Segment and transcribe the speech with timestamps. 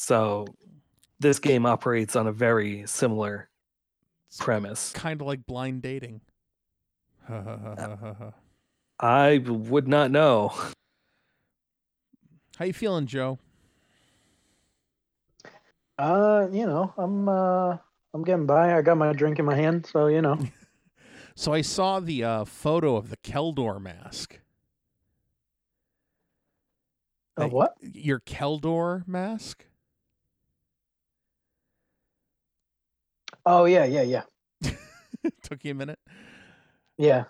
[0.00, 0.46] So
[1.18, 3.50] this game operates on a very similar
[4.38, 4.92] premise.
[4.92, 6.22] Kind of like blind dating.
[8.98, 10.54] I would not know.
[12.56, 13.38] How you feeling, Joe?
[15.98, 17.76] Uh, you know, I'm uh
[18.14, 18.78] I'm getting by.
[18.78, 20.38] I got my drink in my hand, so you know.
[21.36, 24.40] So I saw the uh, photo of the Kel Dor mask.
[27.34, 27.76] Uh, what?
[27.80, 29.64] Your Kel Dor mask?
[33.46, 34.22] Oh yeah, yeah, yeah.
[35.42, 35.98] Took you a minute.
[36.98, 37.24] Yeah.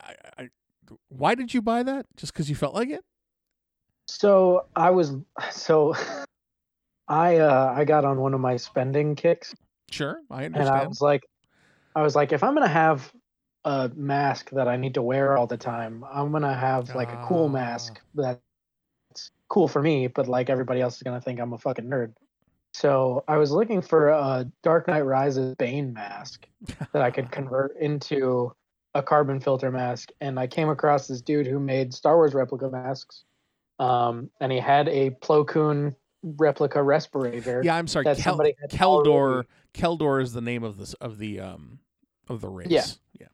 [0.00, 0.48] I, I,
[1.08, 2.06] why did you buy that?
[2.16, 3.04] Just because you felt like it?
[4.08, 5.14] So I was
[5.50, 5.94] so
[7.08, 9.54] I uh I got on one of my spending kicks
[9.90, 10.68] Sure, I understand.
[10.68, 11.22] and I was like
[11.94, 13.12] I was like if I'm going to have
[13.64, 17.12] a mask that I need to wear all the time, I'm going to have like
[17.12, 18.40] a cool mask that's
[19.48, 22.12] cool for me, but like everybody else is going to think I'm a fucking nerd.
[22.72, 26.46] So I was looking for a Dark Knight Rises Bane mask
[26.92, 28.52] that I could convert into
[28.94, 32.68] a carbon filter mask, and I came across this dude who made Star Wars replica
[32.68, 33.24] masks,
[33.78, 37.62] um, and he had a Plo Koon replica respirator.
[37.64, 38.04] yeah, I'm sorry.
[38.04, 39.06] that Kel- Keldor.
[39.06, 41.78] already- Kel Dor is the name of this of the um
[42.28, 42.66] of the race.
[42.70, 42.84] Yeah.
[43.18, 43.26] yeah.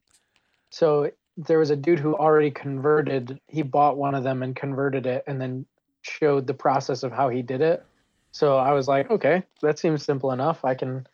[0.70, 3.40] So there was a dude who already converted.
[3.48, 5.64] He bought one of them and converted it, and then
[6.02, 7.84] showed the process of how he did it.
[8.36, 10.62] So I was like, okay, that seems simple enough.
[10.62, 11.06] I can.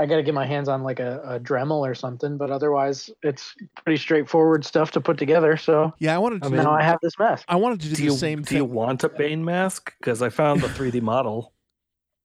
[0.00, 3.08] I got to get my hands on like a, a Dremel or something, but otherwise,
[3.22, 5.56] it's pretty straightforward stuff to put together.
[5.56, 6.50] So Yeah, I wanted to.
[6.50, 7.44] Do, now I have this mask.
[7.48, 9.94] I wanted to do, Do the you, same do you want a Bane mask?
[9.98, 11.54] Because I found the 3D model.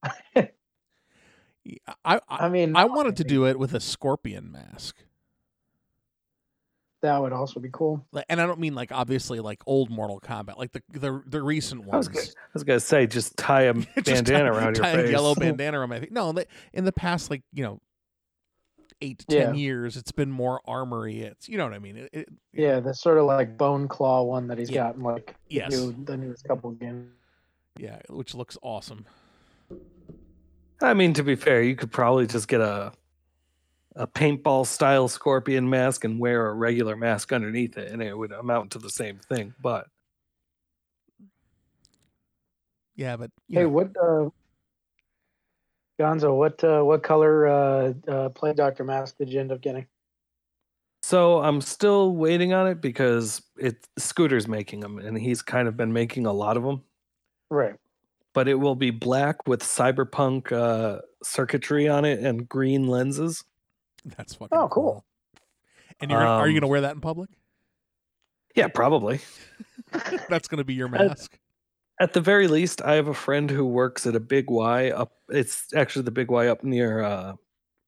[0.36, 0.50] I,
[2.04, 5.04] I, I mean, I wanted to do it with a scorpion mask.
[7.02, 8.06] That would also be cool.
[8.30, 11.82] And I don't mean like obviously like old Mortal Kombat, like the the, the recent
[11.92, 12.08] I was, ones.
[12.10, 15.10] gonna, I was gonna say, just tie a bandana tie- around your tie face.
[15.10, 16.10] a yellow bandana around my face.
[16.12, 16.34] No,
[16.74, 17.80] in the past like you know
[19.02, 19.60] eight to ten Yeah.
[19.60, 21.22] years, it's been more armory.
[21.22, 21.98] It's you know what I mean.
[21.98, 24.84] It, it, Yeah, the sort of like bone claw one that he's Yeah.
[24.84, 25.72] got in like the Yes.
[25.72, 27.08] new, the newest couple games.
[27.80, 29.06] yeah, which looks awesome.
[30.84, 32.92] I mean, to be fair, you could probably just get a
[33.96, 38.32] a paintball style scorpion mask and wear a regular mask underneath it, and it would
[38.32, 39.54] amount to the same thing.
[39.62, 39.88] But
[42.96, 44.30] Yeah, but you Hey, know, what, uh,
[46.00, 46.36] Gonzo?
[46.38, 49.88] What, uh, what color uh, uh, Plague Doctor mask did you end up getting?
[51.04, 55.76] so I'm still waiting on it because it Scooter's making them, and he's kind of
[55.76, 56.84] been making a lot of them.
[57.50, 57.76] Right.
[58.34, 63.44] But it will be black with cyberpunk uh, circuitry on it and green lenses.
[64.18, 65.04] that's fucking Oh, cool.
[66.00, 67.30] And you're gonna, are you Um, gonna wear that in public?
[68.56, 69.22] Yeah, probably.
[70.30, 71.38] That's gonna be your mask.
[72.00, 75.12] At the very least, I have a friend who works at a Big Y up.
[75.30, 77.34] It's actually the Big Y up near uh,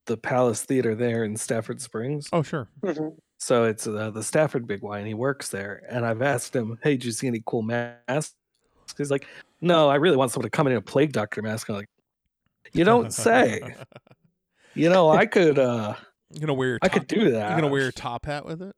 [0.05, 2.27] the Palace Theater there in Stafford Springs.
[2.33, 2.67] Oh sure.
[3.39, 5.81] So it's uh, the Stafford Big Y, and he works there.
[5.89, 8.35] And I've asked him, "Hey, did you see any cool masks?"
[8.97, 9.25] He's like,
[9.61, 11.89] "No, I really want someone to come in a plague doctor mask." I'm like,
[12.73, 13.75] "You don't say."
[14.75, 15.59] You know, I could.
[15.59, 15.95] uh
[16.31, 17.49] You're gonna wear your I could do that.
[17.49, 18.75] You're gonna wear your top hat with it.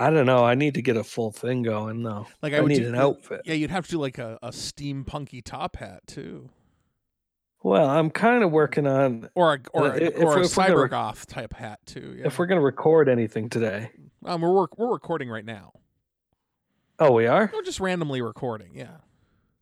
[0.00, 0.44] I don't know.
[0.44, 2.26] I need to get a full thing going though.
[2.40, 3.42] Like I, I, would need do, an outfit.
[3.44, 6.50] Yeah, you'd have to do like a, a steampunky top hat too,
[7.64, 10.88] Well, I'm kind of working on or a or Uh, a, if or a cyber
[10.88, 12.14] goth type hat too.
[12.16, 12.26] Yeah.
[12.26, 13.90] if we're gonna record anything today.
[14.24, 15.72] um, we're work, we're recording right now.
[17.00, 17.50] Oh, we are.
[17.52, 18.74] We're just randomly recording.
[18.74, 18.98] Yeah.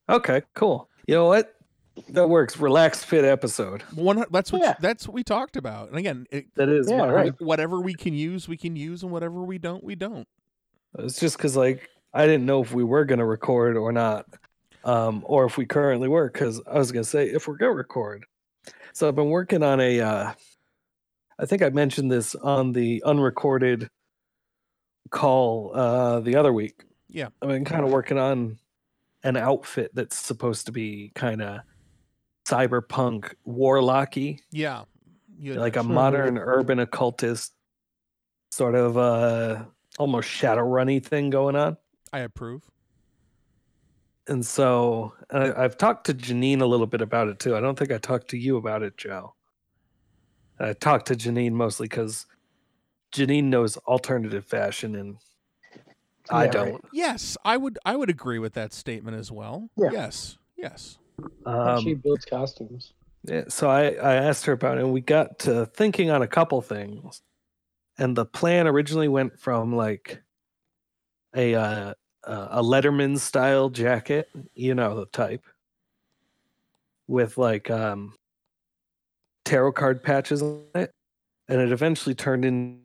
[0.09, 0.89] Okay, cool.
[1.07, 1.55] You know what?
[2.11, 2.59] That works.
[2.59, 3.83] Relaxed fit episode.
[3.95, 4.25] One.
[4.31, 4.75] That's what Yeah.
[4.81, 5.89] that's what we talked about.
[5.89, 6.91] And again, it, That is.
[6.91, 7.41] Yeah, my- right.
[7.41, 10.29] whatever we can use, we can use, and whatever we don't, we don't.
[10.99, 14.27] It's just because like I didn't know if we were gonna record or not,
[14.85, 16.29] um, or if we currently were.
[16.31, 18.25] Because I was gonna say if we're gonna record.
[18.93, 20.01] So I've been working on a.
[20.01, 20.33] Uh,
[21.39, 23.89] I think I mentioned this on the unrecorded
[25.11, 26.83] call uh, the other week.
[27.09, 27.29] Yeah.
[27.43, 28.59] I've been kind of working on
[29.23, 31.61] an outfit that's supposed to be kind of
[32.47, 34.85] cyberpunk warlocky Yeah.
[35.39, 37.53] You had like a mentioned- modern urban occultist
[38.51, 39.65] sort of uh
[39.99, 41.77] almost shadow runny thing going on
[42.13, 42.63] I approve.
[44.29, 47.79] and so I, i've talked to janine a little bit about it too i don't
[47.79, 49.35] think i talked to you about it joe
[50.59, 52.27] i talked to janine mostly because
[53.13, 55.17] janine knows alternative fashion and
[56.31, 56.81] i Yeah, don't right.
[56.93, 57.79] Yes, I would.
[57.85, 59.69] I would agree with that statement as well.
[59.77, 59.91] Yeah.
[59.93, 60.39] Yes.
[60.57, 60.99] Yes.
[61.19, 62.93] She um, builds costumes.
[63.25, 66.29] Yeah, so I, I asked her about it, and we got to thinking on a
[66.29, 67.23] couple things.
[67.99, 70.23] And the plan originally went from like
[71.35, 75.45] a uh, uh, a Letterman style jacket, you know the type,
[77.09, 78.15] with like um
[79.45, 80.91] tarot card patches on it,
[81.49, 82.83] and it eventually turned in.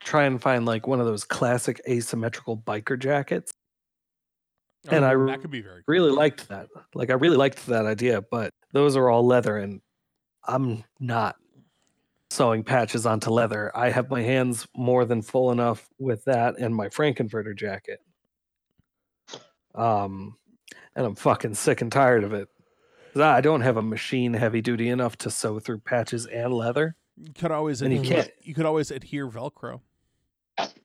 [0.00, 3.52] Try and find like one of those classic asymmetrical biker jackets.
[4.90, 5.84] And I Oh, that could be very cool.
[5.92, 6.68] Really liked that.
[6.94, 9.80] Like I really liked that idea, but those are all leather, and
[10.46, 11.36] I'm not
[12.30, 13.70] sewing patches onto leather.
[13.76, 18.00] I have my hands more than full enough with that and my Frank-N-Furter jacket.
[19.74, 20.36] Um,
[20.96, 22.48] and I'm fucking sick and tired of it.
[23.16, 26.96] I don't have a machine heavy duty enough to sew through patches and leather.
[27.16, 29.80] You could always And you can't- you could always adhere Velcro.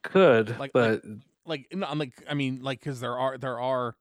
[0.04, 1.14] Could, Like- but Like
[1.74, 3.96] no, I'm like I mean like because there are there are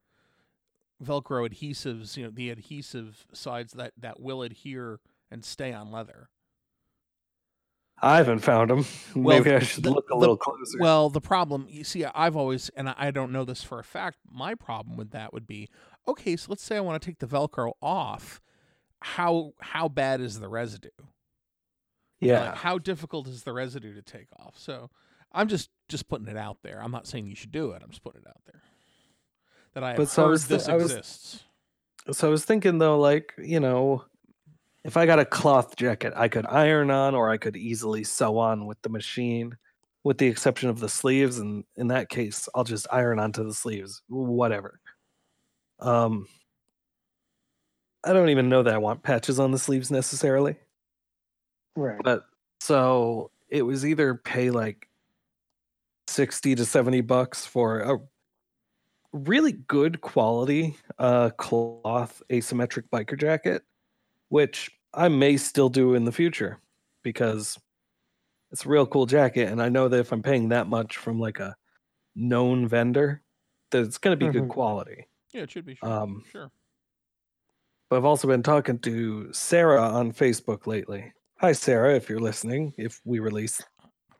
[1.04, 2.16] Velcro adhesives.
[2.16, 5.00] You know the adhesive sides that that will adhere
[5.30, 6.28] and stay on leather.
[8.00, 8.84] I haven't found them.
[9.16, 10.78] Well, Maybe I should the- look a the- little closer.
[10.78, 13.84] Well, the problem you see, I've always and I- I don't know this for a
[13.84, 14.18] fact.
[14.30, 15.68] My problem with that would be
[16.06, 16.36] okay.
[16.36, 18.40] So let's say I want to take the Velcro off.
[19.00, 20.88] How how bad is the residue?
[22.20, 22.46] yeah.
[22.50, 24.58] Like, how difficult is the residue to take off?
[24.58, 24.90] So
[25.32, 26.82] I'm just just putting it out there.
[26.82, 27.82] I'm not saying you should do it.
[27.82, 28.62] I'm just putting it out there.
[29.74, 31.44] That I have But so I was thi- this I was- exists.
[32.12, 34.04] So I was thinking though, like, you know,
[34.84, 38.38] if I got a cloth jacket, I could iron on or I could easily sew
[38.38, 39.58] on with the machine,
[40.04, 41.38] with the exception of the sleeves.
[41.38, 44.80] And in that case, I'll just iron onto the sleeves, whatever.
[45.80, 46.26] Um,
[48.04, 50.56] I don't even know that I want patches on the sleeves necessarily.
[51.76, 52.00] Right.
[52.02, 52.24] But
[52.60, 54.87] so it was either pay like
[56.08, 57.98] 60 to 70 bucks for a
[59.12, 63.62] really good quality uh cloth asymmetric biker jacket,
[64.28, 66.60] which I may still do in the future
[67.02, 67.58] because
[68.50, 71.18] it's a real cool jacket and I know that if I'm paying that much from
[71.20, 71.54] like a
[72.14, 73.22] known vendor
[73.70, 74.50] that it's going to be good Mhm.
[74.50, 75.06] quality.
[75.32, 75.88] Yeah, it should be sure.
[75.88, 76.50] Um, sure.
[77.90, 81.12] But I've also been talking to Sarah on Facebook lately.
[81.40, 83.62] Hi Sarah, if you're listening, if we release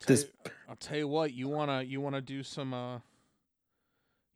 [0.07, 1.33] this you, I'll tell you what.
[1.33, 2.99] You wanna you wanna do some uh.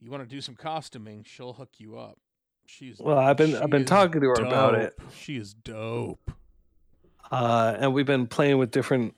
[0.00, 1.24] You wanna do some costuming?
[1.24, 2.18] She'll hook you up.
[2.66, 4.94] She's Well, I've been I've been talking to her about it.
[5.14, 6.30] She is dope.
[7.30, 9.14] uh, and we've been playing with different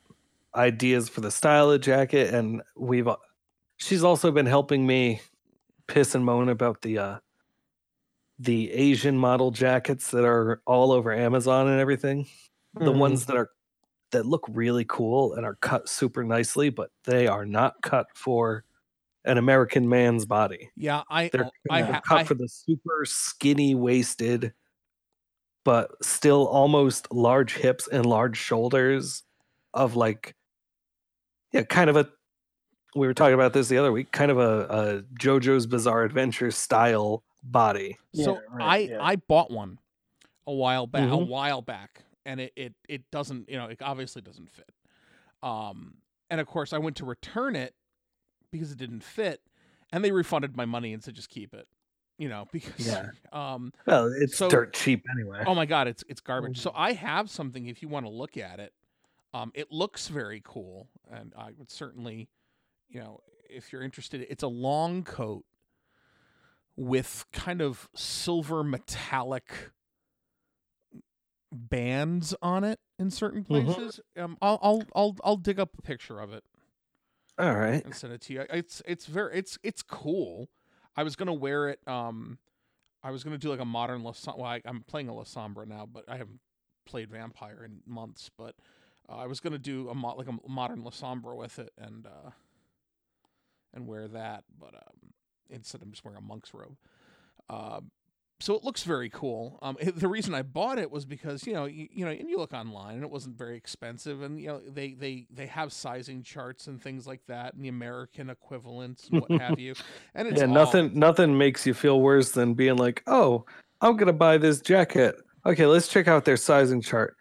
[0.54, 3.06] ideas for the style of jacket, and we've.
[3.06, 3.20] al-
[3.76, 5.20] She's also been helping me
[5.88, 7.18] piss and moan about the uh,
[8.38, 12.26] the Asian model jackets that are all over Amazon and everything.
[12.74, 12.98] The Mhm.
[12.98, 13.50] ones that are
[14.14, 18.64] that look really cool and are cut super nicely, but they are not cut for
[19.26, 20.70] an American man's body.
[20.76, 24.52] Yeah, I They're, oh, I, they're ha- cut I for the super skinny waisted,
[25.64, 29.22] but still almost large hips and large shoulders
[29.72, 30.34] of like,
[31.52, 32.08] yeah, kind of a.
[32.96, 36.50] We were talking about this the other week, kind of a, a JoJo's Bizarre Adventure
[36.52, 37.98] style body.
[38.14, 38.98] So Yeah, right, I yeah.
[39.02, 39.78] I bought one
[40.46, 41.26] a while back, a Mhm.
[41.26, 44.70] while back, and it, it it doesn't you know it obviously doesn't fit.
[45.42, 45.98] Um,
[46.30, 47.74] and of course I went to return it
[48.50, 49.40] because it didn't fit,
[49.92, 51.66] and they refunded my money and said just keep it.
[52.18, 53.08] You know because Yeah.
[53.32, 55.42] um Well, it's So- dirt cheap anyway.
[55.46, 56.58] oh my god it's it's garbage.
[56.58, 56.62] Mm.
[56.62, 58.72] So I have something if you want to look at it.
[59.34, 62.28] Um, it looks very cool, and I would certainly,
[62.88, 63.18] you know,
[63.50, 65.44] if you're interested, it's a long coat
[66.76, 69.70] with kind of silver metallic
[71.54, 73.46] bands on it in certain Mhm.
[73.46, 74.00] places.
[74.16, 76.44] Um, I'll I'll I'll I'll dig up a picture of it
[77.38, 77.84] All right.
[77.84, 78.44] and send it to you.
[78.50, 80.48] It's it's very it's it's cool.
[80.96, 81.80] I was gonna wear it.
[81.88, 82.38] Um,
[83.02, 84.38] I was gonna do like a modern Lasombra.
[84.38, 86.40] Well, I, I'm playing a Lasombra now, but I haven't
[86.86, 88.30] played Vampire in months.
[88.36, 88.54] But
[89.08, 92.30] uh, I was gonna do a mo- like a modern Lasombra with it and uh,
[93.72, 95.12] and wear that, but um,
[95.50, 96.76] instead I'm just wearing a monk's robe.
[97.50, 97.80] Uh,
[98.44, 99.58] so it looks very cool.
[99.62, 102.28] Um, it- the reason I bought it was because you know you, you know and
[102.28, 105.72] you look online and it wasn't very expensive and you know they they they have
[105.72, 109.74] sizing charts and things like that and the American equivalents and what have you.
[110.14, 113.46] And it's yeah, all- nothing nothing makes you feel worse than being like, "Oh,
[113.80, 115.14] I'm going to buy this jacket."
[115.46, 117.16] Okay, let's check out their sizing chart.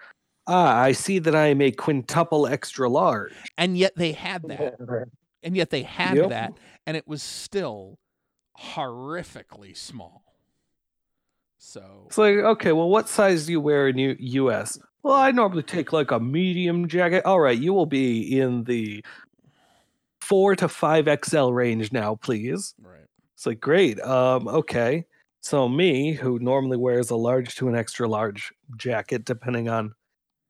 [0.48, 3.32] Ah, I see that I am a quintuple extra large.
[3.58, 4.76] and yet they had that.
[5.42, 6.30] And yet they had Yep.
[6.30, 6.54] that
[6.86, 7.98] and it was still
[8.60, 10.23] horrifically small.
[11.66, 14.78] So It's like, okay, well, what size do you wear in U- US?
[15.02, 17.26] Well, I normally take like a medium jacket.
[17.26, 19.04] All right, you will be in the
[20.20, 22.76] 4 to 5 XL range now, please.
[22.82, 23.08] right.
[23.34, 24.00] It's like, great.
[24.02, 25.06] Um, okay.
[25.40, 29.96] So me, who normally wears a large to an extra large jacket, depending on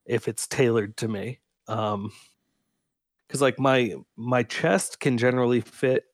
[0.07, 2.11] if it's tailored to me, um,
[3.27, 6.05] because like my my chest can generally fit,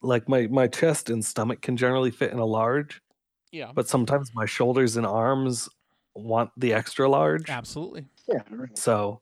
[0.00, 3.00] like my my chest and stomach can generally fit in a large,
[3.50, 3.72] Yeah.
[3.74, 5.68] but sometimes my shoulders and arms
[6.14, 7.48] want the extra large.
[7.48, 8.06] Absolutely.
[8.26, 8.42] Yeah.
[8.50, 8.76] right.
[8.76, 9.20] So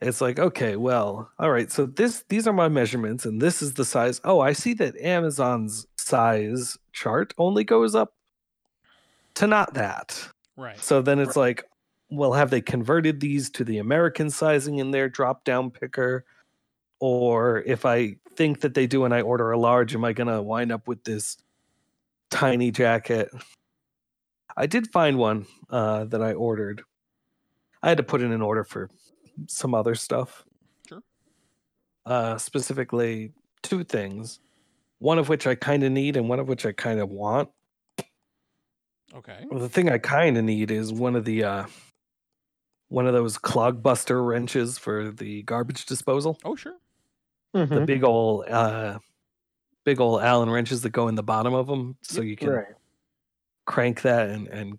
[0.00, 1.70] it's like, okay, well, all right.
[1.72, 4.20] So this these are my measurements and this is the size.
[4.24, 8.14] Oh, I see that Amazon's size chart only goes up
[9.34, 10.28] to not that.
[10.56, 10.78] Right.
[10.78, 11.64] So then it's like,
[12.10, 16.24] well, have they converted these to the American sizing in their drop down picker?
[17.00, 20.26] Or if I think that they do and I order a large, am I going
[20.26, 21.36] to wind up with this
[22.30, 23.30] tiny jacket?
[24.56, 26.82] I did find one uh, that I ordered.
[27.82, 28.90] I had to put in an order for
[29.46, 30.44] some other stuff.
[30.88, 31.02] Sure.
[32.04, 33.32] Uh, specifically,
[33.62, 34.40] two things.
[34.98, 37.50] One of which I kind of need, and one of which I kind of want.
[39.14, 39.44] Okay.
[39.48, 41.66] Well, the thing I kind of need is one of the uh,
[42.88, 46.36] one of those clogbuster wrenches for the garbage disposal.
[46.44, 46.76] Oh, sure.
[47.54, 47.86] The Mhm.
[47.86, 48.98] big old uh,
[49.88, 52.66] big old Allen wrenches that go in the bottom of them, so you can Right.
[53.64, 54.78] crank that and and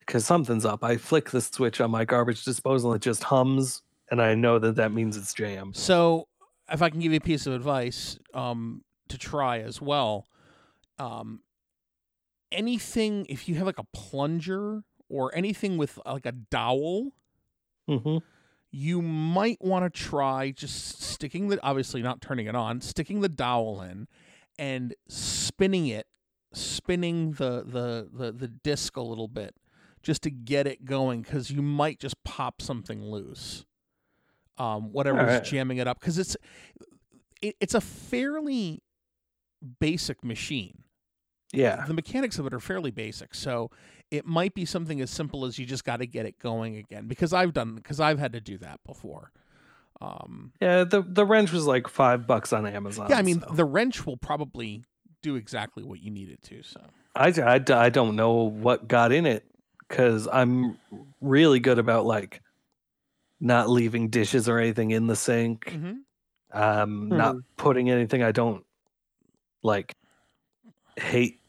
[0.00, 0.82] because something's up.
[0.82, 4.74] I flick the switch on my garbage disposal, it just hums, and I know that
[4.74, 5.76] that means it's jammed.
[5.76, 6.26] So,
[6.68, 10.26] if I can give you a piece of advice um, to try as well,
[10.98, 11.42] um,
[12.50, 17.12] anything if you have like a plunger or anything with like a dowel,
[17.86, 18.18] hmm
[18.72, 23.28] you might want to try just sticking the obviously not turning it on, sticking the
[23.28, 24.06] dowel in,
[24.60, 26.06] and spinning it,
[26.52, 29.56] spinning the the the, the disc a little bit,
[30.02, 33.64] just to get it going, because you might just pop something loose.
[34.58, 35.44] Um, whatever's Alright.
[35.44, 36.36] jamming it up, because it's
[37.40, 38.82] it, it's a fairly
[39.80, 40.84] basic machine.
[41.52, 41.84] Yeah.
[41.86, 43.70] The mechanics of it are fairly basic, so
[44.10, 47.08] it might be something as simple as you just got to get it going again.
[47.08, 49.32] Because I've done, because I've had to do that before.
[50.00, 53.08] Um, Yeah, the the wrench was like five bucks on Amazon.
[53.10, 53.54] yeah, I mean, so.
[53.54, 54.84] the wrench will probably
[55.22, 56.62] do exactly what you need it to.
[56.62, 56.80] So
[57.14, 59.44] I, I, I don't know what got in it
[59.88, 60.78] because I'm
[61.20, 62.40] really good about like
[63.40, 65.66] not leaving dishes or anything in the sink.
[65.66, 65.98] Mhm.
[66.52, 68.64] Um, not putting anything I don't
[69.62, 69.94] like
[70.96, 71.40] hate.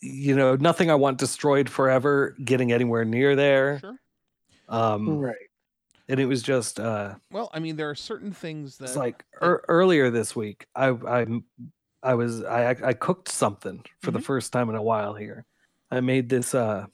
[0.00, 3.80] You know, nothing I want destroyed forever getting anywhere near there.
[3.80, 3.98] sure.
[4.68, 5.47] Um, Right.
[6.08, 9.24] And it was just uh, Well, I mean, there are certain things that it's like
[9.42, 10.66] er, earlier this week.
[10.74, 11.26] I I
[12.02, 14.24] I was I I cooked something for the Mhm.
[14.24, 15.44] first time in a while here.
[15.90, 16.86] I made this uh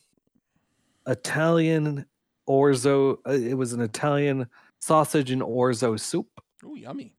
[1.06, 2.06] Italian
[2.49, 3.18] orzo.
[3.26, 4.47] uh, It was an Italian
[4.80, 6.28] sausage and orzo soup,
[6.64, 7.14] oh yummy.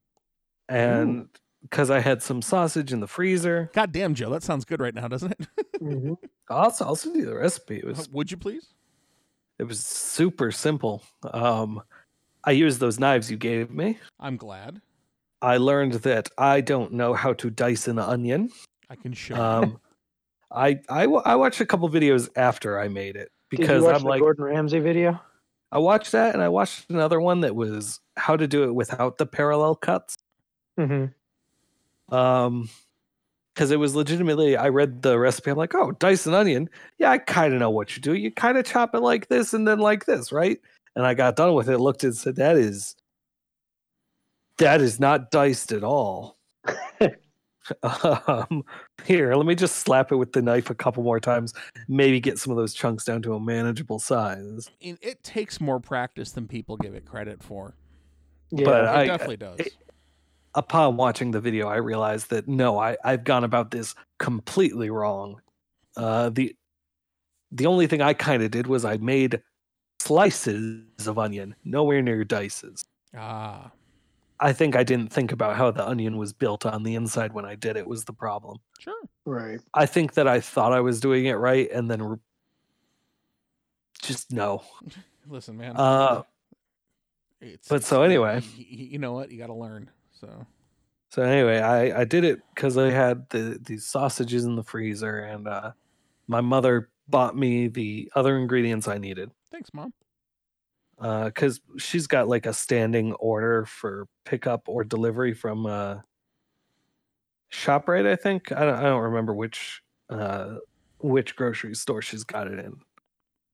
[0.70, 1.28] and
[1.62, 4.94] because I had some sausage in the freezer, God damn, Joe, that sounds good right
[4.94, 5.48] now, doesn't it?
[5.82, 6.16] Mhm.
[6.50, 7.78] I'll s- I'll send you the recipe.
[7.78, 8.68] It was Would you please?
[9.60, 11.04] It was super simple.
[11.32, 11.82] Um,
[12.44, 14.00] I used those knives you gave me.
[14.20, 14.82] I'm glad.
[15.42, 18.50] I learned that I don't know how to dice an onion.
[18.90, 19.36] I can show.
[19.36, 19.80] Um,
[20.52, 23.96] I, I I watched a couple videos after I made it Did you because watch
[23.96, 25.20] I'm the like Gordon Ramsay video?
[25.72, 29.18] I watched that and I watched another one that was how to do it without
[29.18, 30.16] the parallel cuts.
[30.80, 32.16] Mm-hmm.
[32.16, 32.70] Um,
[33.56, 35.50] because it was legitimately I read the recipe.
[35.50, 36.70] I'm like, oh, dice an onion.
[37.00, 38.14] Yeah, I kind of know what you do.
[38.14, 40.60] You kind of chop it like this and then like this, right?
[40.96, 42.96] And I got done with it, looked and said, that is
[44.58, 46.38] that is not diced at all.
[47.84, 48.64] um,
[49.06, 51.54] here, let me just slap it with the knife a couple more times.
[51.88, 54.70] Maybe get some of those chunks down to a manageable size.
[54.80, 57.76] It takes more practice than people give it credit for.
[58.52, 58.66] Yeah.
[58.66, 59.60] But It I- definitely does.
[59.60, 59.74] it-
[60.56, 65.42] Upon watching the video, I realized that no, I, I've gone about this completely wrong.
[65.98, 66.56] Uh, the
[67.52, 69.42] the only thing I kind of did was I made
[70.00, 72.86] slices of onion, nowhere near dices.
[73.18, 73.72] ah,
[74.40, 77.46] I think I didn't think about how the onion was built on the inside when
[77.46, 78.58] I did it was the problem.
[78.80, 78.94] sure.
[79.26, 79.60] right.
[79.74, 82.18] I think that I thought I was doing it right and then re-
[84.02, 84.64] just no.
[85.28, 85.76] Listen, man.
[85.78, 86.24] Uh,
[87.42, 88.42] it's, but it's- so anyway.
[88.42, 89.32] y- y- you know what?
[89.32, 89.90] You got to learn.
[90.26, 90.48] So
[91.12, 95.20] So anyway, I, I did it because I had the these sausages in the freezer,
[95.20, 95.74] and uh,
[96.28, 99.32] my mother bought me the other ingredients I needed.
[99.52, 99.94] thanks, mom.
[100.98, 106.00] Because she's got like a standing order for pickup or delivery from uh,
[107.52, 108.52] Shoprite, I think.
[108.52, 110.56] I don't, I don't remember which uh,
[111.00, 112.80] which grocery store she's got it in.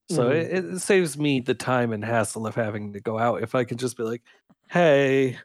[0.10, 0.32] So Mhm.
[0.32, 3.44] it, it saves me the time and hassle of having to go out.
[3.44, 4.24] If I can just be like,
[4.70, 5.40] "Hey,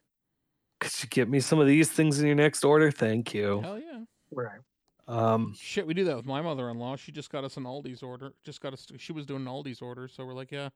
[0.86, 2.90] could you get me some of these things in your next order?
[2.90, 4.00] Thank you." Hell yeah.
[4.30, 4.60] Right.
[5.08, 6.96] Um, Shit, we do that with my mother-in-law.
[6.96, 8.32] She just got us an Aldi's order.
[8.44, 8.86] Just got us.
[8.98, 10.70] She was doing an Aldi's order, so we're like, yeah,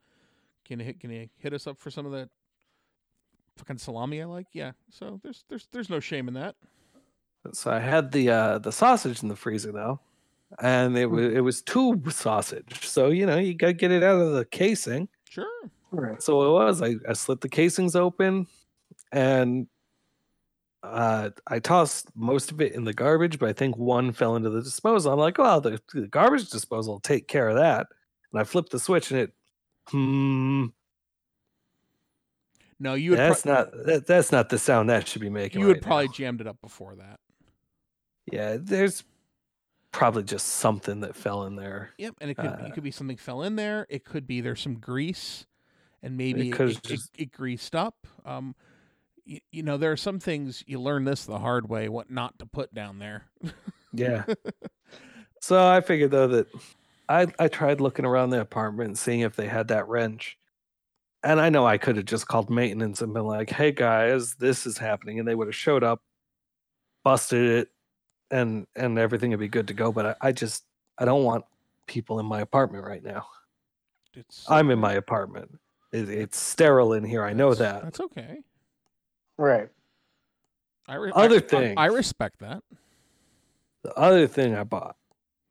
[0.64, 1.00] can you hit?
[1.00, 2.28] Can you hit us up for some of that
[3.56, 4.46] fucking salami I like?
[4.52, 4.72] Yeah.
[4.90, 6.54] So there's there's there's no shame in that.
[7.52, 10.00] so I had the uh, the sausage in the freezer though,
[10.60, 12.86] and it was it was tube sausage.
[12.86, 15.08] So you know you gotta get it out of the casing.
[15.28, 15.46] Sure.
[15.90, 16.22] Right.
[16.22, 16.82] So it was.
[16.82, 18.46] I, I slit the casings open,
[19.10, 19.66] and
[20.82, 24.50] uh, I tossed most of it in the garbage, but I think one fell into
[24.50, 25.12] the disposal.
[25.12, 27.86] I'm like, well, the, the garbage disposal will take care of that.
[28.32, 29.32] And I flipped the switch, and it,
[29.88, 30.66] hmm,
[32.78, 35.60] No, you would pro- that's not that, that's not the sound that should be making.
[35.60, 36.12] you would right probably now.
[36.12, 37.20] jammed it up before that.
[38.32, 38.56] yeah.
[38.58, 39.04] There's
[39.92, 41.90] probably just something that fell in there.
[41.98, 43.86] Yep, and it could Uh, it could be something fell in there.
[43.90, 45.46] It could be there's some grease,
[46.02, 48.06] and maybe it, it, it, it greased up.
[48.24, 48.54] Um,
[49.24, 51.88] you, you know, there are some things you learn this the hard way.
[51.88, 53.26] What not to put down there.
[53.92, 54.24] Yeah.
[55.40, 56.46] so I figured though that
[57.08, 60.38] I I tried looking around the apartment and seeing if they had that wrench.
[61.22, 64.64] And I know I could have just called maintenance and been like, "Hey guys, this
[64.66, 66.02] is happening," and they would have showed up,
[67.04, 67.68] busted it,
[68.30, 69.92] and and everything would be good to go.
[69.92, 70.64] But I, I just
[70.98, 71.44] I don't want
[71.86, 73.26] people in my apartment right now.
[74.14, 75.58] It's I'm in my apartment.
[75.92, 77.24] It, it's sterile in here.
[77.24, 77.82] I know that.
[77.82, 78.38] That's okay.
[79.40, 79.70] Right.
[80.86, 82.62] I re- Other I, I- I respect that.
[83.82, 84.96] The other thing I bought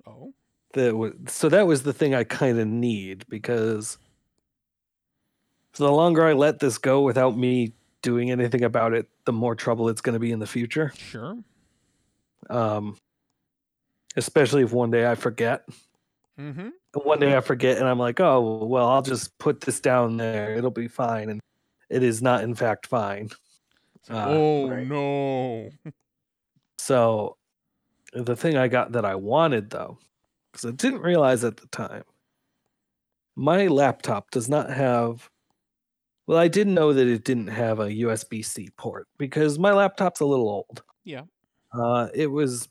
[0.05, 0.33] Oh,
[0.73, 3.97] that was so that was the thing I kind of need because
[5.73, 9.55] so the longer I let this go without me doing anything about it, the more
[9.55, 10.93] trouble it's going to be in the future.
[10.95, 11.37] sure.
[12.49, 12.95] Um,
[14.15, 15.63] especially if one day I forget.
[16.39, 16.59] Mm-hmm.
[16.93, 20.17] And One day I forget, and I'm like, oh well, I'll just put this down
[20.17, 20.53] there.
[20.55, 21.41] It'll be fine, and
[21.89, 23.29] it is not, in fact, fine.
[24.09, 24.87] Uh, oh right.
[24.87, 25.69] no.
[26.79, 27.37] So
[28.13, 29.99] the thing I got that I wanted though,
[30.51, 32.03] because I didn't realize at the time,
[33.35, 35.29] my laptop does not have.
[36.27, 40.19] Well, I didn't know that it didn't have a USB C port because my laptop's
[40.19, 40.83] a little old.
[41.03, 41.23] Yeah.
[41.73, 42.69] Uh, it was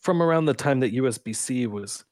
[0.00, 2.04] from around the time that USB C was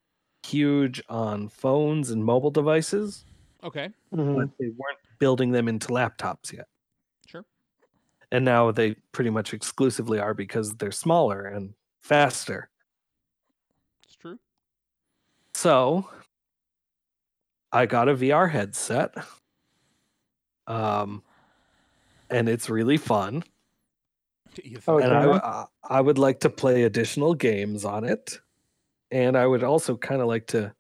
[0.44, 3.25] huge on phones and mobile devices,
[3.62, 3.90] Okay.
[4.14, 4.36] Mhm.
[4.36, 6.69] but they weren't building them into laptops yet.
[8.32, 8.36] Sure.
[8.36, 12.71] And now they pretty much exclusively are because they're smaller and faster.
[14.04, 14.38] It's true.
[15.54, 16.08] So
[17.73, 19.14] I got a VR headset.
[20.66, 21.23] Um
[22.30, 23.42] and it's really fun.
[24.62, 25.26] You think- Oh, and I, yeah?
[25.26, 28.40] w- I- I would like to play additional games on it.
[29.10, 30.75] And I would also kind of like to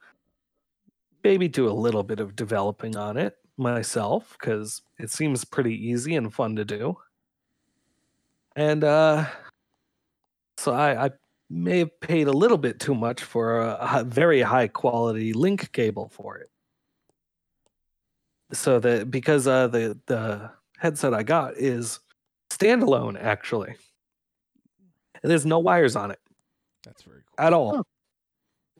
[1.22, 6.14] maybe do a little bit of developing on it myself because it seems pretty easy
[6.16, 6.96] and fun to do.
[8.56, 9.26] And uh,
[10.58, 11.10] so I, I
[11.48, 15.72] may have paid a little bit too much for a, a very high quality link
[15.72, 16.50] cable for it.
[18.52, 22.00] So that because uh, the the headset I got is
[22.50, 23.74] standalone actually,
[25.22, 26.20] and there's no wires on it
[26.84, 27.46] That's very cool.
[27.46, 27.76] at all.
[27.76, 27.82] Huh.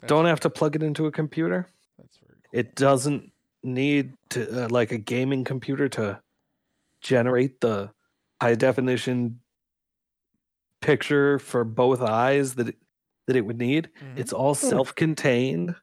[0.06, 1.68] Don't have to plug it into a computer.
[1.96, 2.58] That's very cool.
[2.58, 3.32] It doesn't
[3.62, 6.20] need to uh, like a gaming computer to
[7.00, 7.90] generate the
[8.42, 9.40] high definition
[10.82, 12.76] picture for both eyes that it,
[13.26, 13.90] that it would need.
[14.00, 14.18] Mhm.
[14.18, 15.76] It's all self-contained.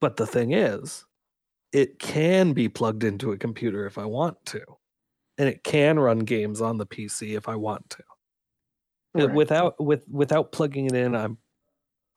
[0.00, 1.04] But the thing is,
[1.72, 4.64] it can be plugged into a computer if I want to.
[5.38, 8.04] And it can run games on the PC if I want to.
[9.26, 9.34] Right.
[9.34, 11.38] Without with without plugging it in, I'm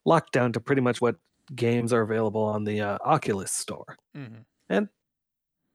[0.05, 1.17] locked down to pretty much what
[1.55, 3.97] games are available on the uh, Oculus store.
[4.15, 4.45] Mhm.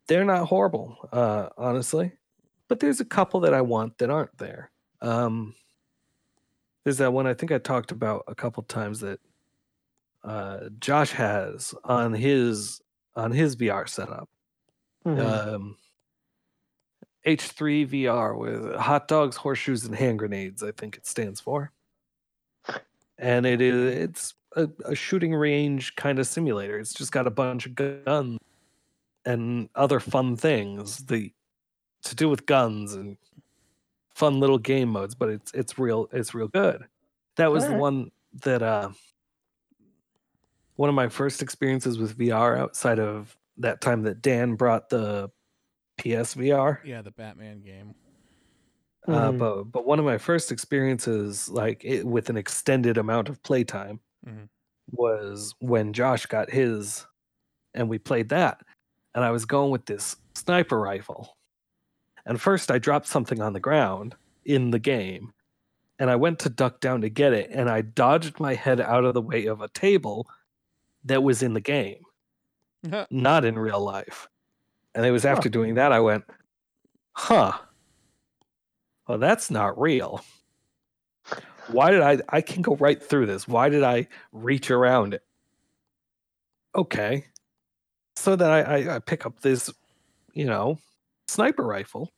[0.08, 2.12] They're not horrible, uh, honestly,
[2.68, 4.72] but there's a couple that I want that aren't there.
[5.00, 5.54] Um,
[6.84, 9.20] there's that one I think I talked about a couple times that
[10.24, 12.80] uh, Josh has on his
[13.14, 14.28] on his VR setup.
[15.06, 15.54] Mhm.
[15.54, 15.76] Um,
[17.26, 20.62] H3 VR with hot dogs, horseshoes, and hand grenades.
[20.62, 21.72] I think it stands for.
[23.18, 26.78] And it is it's a, a shooting range kind of simulator.
[26.78, 28.38] It's just got a bunch of guns
[29.24, 31.32] and other fun things the
[32.04, 33.16] to do with guns and
[34.18, 35.14] fun little game modes.
[35.14, 36.84] But it's it's real it's real good.
[37.36, 38.10] That was the one
[38.42, 38.90] that uh,
[40.76, 45.30] one of my first experiences with VR outside of that time that Dan brought the
[45.98, 46.78] PSVR.
[46.84, 47.94] Yeah, the Batman game.
[49.06, 49.38] Uh, Mhm.
[49.38, 54.00] but but one of my first experiences, like it, with an extended amount of playtime,
[54.26, 54.48] Mhm.
[54.90, 57.06] was when Josh got his,
[57.74, 58.60] and we played that,
[59.14, 61.37] and I was going with this sniper rifle,
[62.28, 64.14] and first I dropped something on the ground
[64.44, 65.32] in the game,
[65.98, 69.04] and I went to duck down to get it, and I dodged my head out
[69.04, 70.28] of the way of a table
[71.04, 72.02] that was in the game,
[73.10, 74.28] not in real life,
[74.94, 75.30] and it was Huh.
[75.30, 76.24] after doing that I went,
[77.12, 77.52] huh.
[79.08, 80.22] Well, that's not real.
[81.68, 82.18] Why did I?
[82.28, 83.48] I can go right through this.
[83.48, 85.22] Why did I reach around it?
[86.74, 87.26] Okay.
[88.16, 89.70] So then I, I, I pick up this,
[90.34, 90.78] you know,
[91.26, 92.12] sniper rifle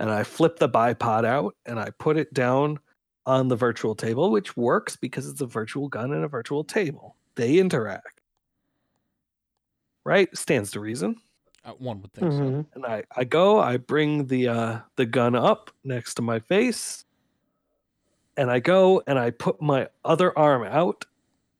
[0.00, 2.78] and I flip the bipod out and I put it down
[3.26, 7.16] on the virtual table, which works because it's a virtual gun and a virtual table.
[7.34, 8.20] They interact.
[10.04, 10.34] Right?
[10.36, 11.16] Stands to reason.
[11.64, 12.38] Uh, one would think so.
[12.38, 12.66] Mhm.
[12.74, 17.04] And I, I go, I bring the uh the gun up next to my face,
[18.36, 21.04] and I go and I put my other arm out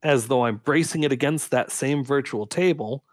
[0.02, 3.04] as though I'm bracing it against that same virtual table,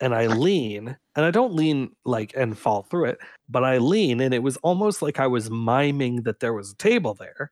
[0.00, 4.20] and I lean, and I don't lean like and fall through it, but I lean,
[4.20, 7.50] and it was almost like I was miming that there was a table there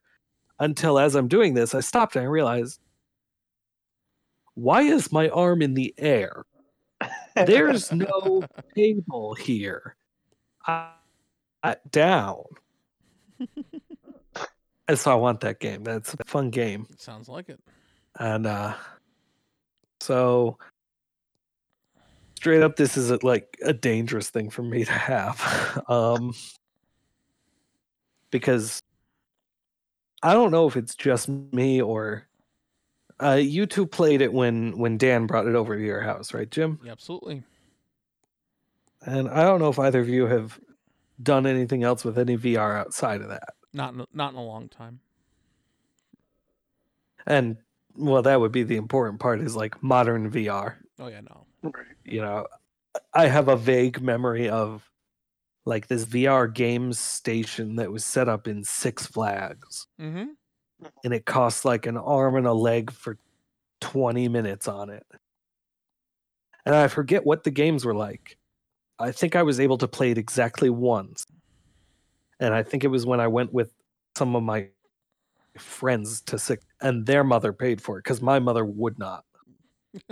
[0.59, 2.81] until as I'm doing this, I stopped and I realized
[4.55, 6.45] why is my arm in the air?
[7.35, 9.97] There's no table here.
[10.67, 10.93] I,
[11.63, 12.43] I- down.
[14.89, 15.85] and so I want that game.
[15.85, 16.87] That's a fun game.
[16.97, 17.61] Sounds like it.
[18.19, 18.75] And uh
[20.01, 20.59] so
[22.37, 25.83] straight up this is a, like a dangerous thing for me to have.
[25.89, 26.35] um
[28.31, 28.83] because
[30.23, 32.27] I don't know if it's just me or
[33.21, 36.51] uh you two played it when when Dan brought it over to your house, right,
[36.51, 36.79] Jim?
[36.85, 37.43] Yeah, absolutely.
[39.05, 40.59] And I don't know if either of you have
[41.23, 43.55] done anything else with any VR outside of that.
[43.73, 45.01] Not in not in a long time.
[47.27, 47.57] And
[47.97, 50.77] well, that would be the important part is like modern VR.
[50.99, 51.73] Oh yeah, no.
[52.07, 52.47] You know,
[53.15, 54.91] I have a vague memory of
[55.65, 60.33] like this VR games station that was set up in Six Flags Mm-hmm.
[61.05, 63.19] and it costs like an arm and a leg for
[63.81, 65.07] 20 minutes on it.
[66.65, 68.37] And I forget what the games were like.
[68.99, 71.27] I think I was able to play it exactly once.
[72.41, 73.73] And I think it was when I went with
[74.17, 74.69] some of my
[75.59, 79.25] friends to sick and their mother paid for it because my mother would not.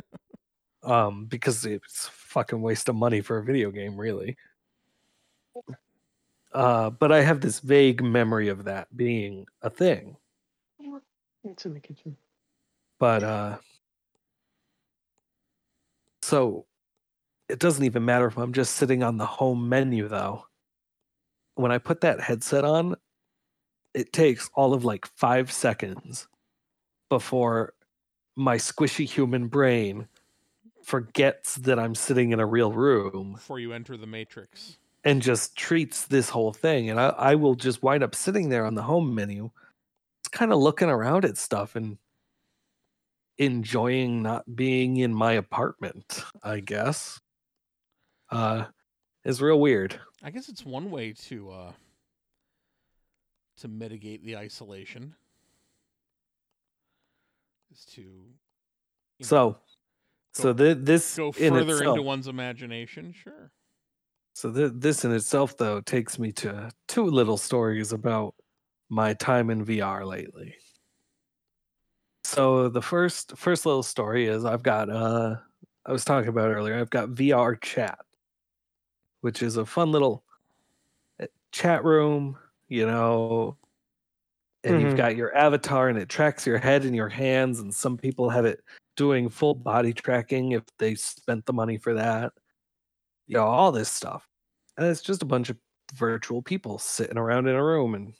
[0.84, 4.36] um, because it's fucking waste of money for a video game, really.
[6.52, 10.16] Uh, but I have this vague memory of that being a thing.
[11.44, 12.16] It's in the kitchen.
[12.98, 13.58] but uh
[16.22, 16.64] so
[17.50, 20.46] it doesn't even matter if i'm just sitting on the home menu though
[21.56, 22.96] when i put that headset on
[23.92, 26.26] it takes all of like five seconds
[27.10, 27.74] before
[28.36, 30.08] my squishy human brain
[30.84, 34.78] forgets that i'm sitting in a real room Before you enter the matrix.
[35.02, 38.66] and just treats this whole thing and i, I will just wind up sitting there
[38.66, 39.50] on the home menu
[40.22, 41.98] just kind of looking around at stuff and
[43.38, 47.20] enjoying not being in my apartment i guess
[48.30, 48.64] uh
[49.24, 51.72] is real weird I guess it's one way to uh
[53.58, 55.14] to mitigate the isolation.
[57.70, 58.06] Is to you
[59.20, 59.26] know,
[60.34, 63.12] so so th- this go in further itself, into one's imagination.
[63.12, 63.50] Sure.
[64.34, 68.34] so th- this in itself though takes me to two little stories about
[68.90, 70.54] my time in vr lately
[72.24, 75.36] so the first first little story is i've got uh
[75.86, 77.98] i was talking about earlier i've got vr chat
[79.20, 80.24] which is a fun little
[81.20, 82.36] uh, chat room
[82.68, 83.56] you know
[84.64, 84.96] and you've Mhm.
[84.96, 88.44] got your avatar and it tracks your head and your hands and some people have
[88.46, 88.62] it
[88.96, 92.32] doing full body tracking if they spent the money for that.
[93.26, 94.28] You know all this stuff.
[94.76, 95.56] And it's just a bunch of
[95.94, 98.14] virtual people sitting around in a room and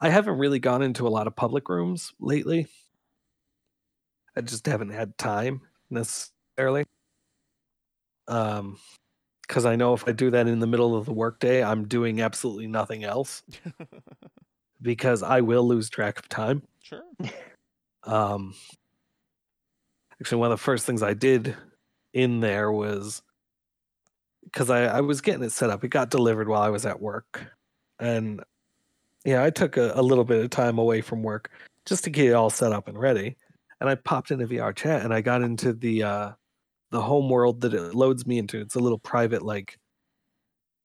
[0.00, 2.66] i haven't really gone into a lot of public rooms lately.
[4.36, 6.84] I just haven't had time necessarily.
[8.28, 8.78] Um
[9.46, 12.20] because i know if i do that in the middle of the workday i'm doing
[12.20, 13.42] absolutely nothing else.
[14.80, 16.62] Because i will lose track of time.
[16.80, 17.04] Sure.
[18.02, 18.52] um,
[20.22, 21.56] actually, one of the first things I did
[22.12, 23.22] in there was
[24.44, 25.82] because I, I was getting it set up.
[25.82, 27.44] It got delivered while I was at work,
[27.98, 28.40] and
[29.24, 31.50] yeah, I took a, a little bit of time away from work
[31.86, 33.36] just to get it all set up and ready.
[33.80, 36.32] And I popped into VR chat and I got into the uh,
[36.92, 38.60] the home world that it loads me into.
[38.60, 39.76] It's a little private like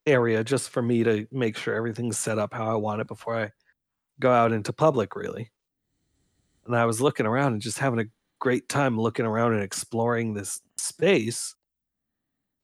[0.08, 3.36] area just for me to make sure everything's set up how I want it before
[3.38, 3.52] I
[4.20, 5.16] go out into public.
[5.16, 5.52] Really
[6.68, 8.06] and I was looking around and just having a
[8.40, 11.56] great time looking around and exploring this space.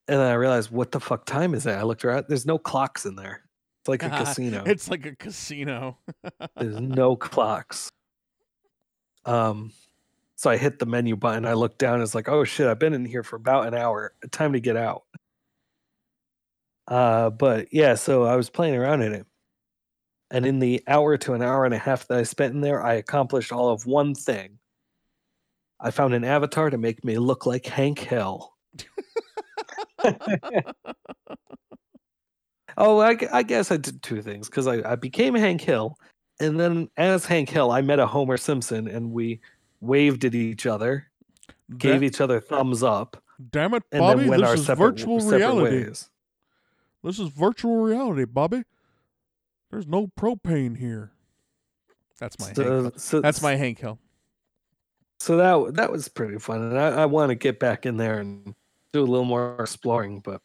[0.08, 1.72] And then I realized, what the fuck time is it?
[1.72, 2.26] I looked around.
[2.28, 3.44] There's no clocks in there.
[3.82, 4.64] It's like a casino.
[4.66, 5.98] It's like a casino.
[6.58, 7.90] There's no clocks.
[9.26, 9.72] Um,
[10.36, 11.46] so I hit the menu button.
[11.46, 12.02] I looked down.
[12.02, 12.68] It's like, oh shit!
[12.68, 14.14] I've been in here for about an hour.
[14.32, 15.04] Time to get out.
[16.88, 19.26] Uh, but yeah, so I was playing around in it,
[20.32, 22.84] And in the hour to an hour and a half that I spent in there,
[22.84, 24.60] I accomplished all of one thing.
[25.84, 28.54] I found an avatar to make me look like Hank Hill.
[32.76, 35.96] Oh, I, I guess I did two things because I, I became Hank Hill,
[36.40, 39.42] and then as Hank Hill, I met a Homer Simpson, and we
[39.80, 41.06] waved at each other,
[41.78, 44.98] gave each other thumbs up, damn it, and Bobby, then went this our is separate,
[45.00, 45.84] virtual reality.
[45.86, 46.10] ways.
[47.04, 48.64] This is virtual reality, Bobby.
[49.70, 51.12] There's no propane here.
[52.20, 52.92] That's my Hank So, Hill.
[52.96, 54.00] so, That's my Hank Hill.
[55.20, 58.20] So that that was pretty fun, and I, I want to get back in there
[58.20, 58.56] and
[58.92, 60.20] do a little more exploring.
[60.20, 60.42] But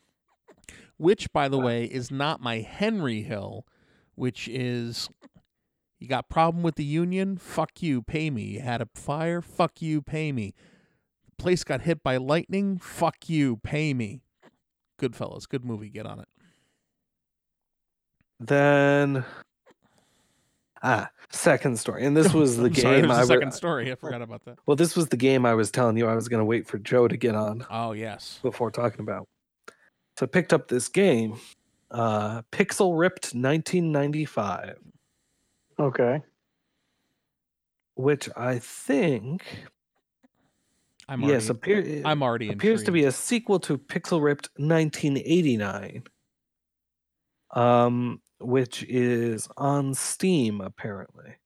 [0.96, 3.66] Which, by the way, is not my Henry Hill,
[4.14, 5.08] which is
[5.98, 7.36] you got problem with the union?
[7.38, 8.42] Fuck you, pay me.
[8.42, 9.42] You had a fire?
[9.42, 10.54] Fuck you, pay me.
[11.26, 12.78] The place got hit by lightning?
[12.78, 14.22] Fuck you, pay me.
[15.00, 15.88] Goodfellas, good movie.
[15.90, 16.28] Get on it.
[18.40, 19.24] then,
[20.82, 23.52] ah, second story, and this was the I'm sorry, game there's I a re- second
[23.52, 23.92] story.
[23.92, 24.58] I forgot about that.
[24.66, 26.78] well, this was the game I was telling you I was going to wait for
[26.78, 27.66] Joe to get on.
[27.70, 28.38] Oh yes.
[28.42, 29.26] before talking about.
[30.16, 31.38] So I picked up this game,
[31.90, 34.78] uh, Pixel Ripped 1995,
[35.78, 36.22] okay.
[37.94, 39.44] which I think
[41.08, 46.02] I'm yes already, appear, I'm already appears to be a sequel to Pixel Ripped 1989,
[47.54, 51.36] um, which is on Steam apparently,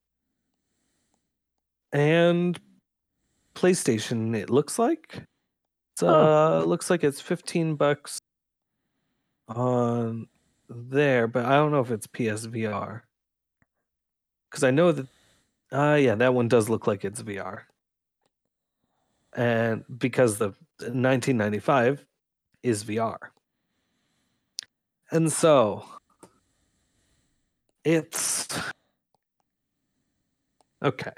[1.93, 2.59] and
[3.55, 4.35] PlayStation.
[4.37, 5.23] It looks like.
[5.95, 8.19] It's, uh, looks like it's 15 bucks
[9.49, 10.27] on
[10.69, 13.03] there, but I don't know if it's PSVR.
[14.51, 15.07] Because I know that,
[15.71, 17.63] uh, yeah, that one does look like it's VR.
[19.35, 22.05] And because the 1995
[22.63, 23.17] is VR.
[25.11, 25.85] And so
[27.85, 28.49] it's
[30.83, 31.13] okay.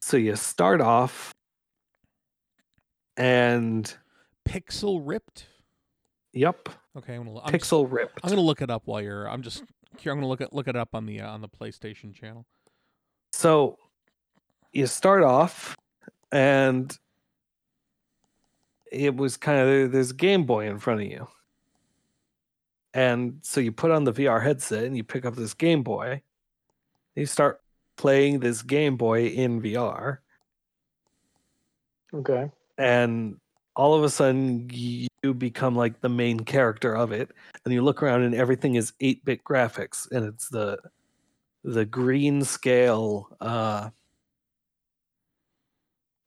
[0.00, 1.32] So you start off
[3.16, 3.94] and
[4.48, 5.46] Pixel ripped.
[6.32, 7.40] yep, Okay, I'm gonna.
[7.42, 8.20] I'm just- pixel ripped.
[8.22, 9.28] I'm gonna look it up while you're.
[9.28, 9.64] I'm just.
[9.98, 12.44] Here, I'm gonna look it look it up on the uh, on the PlayStation channel.
[13.32, 13.78] So
[14.72, 15.76] you start off
[16.32, 16.96] and
[18.92, 21.26] it was kind of there's a Game Boy in front of you.
[22.94, 26.22] And so you put on the VR headset and you pick up this Game Boy.
[27.16, 27.60] You start
[27.96, 30.18] playing this Game Boy in VR.
[32.14, 32.48] Okay.
[32.78, 33.36] and
[33.76, 37.30] all of a sudden you become like the main character of it
[37.64, 40.78] and you look around and everything is 8-bit graphics and it's the
[41.64, 43.88] the green scale uh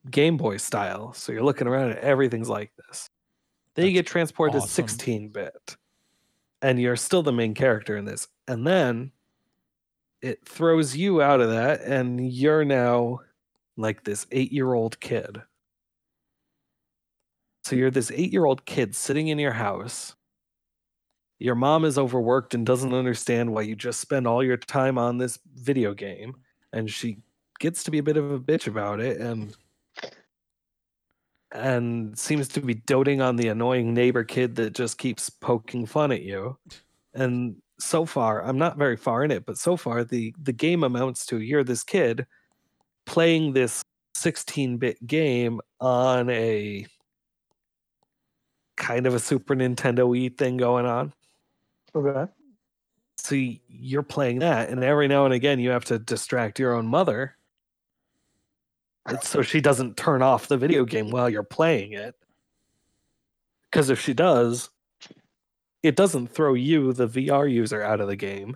[0.10, 3.10] game boy style so you're looking around and everything's like this
[3.75, 4.88] then you get transported awesome.
[4.88, 5.77] to 16-bit
[6.62, 9.12] and you're still the main character in this and then
[10.22, 13.20] it throws you out of that and you're now
[13.76, 15.41] like this 8-year-old kid
[17.67, 20.15] so you're this eight year old kid sitting in your house.
[21.38, 25.17] Your mom is overworked and doesn't understand why you just spend all your time on
[25.17, 26.38] this video game.
[26.72, 27.17] And she
[27.60, 29.54] gets to be a bit of a bitch about it and
[31.53, 36.12] and seems to be doting on the annoying neighbor kid that just keeps poking fun
[36.12, 36.57] at you.
[37.13, 40.83] And so far, I'm not very far in it, but so far the the game
[40.83, 42.25] amounts to you're this kid
[43.05, 43.81] playing this
[44.17, 46.86] 16-bit game on a
[48.75, 51.13] kind of a Super Nintendo y thing going on.
[51.95, 52.29] Okay.
[53.17, 53.36] So
[53.67, 57.37] you're playing that, and every now and again you have to distract your own mother,
[59.22, 62.15] so she doesn't turn off the video game while you're playing it.
[63.72, 64.70] Because if she does,
[65.84, 68.56] it doesn't throw you, the VR user, out of the game.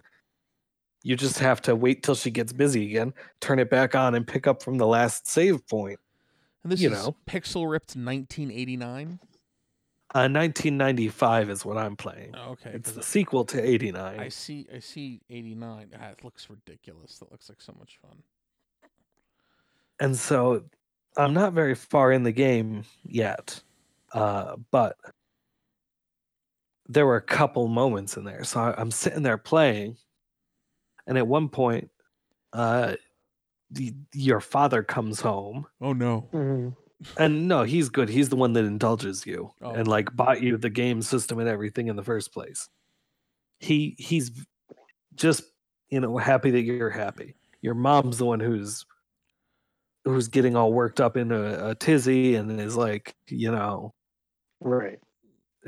[1.03, 4.25] You just have to wait till she gets busy again, turn it back on, and
[4.27, 5.99] pick up from the last save point.
[6.63, 7.15] And this You is know.
[7.27, 9.19] Pixel ripped 1989.
[10.13, 12.35] Uh, 1995 is what I'm playing.
[12.35, 14.19] Okay, It's the sequel to 89.
[14.19, 14.67] I see.
[14.73, 15.91] I see 89.
[15.99, 17.17] Ah, it looks ridiculous.
[17.19, 18.17] That looks like so much fun.
[20.01, 20.63] And so
[21.15, 23.61] I'm not very far in the game yet,
[24.13, 24.97] uh, but
[26.89, 28.43] there were a couple moments in there.
[28.43, 29.95] So I, I'm sitting there playing,
[31.07, 31.89] and at one point,
[32.51, 32.95] uh,
[33.69, 36.21] the, your father comes home, Oh no.
[36.31, 36.69] hmm
[37.17, 38.09] and no, he's good.
[38.09, 39.71] He's the one that indulges you Oh.
[39.71, 42.69] and like bought you the game system and everything in the first place.
[43.59, 44.31] He he's
[45.15, 45.43] just
[45.89, 47.35] you know happy that you're happy.
[47.61, 48.85] Your mom's the one who's
[50.05, 53.93] who's getting all worked up in a, a tizzy and is like you know
[54.59, 54.99] Right.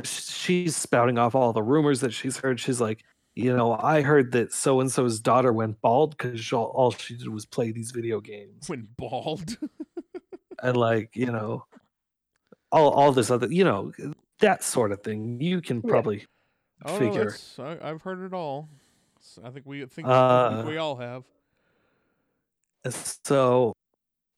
[0.03, 2.59] she's spouting off all the rumors that she's heard.
[2.59, 3.03] She's like,
[3.35, 7.15] you know, I heard that so and so's daughter went bald because all, all she
[7.17, 8.69] did was play these video games.
[8.69, 9.57] Went bald.
[10.63, 11.65] and like, you know,
[12.71, 13.91] all all this other, you know,
[14.39, 15.39] that sort of thing.
[15.41, 16.25] You can probably
[16.85, 17.25] oh, no, figure.
[17.31, 18.69] that's- I, I've heard it all.
[19.19, 21.23] S- I think we I think, Uh, think we all have.
[22.89, 23.73] So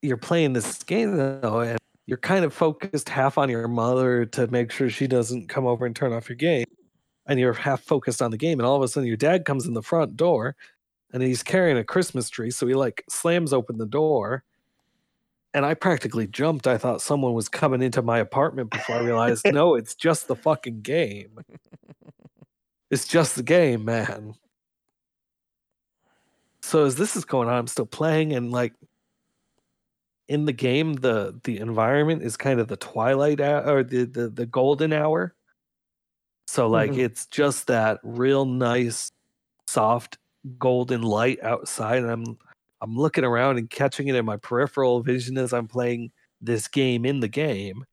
[0.05, 4.47] you're playing this game though, and you're kind of focused half on your mother to
[4.47, 6.65] make sure she doesn't come over and turn off your game,
[7.25, 9.65] and you're half focused on the game, and all of a sudden your dad comes
[9.65, 10.55] in the front door,
[11.13, 14.43] and he's carrying a Christmas tree, so he like slams open the door.
[15.53, 16.67] And I practically jumped.
[16.67, 20.35] I thought someone was coming into my apartment before I realized, no, it's just the
[20.35, 21.39] fucking game.
[22.91, 24.35] It's just the game, man.
[26.61, 28.73] So as this is going on, I'm still playing, and like
[30.27, 34.29] in the game, the the environment is kind of the twilight hour or the the,
[34.29, 35.35] the golden hour.
[36.47, 36.99] So like Mhm.
[36.99, 39.11] it's just that real nice,
[39.67, 40.17] soft
[40.57, 42.38] golden light outside, and I'm
[42.81, 46.11] I'm looking around and catching it in my peripheral vision as I'm playing
[46.41, 47.85] this game in the game.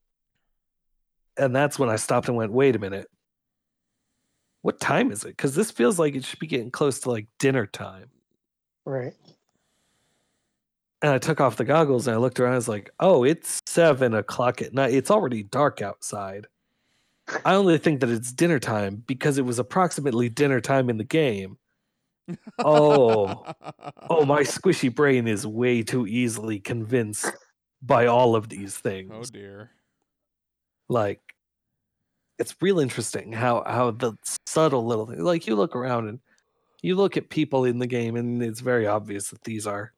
[1.38, 3.08] And that's when I stopped and went, wait a minute.
[4.60, 5.28] What time is it?
[5.28, 8.10] Because this feels like it should be getting close to like dinner time.
[8.84, 9.14] Right.
[11.02, 12.52] And I took off the goggles and I looked around.
[12.52, 14.94] I was like, oh, it's seven o'clock at night.
[14.94, 16.46] It's already dark outside.
[17.44, 21.04] I only think that it's dinner time because it was approximately dinner time in the
[21.04, 21.58] game.
[22.58, 23.44] Oh,
[24.10, 27.26] oh, my squishy brain is way too easily convinced
[27.80, 29.12] by all of these oh, things.
[29.12, 29.70] Oh dear.
[30.88, 31.20] like
[32.38, 34.14] it's real interesting how how the
[34.46, 36.20] subtle little thing like you look around and
[36.82, 39.92] you look at people in the game and it's very obvious that these are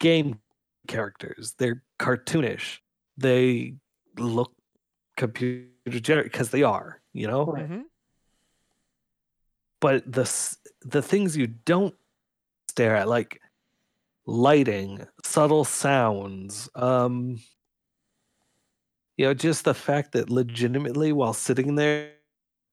[0.00, 0.38] game
[0.86, 2.78] characters they're cartoonish
[3.16, 3.74] they
[4.16, 4.52] look
[5.16, 7.68] computer generated because they are you know Right.
[7.68, 7.82] Mhm.
[9.80, 11.94] but the the things you don't
[12.68, 13.40] stare at like
[14.26, 17.38] lighting subtle sounds um
[19.16, 22.12] you know just the fact that legitimately while sitting there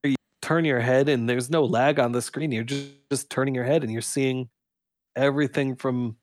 [0.04, 3.56] you turn your head and there's no lag on the screen you're just, just turning
[3.56, 4.50] your head and you're seeing
[5.16, 6.16] everything from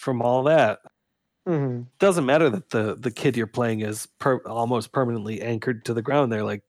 [0.00, 0.80] from all that
[1.46, 5.94] hmm doesn't matter that the the kid you're playing is per, almost permanently anchored to
[5.94, 6.62] the ground there like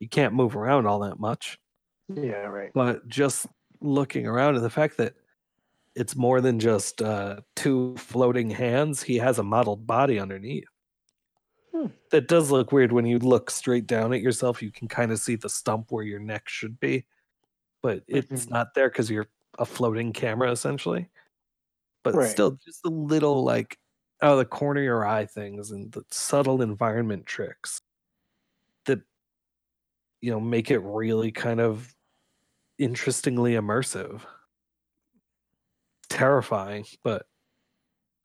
[0.00, 1.58] you can't move around all that much
[2.08, 2.46] Yeah.
[2.46, 2.74] Right.
[2.74, 3.46] but just
[3.80, 5.14] looking around and the fact that
[5.96, 10.66] it's more than just uh, two floating hands he has a modeled body underneath
[11.72, 11.86] Hmm.
[12.10, 15.18] that does look weird when you look straight down at yourself you can kind of
[15.18, 17.06] see the stump where your neck should be
[17.82, 18.50] but it's Mhm.
[18.50, 21.10] not there because you're a floating camera essentially
[22.04, 22.28] but Right.
[22.30, 23.78] still just the little like
[24.22, 27.80] out of the corner of your eye things and the subtle environment tricks
[28.86, 29.00] that
[30.20, 31.94] you know make it really kind of
[32.78, 34.22] interestingly immersive
[36.08, 37.26] terrifying but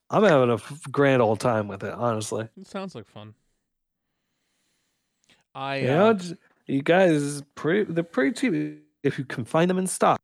[0.10, 0.60] i'm having a
[0.92, 3.34] grand old time with it honestly It sounds like fun.
[5.56, 6.36] I you uh, know j-
[6.68, 10.20] you guys pretty they're pretty cheap if you can find them in stock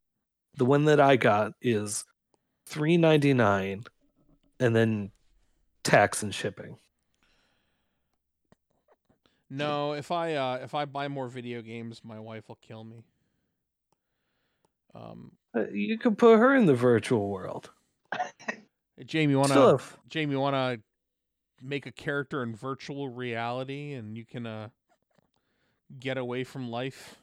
[0.56, 2.06] the one that i got is
[2.70, 3.86] 3.99
[4.60, 5.12] and then
[5.84, 6.78] tax and shipping
[9.50, 13.04] no, if I uh if I buy more video games, my wife will kill me.
[14.94, 17.70] Um, Uh, you can put her in the virtual world
[19.06, 20.80] Jamie, you wanna if- Jamie, you wanna
[21.62, 24.70] make a character in virtual reality, and you can uh
[26.00, 27.16] get away from life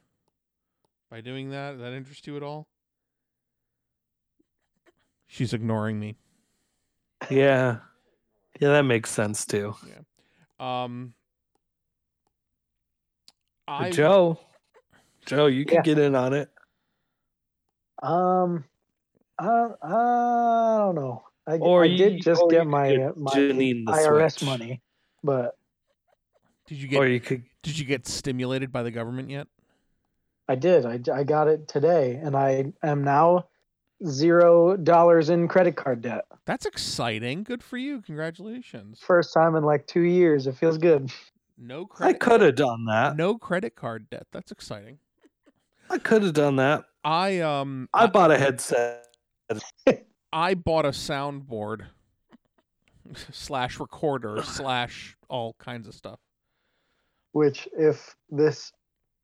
[1.11, 1.73] by doing that.
[1.73, 2.69] Does that interest you at all?
[5.33, 6.17] She's ignoring me.
[7.31, 7.79] yeah
[8.61, 10.03] yeah that makes sense too Yeah.
[10.61, 11.15] Um,
[13.67, 14.39] I joe
[15.25, 15.83] joe you can Yeah.
[15.83, 16.51] get in on it
[18.03, 18.65] Um.
[19.39, 19.47] I,
[19.83, 21.23] I don't know.
[21.47, 24.47] I, Or I you- did just or get my get uh, my Janine IRS Switch.
[24.47, 24.83] money,
[25.25, 25.57] but
[26.67, 29.47] did you get or you could did you get stimulated by the government yet?
[30.49, 30.85] I did.
[30.85, 33.47] I, I got it today, and I am now
[34.07, 36.25] zero dollars in credit card debt.
[36.45, 37.45] That's exciting.
[37.45, 38.01] Good for you.
[38.03, 39.01] Congratulations.
[39.01, 40.47] First time in like two years.
[40.47, 41.11] It feels good.
[41.59, 42.17] No credit.
[42.17, 44.27] i could have done that no credit card debt.
[44.33, 44.99] That's exciting.
[45.91, 49.07] i could have done that I um i bought a headset
[50.33, 51.83] I bought a soundboard
[53.33, 56.19] slash recorder slash all kinds of stuff.
[57.33, 58.73] Which, if this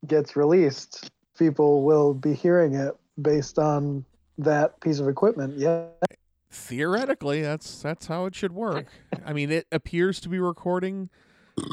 [0.07, 4.05] gets released, people will be hearing it based on
[4.39, 5.59] that piece of equipment.
[5.59, 5.87] Yeah.
[6.51, 8.87] Theoretically, that's that's how it should work.
[9.25, 11.11] I mean, it appears to be recording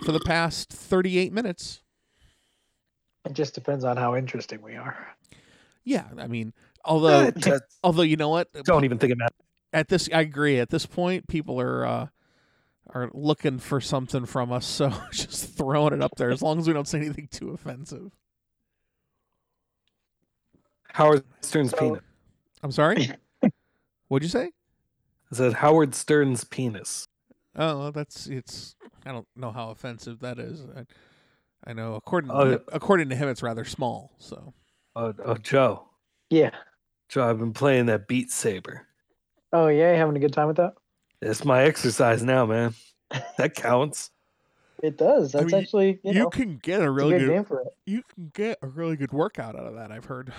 [0.03, 1.81] for the past 38 minutes.
[3.25, 5.15] It just depends on how interesting we are.
[5.85, 6.53] Yeah, I mean,
[6.83, 9.45] although Eh, although you know what, don't even think about it.
[9.71, 10.59] at this I agree.
[10.59, 12.07] At this point, people are uh,
[12.89, 16.67] are looking for something from us, so just throwing it up there as long as
[16.67, 18.11] we don't say anything too offensive.
[20.91, 22.01] Howard Stern's So- penis.
[22.63, 23.09] I'm sorry.
[24.07, 24.51] What'd you say?
[25.31, 27.07] I said Howard Stern's penis.
[27.55, 28.75] Oh, well, that's it's.
[29.05, 30.63] I don't know how offensive that is.
[30.75, 30.85] I,
[31.69, 34.11] I know according Oh, to, according to him, it's rather small.
[34.19, 34.53] So
[34.95, 35.87] Oh, oh, Joe.
[36.29, 36.51] Yeah.
[37.09, 38.87] Joe, I've been playing that Beat Saber.
[39.53, 40.73] Oh yeah, you having a good time with that?
[41.21, 42.73] It's my exercise now, man.
[43.37, 44.11] That counts.
[44.81, 45.33] It does.
[45.35, 47.45] I That's mean, actually you, know can get a it's a really good good, game
[47.45, 47.67] for it.
[47.85, 49.91] you can get a really good workout out of that.
[49.91, 50.33] I've heard.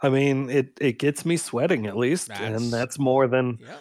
[0.00, 3.80] I mean, it it gets me sweating at least, That's- and that's more than Yeah.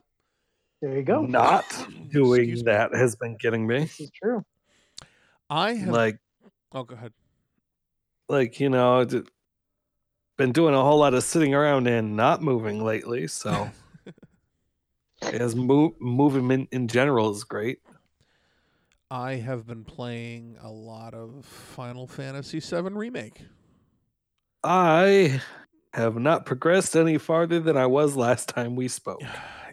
[0.82, 1.22] There you go.
[1.24, 1.64] not
[2.12, 2.72] doing Excuse me.
[2.72, 3.80] that has been getting me.
[3.82, 4.44] This is true.
[5.50, 5.90] I have.
[5.90, 6.20] Like,
[6.72, 7.14] oh, go ahead.
[8.30, 9.24] like you know, d-
[10.38, 13.26] been doing a whole lot of sitting around and not moving lately.
[13.28, 13.72] So,
[15.24, 17.80] as move movement in general is great.
[19.10, 23.42] I have been playing a lot of Final Fantasy VII Remake.
[24.64, 25.42] I
[25.94, 29.22] have not progressed any farther than I was last time we spoke.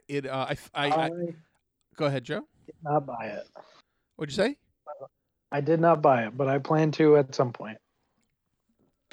[0.08, 0.26] It.
[0.26, 1.10] Uh, I, I, I, I.
[1.96, 2.42] Go ahead, Joe.
[2.66, 3.46] did not buy it.
[4.16, 4.56] What'd you say?
[5.52, 7.78] I did not buy it, but I plan to at some point.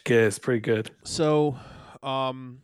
[0.02, 0.90] Okay, it's pretty good.
[1.04, 1.56] So,
[2.02, 2.60] um,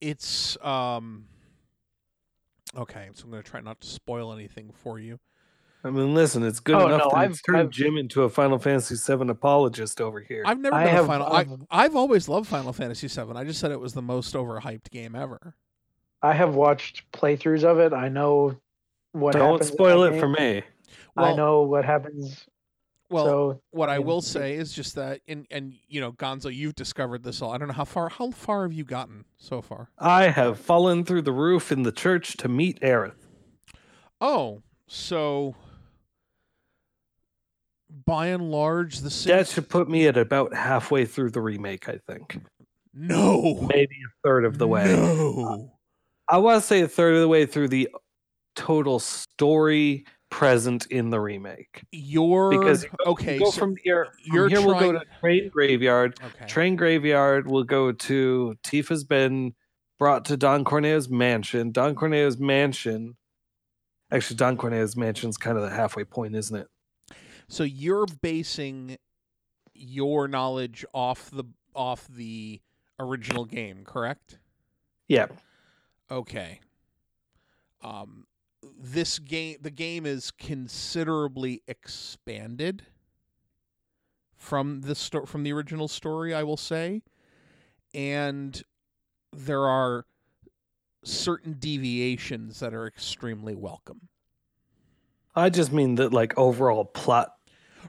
[0.00, 1.26] it's um.
[2.76, 5.18] Okay, so I'm gonna try not to spoil anything for you.
[5.86, 8.28] I mean, listen, it's good Oh, enough no, to I've- turned I've- Jim into a
[8.28, 10.42] Final Fantasy VII apologist over here.
[10.44, 11.26] I've never I been a have- final.
[11.28, 13.32] I, I've- I've always loved Final Fantasy VII.
[13.36, 15.54] I just said it was the most overhyped game ever.
[16.22, 17.92] I have watched playthroughs of it.
[17.92, 18.56] I know
[19.12, 20.62] what Don't happens spoil that it for me.
[21.14, 22.46] Well, I know what happens.
[23.08, 26.52] Well, so what I mean, will say is just that, and and you know, Gonzo,
[26.52, 27.52] you've discovered this all.
[27.52, 28.08] I don't know how far.
[28.08, 29.90] How far have you gotten so far?
[29.98, 33.14] I have fallen through the roof in the church to meet Aerith.
[34.20, 35.54] Oh, so
[38.04, 39.36] by and large, the same.
[39.36, 42.40] That should put me at about halfway through the remake, I think.
[42.92, 44.84] no, Maybe a third of the way.
[44.84, 45.72] No.
[46.28, 47.88] I want to say a third of the way through the
[48.56, 51.84] total story present in the remake.
[51.92, 53.34] You're Because you go, okay.
[53.34, 54.08] you go so from here.
[54.28, 56.18] From here, we'll go to Train Graveyard.
[56.22, 56.46] okay.
[56.46, 59.54] Train Graveyard We'll go to Tifa's been
[59.98, 61.70] brought to Don Corneo's mansion.
[61.70, 63.16] Don Corneo's mansion.
[64.10, 66.66] Actually, Don Corneo's mansion's kind of the halfway point, isn't it?
[67.48, 68.96] So you're basing
[69.74, 71.44] your knowledge off the
[71.74, 72.60] off the
[72.98, 74.38] original game, correct?
[75.08, 75.26] Yeah.
[76.10, 76.60] Okay.
[77.82, 78.26] Um
[78.78, 82.84] this game the game is considerably expanded
[84.36, 87.02] from the sto- from the original story, I will say.
[87.94, 88.60] And
[89.32, 90.06] there are
[91.04, 94.08] certain deviations that are extremely welcome.
[95.34, 97.35] I just mean that like overall plot,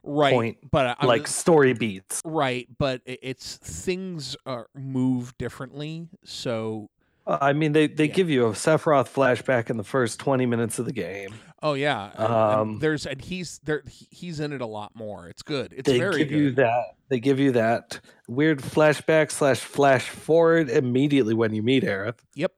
[0.03, 0.33] Right.
[0.33, 2.21] Point, but I, like story beats.
[2.25, 6.07] Right, but it's things are move differently.
[6.23, 6.89] So,
[7.25, 8.13] Uh, I mean, they, they Yeah.
[8.13, 11.33] give you a Sephiroth flashback in the first 20 minutes of the game.
[11.63, 13.83] oh yeah, and- and Um, there's and he's there.
[14.11, 15.27] He's in it a lot more.
[15.27, 15.73] It's good.
[15.75, 16.35] It's they very give good.
[16.37, 16.83] you that.
[17.09, 22.19] They give you that weird flashback slash flash forward immediately when you meet Aerith.
[22.35, 22.53] Yep.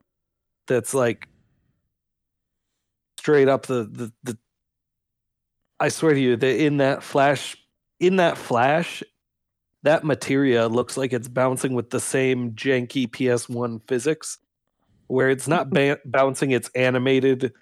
[0.68, 1.28] That's like
[3.18, 4.38] straight up the, the, the
[5.80, 7.56] I swear to you, that in that flash,
[8.00, 9.04] in that flash,
[9.84, 14.38] that materia looks like it's bouncing with the same janky PS1 physics,
[15.08, 17.54] where it's not ba- bouncing, it's animated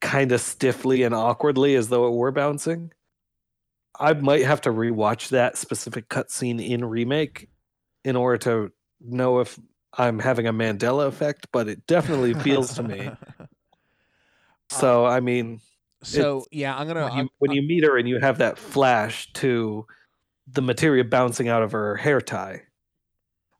[0.00, 2.92] kind of stiffly and awkwardly as though it were bouncing.
[3.98, 7.48] I might have to rewatch that specific cutscene in remake
[8.04, 9.58] in order to know if
[9.96, 13.08] I'm having a Mandela effect, but it definitely feels to me.
[13.08, 13.44] Uh,
[14.70, 15.60] so I mean,
[16.02, 17.08] so yeah, I'm gonna.
[17.08, 19.86] when you, when you meet her and you have that flash to
[20.46, 22.62] the materia bouncing out of her hair tie,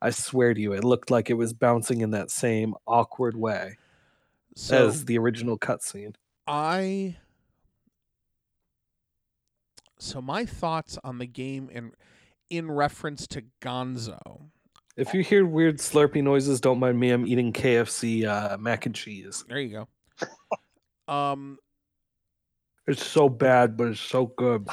[0.00, 3.78] I swear to you, it looked like it was bouncing in that same awkward way
[4.56, 6.14] so as the original cutscene.
[6.46, 7.16] I.
[9.98, 11.92] So my thoughts on the game in
[12.50, 14.50] in reference to Gonzo.
[14.96, 17.10] If you hear weird slurpy noises, don't mind me.
[17.10, 19.44] I'm eating KFC uh, mac and cheese.
[19.48, 19.86] There you
[20.18, 20.28] go.
[21.08, 21.58] Um.
[22.86, 24.68] It's so bad, but it's so good.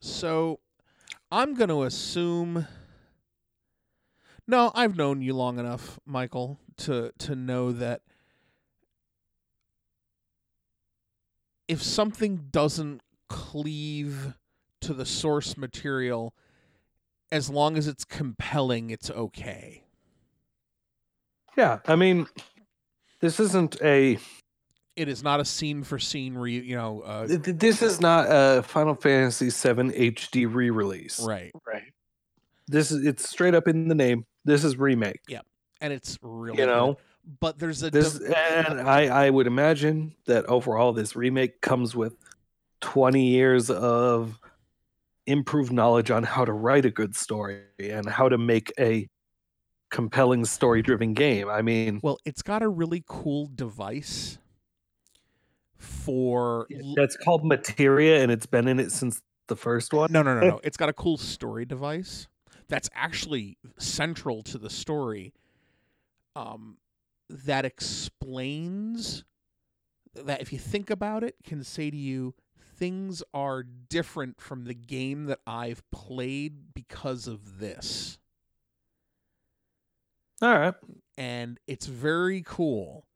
[0.00, 0.60] So
[1.30, 2.66] I'm going to assume
[4.46, 8.02] No, I've known you long enough, Michael, to to know that
[11.68, 14.34] if something doesn't cleave
[14.80, 16.34] to the source material
[17.32, 19.82] as long as it's compelling it's okay
[21.56, 22.26] Yeah, I mean,
[23.20, 24.18] this isn't a.
[24.96, 28.00] it is not a scene for scene re you know uh, th- th- This is
[28.00, 31.20] not a Final Fantasy VII HD re-release.
[31.20, 31.92] right Right.
[32.68, 34.24] This is it's straight up in the name.
[34.44, 35.20] This is remake.
[35.28, 35.40] Yeah.
[35.80, 36.72] And it's really You good.
[36.72, 36.96] know,
[37.40, 41.94] but there's a this div- and I I would imagine that overall this remake comes
[41.94, 42.16] with
[42.80, 44.38] twenty years of
[45.26, 49.08] improved knowledge on how to write a good story and how to make a
[49.90, 51.48] compelling story-driven game.
[51.48, 54.38] I mean, well it's got a really cool device
[55.78, 56.66] for
[56.96, 60.10] that's called Materia, and it's been in it since the first one.
[60.12, 60.60] No, no, no, no.
[60.64, 62.28] It's got a cool story device
[62.68, 65.32] that's actually central to the story.
[66.34, 66.78] Um,
[67.28, 69.24] that explains
[70.14, 72.34] that if you think about it, can say to you
[72.76, 78.18] things are different from the game that I've played because of this,
[80.42, 80.74] All right.
[81.16, 83.06] and it's very cool.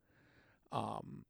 [0.73, 1.30] Um, i-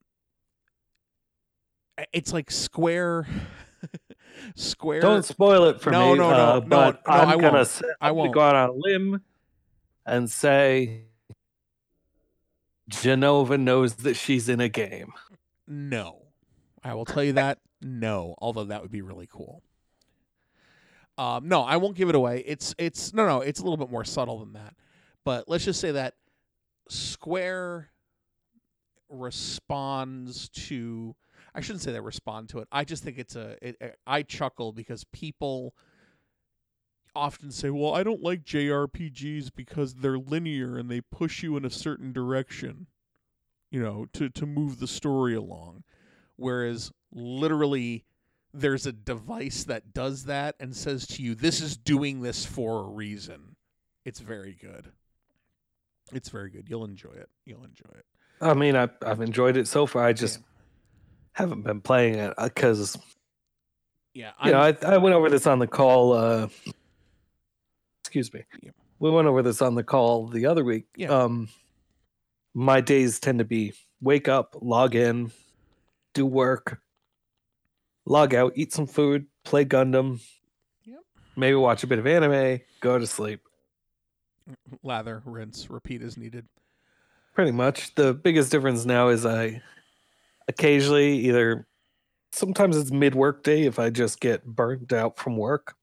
[2.13, 3.27] it's like Square.
[4.55, 5.01] Square.
[5.01, 6.17] Don't spoil it for No, me.
[6.19, 7.81] no, no, uh, no, but no, I'm I gonna won't.
[8.01, 8.33] I won't.
[8.33, 9.21] go out on a limb
[10.05, 11.05] and say
[12.89, 15.13] Jenova knows that she's in a game.
[15.67, 16.23] No.
[16.83, 17.59] I will tell you that.
[17.81, 19.61] No, although that would be really cool.
[21.17, 22.43] Um, no, I won't give it away.
[22.45, 24.75] It's it's no no, it's a little bit more subtle than that.
[25.23, 26.15] But let's just say that
[26.89, 27.89] Square
[29.09, 31.15] responds to
[31.53, 32.67] I shouldn't say they respond to it.
[32.71, 35.73] I just think it's a it, I chuckle because people
[37.13, 41.65] often say, "Well, I don't like JRPGs because they're linear and they push you in
[41.65, 42.87] a certain direction."
[43.71, 45.83] you know, to to move the story along.
[46.35, 48.05] Whereas literally
[48.53, 52.81] there's a device that does that and says to you, This is doing this for
[52.81, 53.55] a reason.
[54.03, 54.91] It's very good.
[56.11, 56.67] It's very good.
[56.69, 57.29] You'll enjoy it.
[57.45, 58.05] You'll enjoy it.
[58.41, 60.03] I mean, I, I've enjoyed it so far.
[60.03, 60.45] I just Yeah.
[61.33, 62.97] Haven't been playing it because
[64.13, 64.31] Yeah.
[64.43, 66.13] you know I, I went over this on the call.
[66.13, 66.47] Uh,
[68.03, 68.43] excuse me.
[68.61, 68.71] Yeah.
[68.99, 70.85] We went over this on the call the other week.
[70.95, 71.09] Yeah.
[71.09, 71.49] Um,
[72.53, 75.31] my days tend to be wake up, log in,
[76.13, 76.79] do work,
[78.05, 80.19] log out, eat some food, play Gundam,
[80.85, 80.99] Yep.
[81.37, 83.41] maybe watch a bit of anime, go to sleep.
[84.83, 86.45] lather, rinse, repeat as needed.
[87.33, 87.95] Pretty much.
[87.95, 89.61] The biggest difference now is I
[90.47, 91.67] occasionally either
[92.31, 95.75] sometimes it's mid work day if I just get burnt out from work.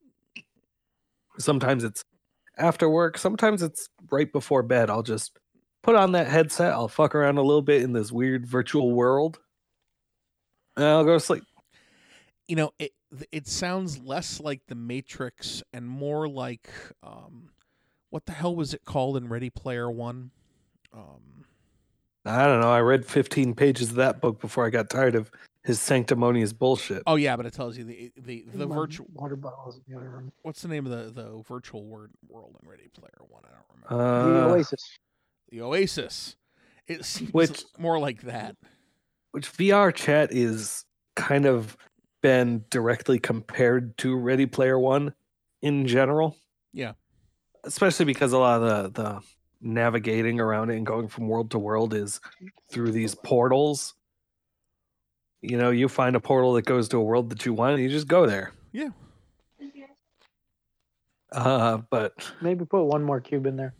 [1.39, 2.05] Sometimes it's
[2.57, 3.19] after work.
[3.19, 4.91] Sometimes it's right before bed.
[4.91, 5.39] I'll just
[5.83, 6.73] put on that headset.
[6.73, 9.39] I'll fuck around a little bit in this weird virtual world.
[10.77, 11.45] And I'll go to sleep.
[12.49, 12.93] You know, it
[13.33, 16.69] it sounds less like the Matrix and more like
[17.03, 17.51] um
[18.11, 20.31] what the hell was it called in Ready Player One?
[20.93, 21.45] Um
[22.29, 22.70] I don't know.
[22.70, 25.31] I read 15 pages of that book before I got tired of
[25.64, 27.03] his sanctimonious bullshit.
[27.07, 29.07] Oh yeah, but it tells you the the the virtual.
[29.12, 30.33] water bottle is in the other room.
[30.43, 33.43] What's the name of the the virtual word world in Ready Player One?
[33.45, 34.33] I don't remember.
[34.33, 34.99] the Uh, Oasis.
[35.51, 36.37] the Oasis.
[36.87, 38.57] It seems Which- more like that.
[39.33, 40.85] which VR chat is
[41.16, 41.76] kind of
[42.22, 45.12] been directly compared to Ready Player One
[45.61, 46.37] in general.
[46.72, 46.93] Yeah.
[47.64, 49.20] Especially because a lot of the, the
[49.61, 52.21] navigating around it and going from world to world is
[52.71, 53.95] through these portals.
[55.41, 57.83] You know, you find a portal that goes to a world that you want and
[57.83, 58.53] you just go there.
[58.73, 58.89] Yeah.
[61.31, 63.75] Uh, but Maybe put one more cube in there.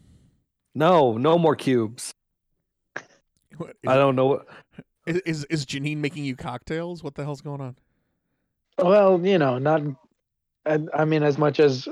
[0.74, 2.12] no, no more cubes.
[3.57, 4.47] What, I don't know what
[5.07, 7.03] is, is is Janine making you cocktails?
[7.03, 7.76] What the hell's going on?
[8.79, 9.83] Well, you know, not.
[10.66, 11.89] I, I mean, as much as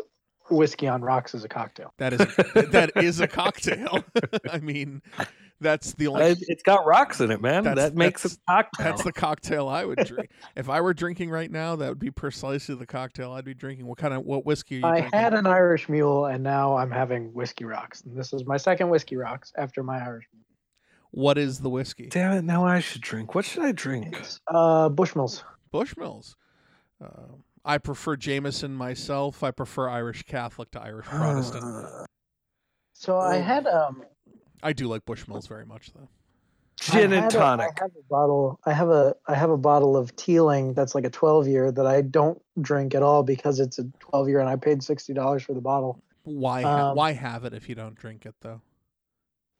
[0.51, 1.93] whiskey on rocks is a cocktail.
[1.99, 4.05] That is a, that is a cocktail.
[4.51, 5.03] I mean,
[5.61, 7.65] that's the only it's got rocks in it, man.
[7.65, 8.85] That's- that makes it that's- cocktail.
[8.87, 10.31] That's the cocktail I would drink.
[10.55, 13.87] if I were drinking right now, that would be precisely the cocktail I'd be drinking.
[13.87, 15.19] What kind of what whiskey are you I drinking?
[15.21, 18.03] had an Irish mule, and now I'm having whiskey rocks.
[18.03, 20.27] And this is my second whiskey rocks after my Irish.
[20.33, 20.43] Mule.
[21.13, 22.09] What is the whiskey?
[22.09, 22.43] Damn it!
[22.43, 23.35] Now I should drink.
[23.35, 24.15] What should I drink?
[24.19, 25.43] It's uh, Bushmills.
[25.73, 26.35] Bushmills.
[27.03, 27.09] Uh,
[27.67, 29.43] I prefer Jameson myself.
[29.43, 32.07] I prefer Irish Catholic to Irish Protestant.
[32.93, 34.05] So I had um
[34.63, 36.09] I do like Bushmills very much, though.
[36.79, 37.69] Gin and tonic.
[37.79, 38.61] I have a bottle.
[38.65, 41.87] I have a I have a bottle of Teeling that's like a 12 year that
[41.87, 45.43] I don't drink at all because it's a 12 year and I paid sixty dollars
[45.43, 48.61] for the bottle Why ha- Um, why have it if you don't drink it though?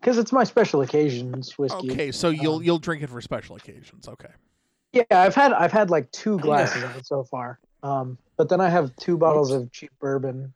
[0.01, 1.91] because it's my special occasions whiskey.
[1.91, 4.07] Okay, so you'll um, you'll drink it for special occasions.
[4.07, 4.29] Okay.
[4.93, 7.59] Yeah, I've had I've had like two glasses of it so far.
[7.83, 10.53] Um, but then I have two bottles of cheap bourbon,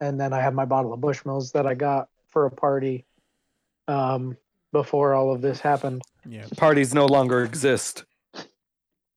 [0.00, 3.04] and then I have my bottle of Bushmills that I got for a party
[3.88, 4.36] um,
[4.72, 6.02] before all of this happened.
[6.26, 6.46] Yeah.
[6.56, 8.04] Parties no longer exist.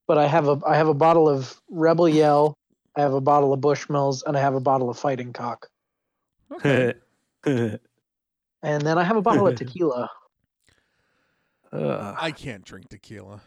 [0.07, 2.55] But I have a I have a bottle of Rebel Yell,
[2.95, 5.67] I have a bottle of Bushmills, and I have a bottle of Fighting Cock,
[6.53, 6.93] Okay.
[7.45, 7.79] and
[8.81, 10.09] then I have a bottle of tequila.
[11.71, 13.41] Uh, I can't drink tequila.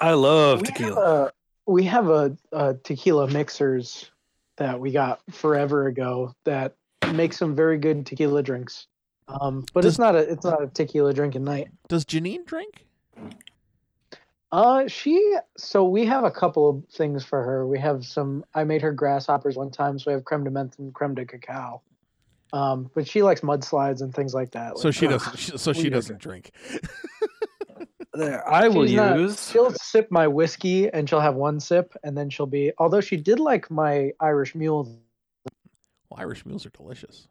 [0.00, 1.30] I love We tequila.
[1.66, 4.10] We have a, a tequila mixers
[4.56, 6.74] that we got forever ago that
[7.12, 8.86] make some very good tequila drinks.
[9.28, 11.68] Um, but Does- it's not a it's not a tequila drinking night.
[11.88, 12.86] Does Janine drink?
[14.50, 17.66] Uh, she so we have a couple of things for her.
[17.66, 18.44] We have some.
[18.54, 21.24] I made her grasshoppers one time, so we have creme de menthe and creme de
[21.24, 21.80] cacao.
[22.52, 24.76] Um, but she likes mudslides and things like that.
[24.76, 25.38] So like- she doesn't.
[25.38, 26.50] She, so she doesn't drink.
[28.14, 29.50] There, I will She's not- use.
[29.50, 32.72] She'll sip my whiskey and she'll have one sip, and then she'll be.
[32.78, 35.00] Although she did like my Irish mule.
[36.10, 37.28] Well, Irish mules are delicious.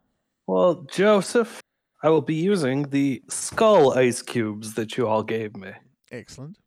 [0.48, 1.62] Well, Joseph,
[2.02, 5.72] I will be using the skull ice cubes that you all gave me.
[6.12, 6.58] Excellent.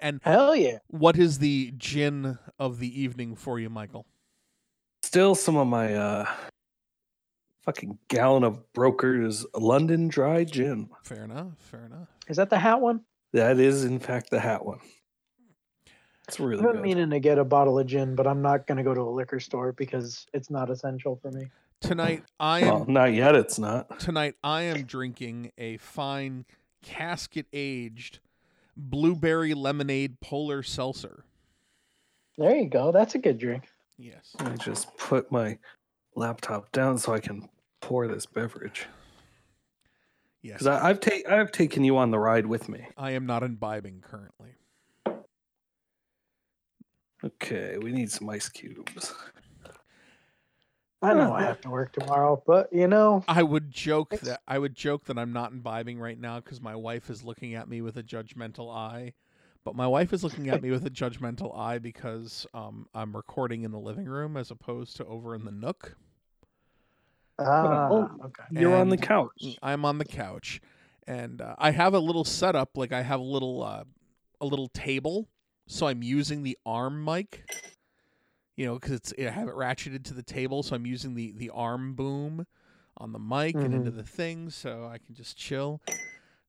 [0.00, 0.78] And Hell yeah!
[0.88, 4.04] what is the gin of the evening for you, Michael?
[5.04, 6.26] Still some of my uh
[7.62, 10.90] fucking gallon of Broker's London dry gin.
[11.04, 11.52] Fair enough.
[11.58, 12.08] Fair enough.
[12.28, 13.02] Is that the hat one?
[13.32, 14.80] That is in fact the hat one.
[16.26, 16.82] It's really I've been good.
[16.82, 19.40] meaning to get a bottle of gin, but I'm not gonna go to a liquor
[19.40, 21.50] store because it's not essential for me.
[21.80, 22.66] Tonight I am.
[22.66, 23.34] Well, not yet.
[23.34, 23.98] It's not.
[23.98, 26.44] Tonight I am drinking a fine
[26.82, 28.20] casket aged
[28.76, 31.24] blueberry lemonade polar seltzer.
[32.38, 32.92] There you go.
[32.92, 33.64] That's a good drink.
[33.98, 34.34] Yes.
[34.38, 35.58] Let me just put my
[36.14, 37.48] laptop down so I can
[37.80, 38.86] pour this beverage.
[40.42, 40.58] Yes.
[40.58, 42.86] Because I've ta- I've taken you on the ride with me.
[42.96, 44.54] I am not imbibing currently.
[47.22, 49.12] Okay, we need some ice cubes.
[51.02, 54.40] I know I have to work tomorrow, but you know, I would joke It's- that
[54.48, 57.68] I would joke that I'm not imbibing right now because my wife is looking at
[57.68, 59.14] me with a judgmental eye.
[59.62, 63.62] But my wife is looking at me with a judgmental eye because um, I'm recording
[63.64, 65.96] in the living room as opposed to over in the nook.
[67.40, 68.42] Ah, okay.
[68.50, 69.58] You're on the couch.
[69.62, 70.60] I'm on the couch,
[71.06, 72.76] and uh, I have a little setup.
[72.76, 73.84] Like I have a little uh,
[74.40, 75.28] a little table,
[75.66, 77.44] so I'm using the arm mic.
[78.56, 81.32] You know, because it's I have it ratcheted to the table, so I'm using the
[81.32, 82.46] the arm boom
[82.98, 85.80] on the mic and into the thing, so I can just chill.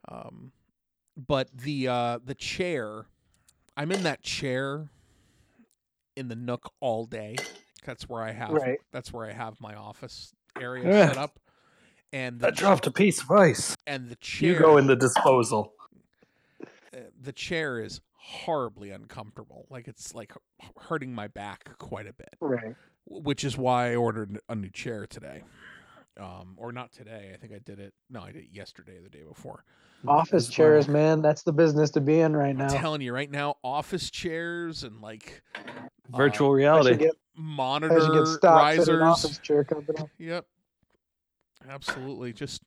[0.07, 0.51] Um,
[1.15, 3.05] but the uh, the chair,
[3.77, 4.89] I'm in that chair
[6.15, 7.43] in the nook all day.
[7.85, 8.79] That's where I have Right.
[8.91, 11.07] that's where I have my office area Yeah.
[11.07, 11.39] set up.
[12.13, 13.75] And the I dropped a piece of ice.
[13.87, 15.73] and the chair You go in the disposal.
[16.61, 19.65] uh, the chair is horribly uncomfortable.
[19.69, 20.33] Like it's like
[20.77, 22.75] hurting my back quite a bit, Right.
[23.05, 25.43] which is why I ordered a new chair today.
[26.19, 27.31] Um, or not today.
[27.33, 27.93] I think I did it.
[28.09, 29.63] No, I did it yesterday the day before.
[30.05, 30.93] Office As chairs, well.
[30.97, 31.21] man.
[31.21, 32.65] That's the business to be in right now.
[32.65, 32.79] I'm now.
[32.81, 35.41] telling you right now, office chairs and like
[36.15, 36.97] Virtual uh, reality.
[36.97, 39.39] get, I monitor should get stocks risers.
[39.39, 39.99] chair company.
[40.17, 40.45] Yep.
[41.69, 42.33] Absolutely.
[42.33, 42.61] Just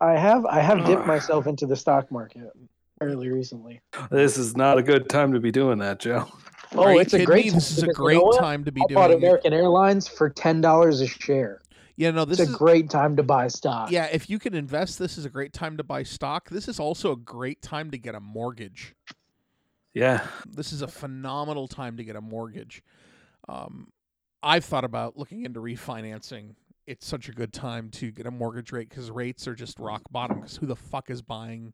[0.00, 2.50] I have I have dipped myself into the stock market
[2.98, 3.80] fairly recently.
[4.10, 6.28] This is not a good time to be doing that, Joe.
[6.74, 7.44] Oh, are it's a great.
[7.44, 7.50] me?
[7.50, 9.18] time This is a because you great know time to be I doing bought it.
[9.18, 11.60] American Airlines for ten dollars a share.
[11.96, 13.90] Yeah, no, this It's a great time to buy stock.
[13.90, 16.48] Yeah, if you can invest, this is a great time to buy stock.
[16.48, 18.94] This is also a great time to get a mortgage.
[19.94, 20.26] Yeah.
[20.46, 22.82] This is a phenomenal time to get a mortgage.
[23.48, 23.88] Um,
[24.42, 26.54] I've thought about looking into refinancing.
[26.86, 30.02] It's such a good time to get a mortgage rate because rates are just rock
[30.10, 30.38] bottom.
[30.40, 31.72] Because who the fuck is buying?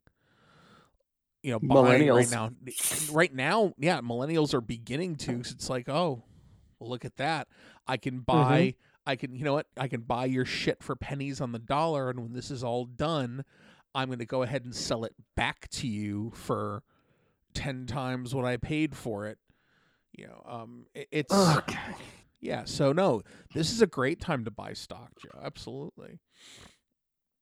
[1.43, 2.51] You know, buying right now.
[3.13, 5.37] Right now, yeah, millennials are beginning to.
[5.37, 6.25] 'cause it's like, oh,
[6.79, 7.49] well, look at that.
[7.87, 8.75] I can buy.
[9.07, 9.69] I can, you know what?
[9.79, 12.85] I can buy your shit for pennies on the dollar, and when this is all
[12.85, 13.45] done,
[13.95, 16.83] I'm going to go ahead and sell it back to you for
[17.59, 19.39] ten times what I paid for it.
[20.13, 21.79] You know, um, it- it's Okay.
[22.41, 22.65] yeah.
[22.65, 23.23] So no,
[23.55, 25.39] this is a great time to buy stock, Joe.
[25.43, 26.19] Absolutely.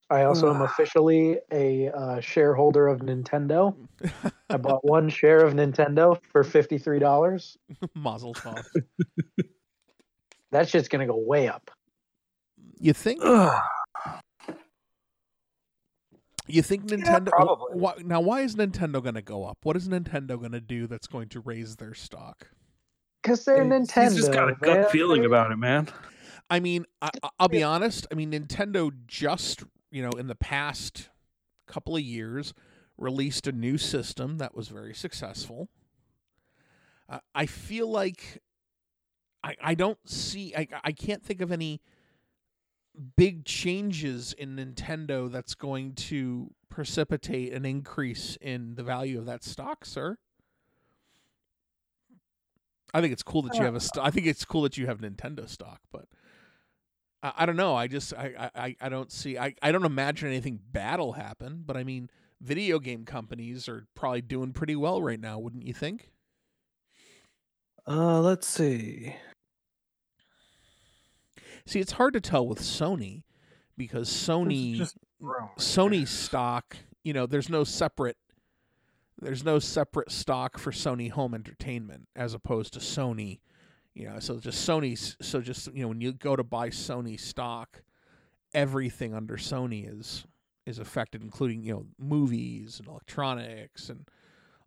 [0.09, 3.75] I also am officially a uh, shareholder of Nintendo.
[4.51, 7.57] I bought one share of Nintendo for fifty three dollars.
[7.95, 8.65] Mazel tov.
[10.53, 11.71] That shit's gonna go way up.
[12.79, 13.21] You think?
[13.23, 13.61] Ugh.
[16.47, 17.29] You think Nintendo?
[17.31, 17.79] probably.
[17.79, 19.59] why, now, why is Nintendo going to go up?
[19.63, 22.49] What is Nintendo going to do that's going to raise their stock?
[23.23, 24.17] Because they're He's Nintendo.
[24.17, 24.83] just got a man.
[24.83, 25.89] gut feeling about it, man.
[26.49, 28.07] I mean, I, I- I'll be honest.
[28.13, 31.09] I mean, Nintendo just, you know, in the past
[31.67, 32.55] couple of years,
[32.97, 35.69] released a new system that was very successful.
[37.09, 38.41] Uh, I feel like
[39.45, 41.81] I, I don't see I I can't think of any
[43.17, 49.45] big changes in Nintendo that's going to precipitate an increase in the value of that
[49.45, 50.19] stock, sir.
[52.95, 54.87] I think it's cool that you have a st- I think it's cool that you
[54.87, 56.07] have Nintendo stock, but
[57.23, 57.75] I, I don't know.
[57.75, 61.63] I just I, I I don't see I, I don't imagine anything bad will happen,
[61.67, 62.09] but I mean
[62.41, 66.11] video game companies are probably doing pretty well right now, wouldn't you think?
[67.87, 69.15] Uh, let's see.
[71.67, 73.25] See, it's hard to tell with Sony
[73.77, 74.97] because Sony just
[75.59, 78.17] Sony stock, you know, there's no separate
[79.21, 83.41] there's no separate stock for Sony home entertainment as opposed to Sony,
[83.95, 87.19] you know, so just Sony's so just you know when you go to buy Sony
[87.19, 87.83] stock,
[88.55, 90.25] everything under Sony is
[90.67, 94.09] is affected including, you know, movies and electronics and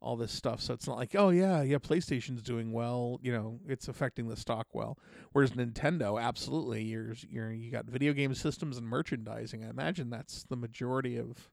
[0.02, 0.62] all this stuff.
[0.62, 4.38] So it's not like, oh yeah, yeah, PlayStation's doing well, you know, it's affecting the
[4.38, 4.98] stock well.
[5.34, 9.64] Whereas Nintendo, absolutely, you're you're you got video game systems and merchandising.
[9.66, 11.50] I imagine that's the majority of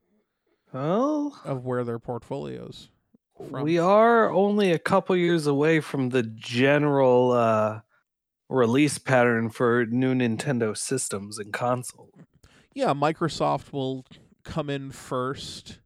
[0.73, 2.89] Well, of where their portfolios
[3.49, 3.63] from.
[3.63, 7.81] we are only a couple years away from the general uh,
[8.49, 12.09] release pattern for new Nintendo systems and console.
[12.73, 14.05] yeah, Microsoft will
[14.43, 15.79] come in first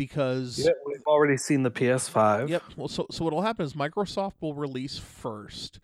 [0.00, 2.48] because yeah, we've already seen the PS5.
[2.48, 2.62] Yep.
[2.74, 5.78] Well, so so what'll happen is Microsoft will release first.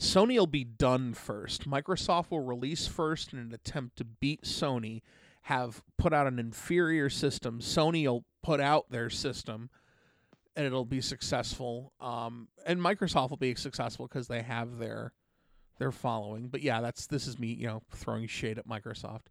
[0.00, 1.70] Sony will be done first.
[1.70, 5.02] Microsoft will release first in an attempt to beat Sony,
[5.42, 7.60] have put out an inferior system.
[7.60, 9.70] Sony will put out their system,
[10.56, 11.92] and it'll be successful.
[12.00, 15.12] Um, and Microsoft will be successful because they have their
[15.78, 16.48] their following.
[16.48, 19.26] But yeah, that's this is me, you know, throwing shade at Microsoft.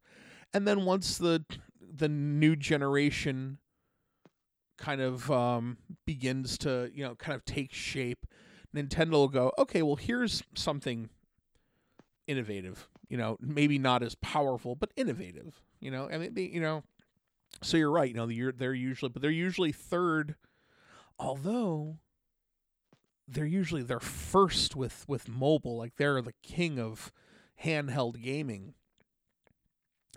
[0.53, 1.43] And then once the
[1.81, 3.57] the new generation
[4.81, 8.25] kind of um, begins to you know kind of take shape
[8.75, 11.09] nintendo will go okay well here's something
[12.27, 16.83] innovative you know maybe not as powerful but innovative you know and they, you know
[17.61, 20.35] so you're right you know you're, they're usually but they're usually third
[21.19, 21.97] although
[23.27, 27.11] they're usually they're first with with mobile like they're the king of
[27.63, 28.73] handheld gaming.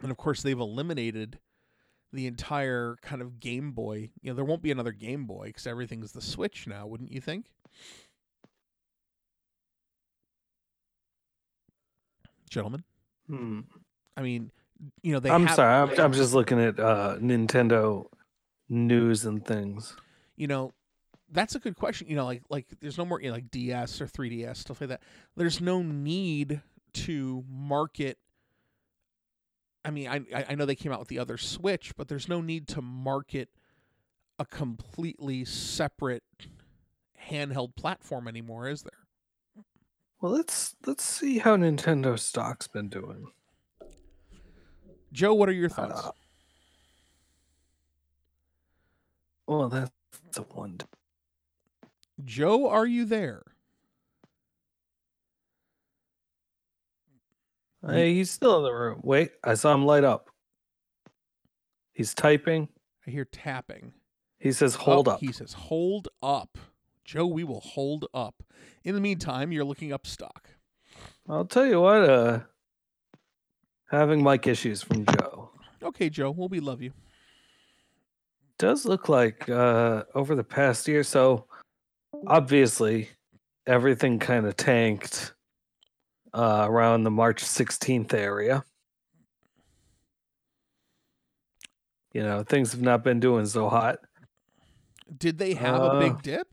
[0.03, 1.39] And of course they've eliminated
[2.15, 4.11] the entire kind of Game Boy.
[4.23, 7.21] You know, there won't be another Game Boy because everything's the Switch now, wouldn't you
[7.21, 7.47] think?
[12.49, 12.85] Gentlemen,
[13.27, 13.61] Hmm.
[14.17, 14.53] I mean,
[15.03, 15.31] you know, they.
[15.31, 15.75] I'm have, sorry.
[15.75, 18.07] I'm, I'm just looking at uh, Nintendo
[18.69, 19.97] news and things.
[20.37, 20.73] You know,
[21.33, 22.09] that's a good question.
[22.09, 24.91] You know, like like there's no more you know, like DS or 3DS stuff like
[24.91, 25.03] that.
[25.37, 26.61] There's no need
[26.93, 28.19] to market.
[29.85, 32.28] I mean, I I- I know they came out with the other Switch, but there's
[32.28, 33.49] no need to market
[34.39, 36.24] a completely separate
[37.30, 39.64] handheld platform anymore, is there?
[40.20, 43.28] Well, let's let's see how Nintendo stock's been doing.
[45.12, 46.07] Joe, what are your thoughts?
[46.07, 46.11] Uh,
[49.47, 49.93] well, that's
[50.37, 50.78] a one.
[52.24, 53.43] Joe, are you there?
[57.87, 59.01] Hey, he's still in the room.
[59.03, 60.28] Wait, I saw him light up.
[61.93, 62.68] He's typing.
[63.07, 63.93] I hear tapping.
[64.39, 66.57] He says, "Hold Oh, up." He says, hold up.
[67.05, 68.43] Joe, we will hold up.
[68.82, 70.51] In the meantime, you're looking up stock.
[71.28, 72.09] I'll tell you what.
[72.09, 72.41] Uh,
[73.91, 75.51] having mic issues from Joe.
[75.82, 76.93] Okay, Joe, well, we love you.
[78.59, 81.45] Does look like uh, over the past year, so
[82.26, 83.11] obviously
[83.66, 85.34] everything kind of tanked
[86.35, 88.64] uh, around the March 16th area.
[92.12, 93.99] You know, things have not been doing so hot.
[95.16, 96.49] Did they have a Uh, big dip?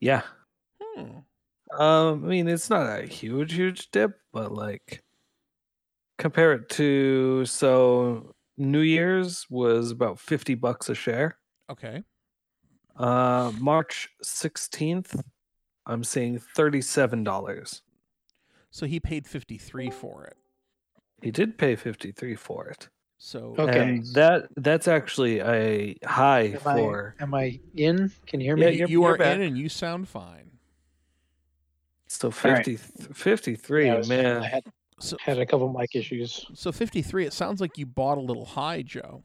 [0.00, 0.22] Yeah.
[0.80, 1.18] Hmm.
[1.80, 5.02] Um, I mean, it's not a huge, huge dip, but like
[6.18, 11.38] compare it to so New Year's was about 50 bucks a share.
[11.70, 12.04] Okay.
[12.96, 15.20] Uh, March 16th,
[15.86, 17.80] I'm seeing $37.
[18.74, 20.36] So he paid 53 for it.
[21.22, 22.88] He did pay 53 for it.
[23.18, 23.78] So Okay.
[23.80, 28.10] And that that's actually a high Am for I, am I in?
[28.26, 28.76] Can you hear yeah, me?
[28.78, 29.36] you're- you you're are back.
[29.36, 30.50] in and you sound fine.
[32.08, 32.64] so All right.
[32.66, 32.76] 50
[33.14, 34.42] 53, Yeah, I was- man.
[34.42, 34.64] I had,
[34.98, 36.44] So had a couple mic issues.
[36.54, 39.22] so 53, it sounds like you bought a little high, Joe.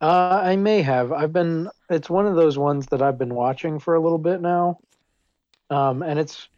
[0.00, 1.12] Uh, I may have.
[1.12, 1.68] I've been.
[1.90, 4.80] It's one of those ones that I've been watching for a little bit now,
[5.68, 6.48] um, and it's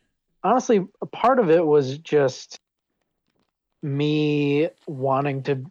[0.45, 2.61] honestly a part of it was just
[3.83, 5.65] me wanting to,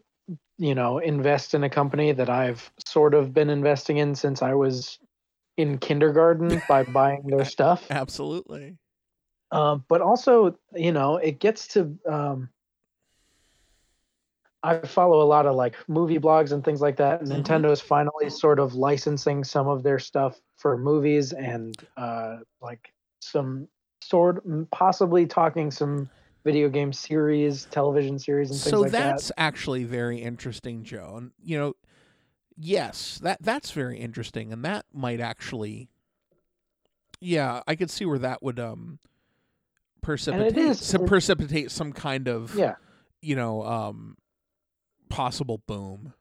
[0.58, 4.54] you know, invest in a company that I've sort of been investing in since I
[4.54, 5.00] was
[5.58, 7.88] in kindergarten by buying their stuff.
[7.90, 8.78] Absolutely.
[9.52, 11.98] Um, but also, you know, it gets to.
[12.10, 12.50] Um,
[14.66, 17.20] I follow a lot of like movie blogs and things like that.
[17.22, 17.44] And Mhm.
[17.44, 22.94] Nintendo is finally sort of licensing some of their stuff for movies and uh, like
[23.20, 23.68] some
[24.04, 26.10] sort, possibly talking some
[26.44, 28.98] video game series, television series, and things so like that.
[28.98, 31.16] So that's actually very interesting, Joe.
[31.18, 31.76] And you know,
[32.58, 35.90] yes, that that's very interesting, and that might actually,
[37.20, 39.00] yeah, I could see where that would um
[40.02, 42.76] precipitate is- some, precipitate some kind of Yeah.
[43.22, 44.18] you know um
[45.10, 46.14] possible boom.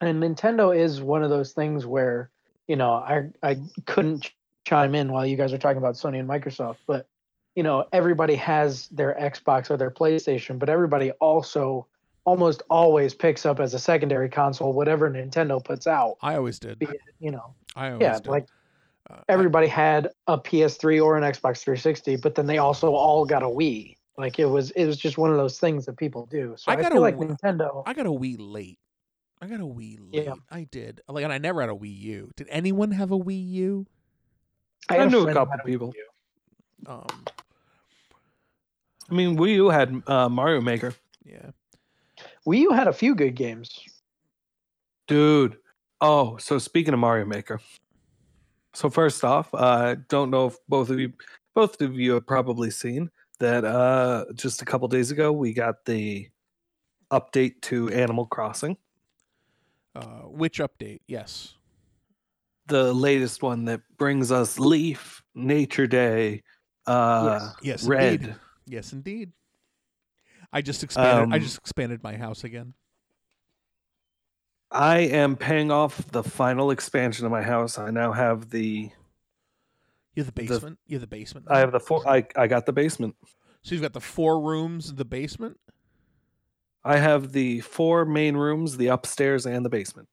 [0.00, 2.30] and Nintendo is one of those things where
[2.66, 4.32] you know I I couldn't
[4.66, 7.06] chime in while you guys are talking about Sony and Microsoft, but
[7.54, 11.86] you know everybody has their Xbox or their PlayStation, but everybody also
[12.24, 16.16] almost always picks up as a secondary console whatever Nintendo puts out.
[16.20, 16.82] I always did.
[17.20, 18.26] You know, I always yeah, did.
[18.26, 18.46] like
[19.08, 23.24] Uh, I- everybody had a PS3 or an Xbox 360, but then they also all
[23.24, 23.94] got a Wii.
[24.18, 26.54] Like it was it was just one of those things that people do.
[26.58, 27.84] So I I, got feel a like Wii- Nintendo.
[27.86, 28.78] I got a Wii late.
[29.40, 30.24] I got a Wii late.
[30.24, 30.34] Yeah.
[30.50, 31.02] I did.
[31.08, 32.30] Like, and I never had a Wii U.
[32.36, 33.86] Did anyone have a Wii U?
[34.88, 35.92] I, had knew a couple had a Wii people.
[36.86, 37.06] Um,
[39.10, 41.50] I mean, Wii U had uh, Mario Maker, yeah.
[42.46, 43.80] Wii U had a few good games.
[45.06, 45.58] dude.
[46.00, 47.60] Oh, so speaking of Mario Maker,
[48.74, 51.12] so first off, I uh, don't know if both of you,
[51.54, 53.64] both of you have probably seen that.
[53.64, 56.28] Uh, just a couple days ago, we got the
[57.10, 58.76] update to Animal Crossing,
[59.94, 61.00] Uh, which update?
[61.06, 61.55] Yes.
[62.66, 66.42] The latest one that brings us Leif, Nature Day,
[66.86, 67.84] uh, Yes.
[67.84, 68.14] Redd.
[68.22, 68.36] Indeed.
[68.66, 69.32] Yes, indeed.
[70.52, 71.32] I just expanded.
[71.32, 72.74] I Um, just expanded my house again.
[74.70, 77.78] I am paying off the final expansion of my house.
[77.78, 78.90] I now have the
[80.14, 80.78] You have the basement.
[80.86, 81.46] you have the basement.
[81.48, 83.14] I have the four I, I got the basement.
[83.62, 85.60] So you've got the four rooms the basement.
[86.84, 90.08] I have the four main rooms, the upstairs and the basement.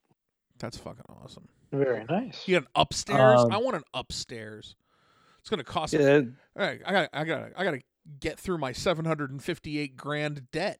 [0.59, 1.47] That's fucking awesome.
[1.73, 2.47] Very nice.
[2.47, 3.39] You got an upstairs.
[3.41, 4.75] Um, I want an upstairs.
[5.41, 5.93] It's gonna cost.
[5.93, 6.21] Yeah,
[6.55, 7.09] All right, I got.
[7.11, 7.51] I got.
[7.57, 7.81] I got to
[8.19, 10.79] get through my seven hundred and fifty-eight grand debt.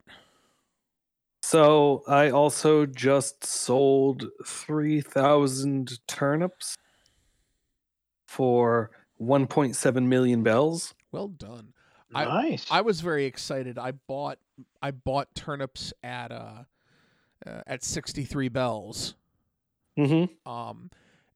[1.42, 6.78] so I also just sold 3,000 turnips
[8.28, 8.92] for
[9.22, 10.94] 1.7 million bells.
[11.12, 11.74] Well done.
[12.16, 12.68] I- nice.
[12.70, 13.78] I was very excited.
[13.80, 14.38] I bought.
[14.82, 16.64] I bought turnips at uh,
[17.48, 19.16] uh at sixty-three bells.
[19.98, 20.52] Mm-hmm.
[20.52, 20.90] Um,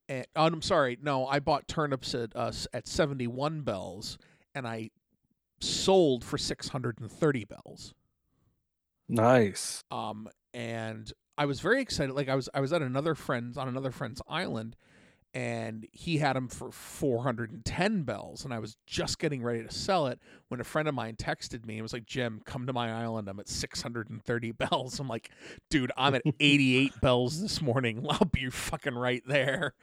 [0.10, 0.98] and, oh, I'm sorry.
[1.02, 4.18] No, I bought turnips at uh, at 71 bells,
[4.56, 4.90] and I
[5.60, 7.94] sold for 630 bells.
[9.10, 9.84] Nice.
[9.92, 12.14] Um, and I was very excited.
[12.14, 14.76] Like I was, I was at another friend's on another friend's island,
[15.34, 20.08] and he had them for 410 bells, and I was just getting ready to sell
[20.08, 22.92] it when a friend of mine texted me and was like, "Jim, come to my
[22.92, 23.28] island.
[23.30, 25.30] I'm at 630 bells." I'm like,
[25.70, 28.06] "Dude, I'm at 88 bells this morning.
[28.10, 29.74] I'll be fucking right there."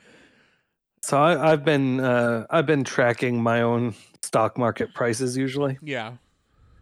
[1.02, 6.14] So I, I've been uh, I've been tracking my own stock market prices usually, Yeah,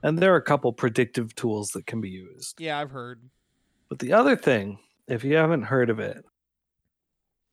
[0.03, 2.61] and there are a couple predictive tools that can be used.
[2.61, 3.21] yeah, I've heard.
[3.89, 6.25] But the other thing, if you haven't heard of it,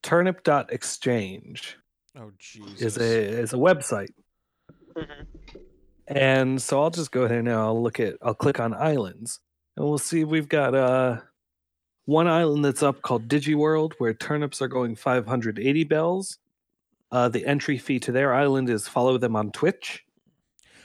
[0.03, 1.77] turnip.exchange
[2.17, 2.81] Oh Jesus.
[2.81, 4.09] is a is a website.
[6.07, 7.67] And so I'll just go ahead now.
[7.67, 9.39] I'll look at I'll click on islands
[9.77, 11.17] and we'll see we've got uh
[12.05, 16.39] one island that's up called DigiWorld where turnips are going 580 bells.
[17.11, 20.03] Uh the entry fee to their island is follow them on Twitch.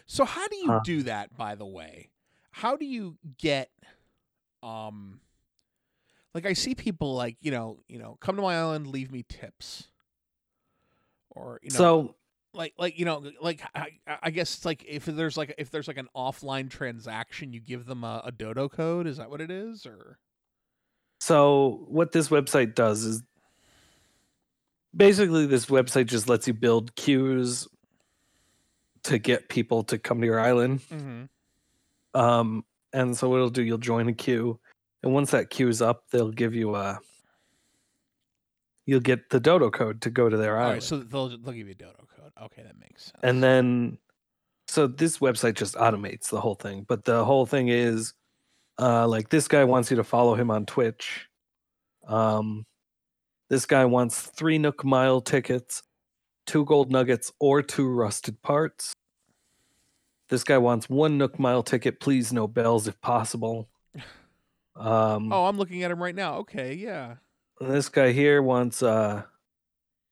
[0.06, 0.80] So how do you Huh.
[0.84, 2.10] do that by the way?
[2.50, 3.70] How do you get
[4.62, 5.20] um
[6.35, 9.24] like I see people like, you know, you know, come to my island, leave me
[9.28, 9.89] tips.
[11.30, 12.14] Or you know so
[12.53, 13.89] like like you know like I,
[14.22, 17.87] I guess it's like if there's like if there's like an offline transaction you give
[17.87, 20.20] them a, a dodo code is that what it is or
[21.18, 23.24] so what this website does is
[24.97, 27.66] basically this website just lets you build queues
[29.05, 30.80] to get people to come to your island.
[30.91, 31.24] mm-hmm.
[32.18, 34.61] Um, and so what it'll do, you'll join a queue,
[35.05, 36.98] and once that queue's up, they'll give you a.
[38.86, 41.52] You'll get the dodo code to go to their all island, right so they'll they'll
[41.52, 43.98] give you a dodo code okay that makes sense and then,
[44.66, 46.84] so this website just automates the whole thing.
[46.88, 48.14] But the whole thing is,
[48.78, 51.28] uh, like this guy wants you to follow him on Twitch.
[52.07, 52.66] Um,
[53.50, 55.82] this guy wants three Nook Mile tickets,
[56.46, 58.94] two gold nuggets, or two rusted parts.
[60.30, 63.68] This guy wants one Nook Mile ticket, please no bells if possible.
[64.77, 67.16] Um, oh I'm looking at him right now okay yeah
[67.61, 69.22] this guy here wants uh,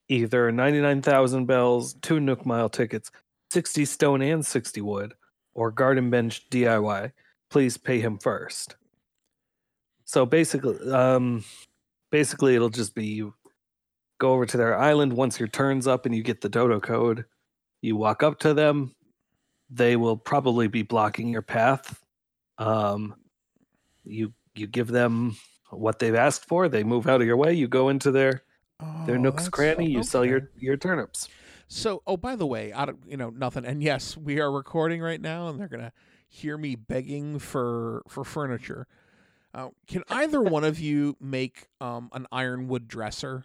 [0.08, 3.10] either 99,000 bells, two Nook Mile tickets,
[3.50, 5.14] 60 stone and 60 wood,
[5.54, 7.12] or garden bench DIY,
[7.50, 8.76] please pay him first.
[10.04, 11.44] So basically, um,
[12.10, 13.34] basically it'll just be you
[14.18, 17.24] go over to their island once your turn's up and you get the dodo code.
[17.80, 18.94] You walk up to them.
[19.70, 22.00] They will probably be blocking your path.
[22.58, 23.16] Um,
[24.04, 25.36] you you give them
[25.70, 26.68] what they've asked for.
[26.68, 27.52] They move out of your way.
[27.54, 28.42] You go into their
[29.06, 29.90] their Oh, nook's that's- cranny.
[29.90, 31.28] You sell your your turnips.
[31.68, 35.00] So, oh, by the way, out of you know nothing, and yes, we are recording
[35.00, 35.92] right now, and they're gonna
[36.28, 38.86] hear me begging for for furniture.
[39.54, 43.44] Uh, can either one of you make um, an ironwood dresser?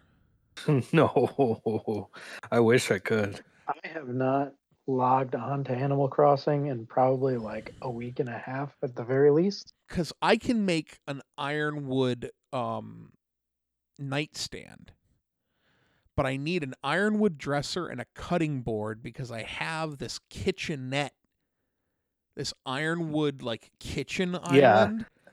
[0.91, 2.09] no,
[2.51, 3.41] I wish I could.
[3.67, 4.53] I have not
[4.88, 9.03] logged on to Animal Crossing in probably like a week and a half at the
[9.03, 9.73] very least.
[9.88, 13.11] Because I can make an ironwood um,
[13.99, 14.93] nightstand,
[16.15, 21.13] but I need an ironwood dresser and a cutting board because I have this kitchenette,
[22.35, 24.89] this ironwood like kitchen Yeah.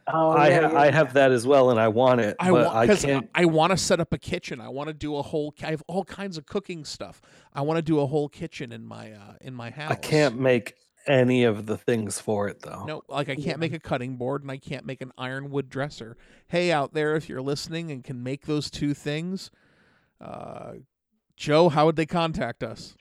[0.07, 0.36] Island.
[0.36, 2.50] Oh, I yeah, ha- yeah, I have that as well, and I want it, I
[2.50, 3.30] but want I because can't.
[3.34, 4.61] I want to set up a kitchen.
[4.61, 5.55] I want to do a whole.
[5.62, 7.20] I have all kinds of cooking stuff.
[7.52, 9.90] I want to do a whole kitchen in my uh, in my house.
[9.92, 10.74] I can't make
[11.07, 12.84] any of the things for it though.
[12.86, 13.57] No, like I can't Yeah.
[13.57, 16.16] make a cutting board and I can't make an ironwood dresser.
[16.48, 19.50] Hey, out there, if you're listening and can make those two things,
[20.20, 20.72] uh,
[21.36, 22.96] Joe, how would they contact us?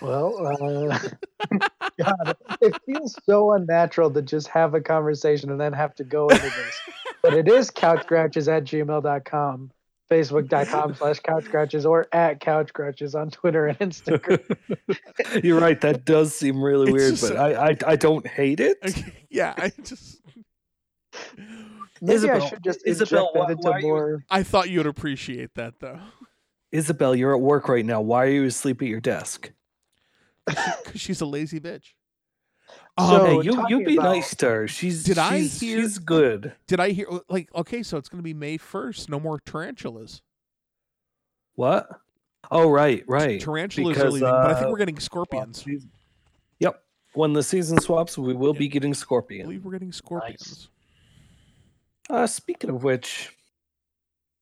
[0.00, 0.98] Well, uh,
[2.02, 6.28] God, it feels so unnatural to just have a conversation and then have to go
[6.28, 6.80] into this.
[7.22, 9.70] But it is couchgrouches at gmail.com,
[10.10, 14.56] facebook.com slash couchgrouches, or at couchgrouches on Twitter and Instagram.
[15.44, 15.80] You're right.
[15.80, 18.78] That does seem really It's weird, just but I don't hate it.
[19.30, 20.20] yeah, I just
[22.02, 24.24] Maybe I Isabel- should just Isabel, inject why- into why are you- more.
[24.30, 25.98] I thought you would appreciate that though,
[26.72, 28.00] Isabel, you're at work right now.
[28.02, 29.50] Why are you asleep at your desk?
[30.84, 31.92] because she's a lazy bitch.
[32.98, 34.68] So- Um, hey, you you be about- nice to her.
[34.68, 35.48] She's Did I hear-
[35.82, 36.54] she's good.
[36.66, 37.82] did I hear like okay?
[37.82, 39.08] So it's gonna be May first.
[39.08, 40.22] No more tarantulas.
[41.54, 41.88] What?
[42.50, 43.40] Oh right, right.
[43.40, 45.64] Tarantulas are because, leaving, but I think uh, we're getting scorpions.
[46.60, 46.82] Yep.
[47.14, 48.58] When the season swaps, we will Yeah.
[48.60, 49.42] be getting scorpions.
[49.42, 50.68] I believe we're getting scorpions.
[52.08, 53.36] Uh, speaking of which,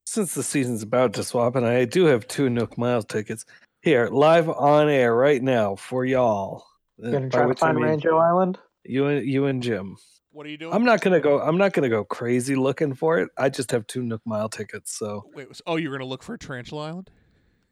[0.07, 3.46] since the season's about to swap, and I do have two Nook Mile tickets
[3.85, 6.64] here, live on air right now for y'all.
[7.05, 8.59] uh, Gonna try to which I find mean Rancho Island.
[8.82, 9.97] You and you and Jim.
[10.32, 10.72] What are you doing?
[10.74, 11.39] I'm not gonna go.
[11.41, 13.28] I'm not gonna go crazy looking for it.
[13.37, 16.37] I just have two Nook Mile tickets, so Wait, was- oh, you're gonna look for
[16.37, 17.11] Tarantula Island?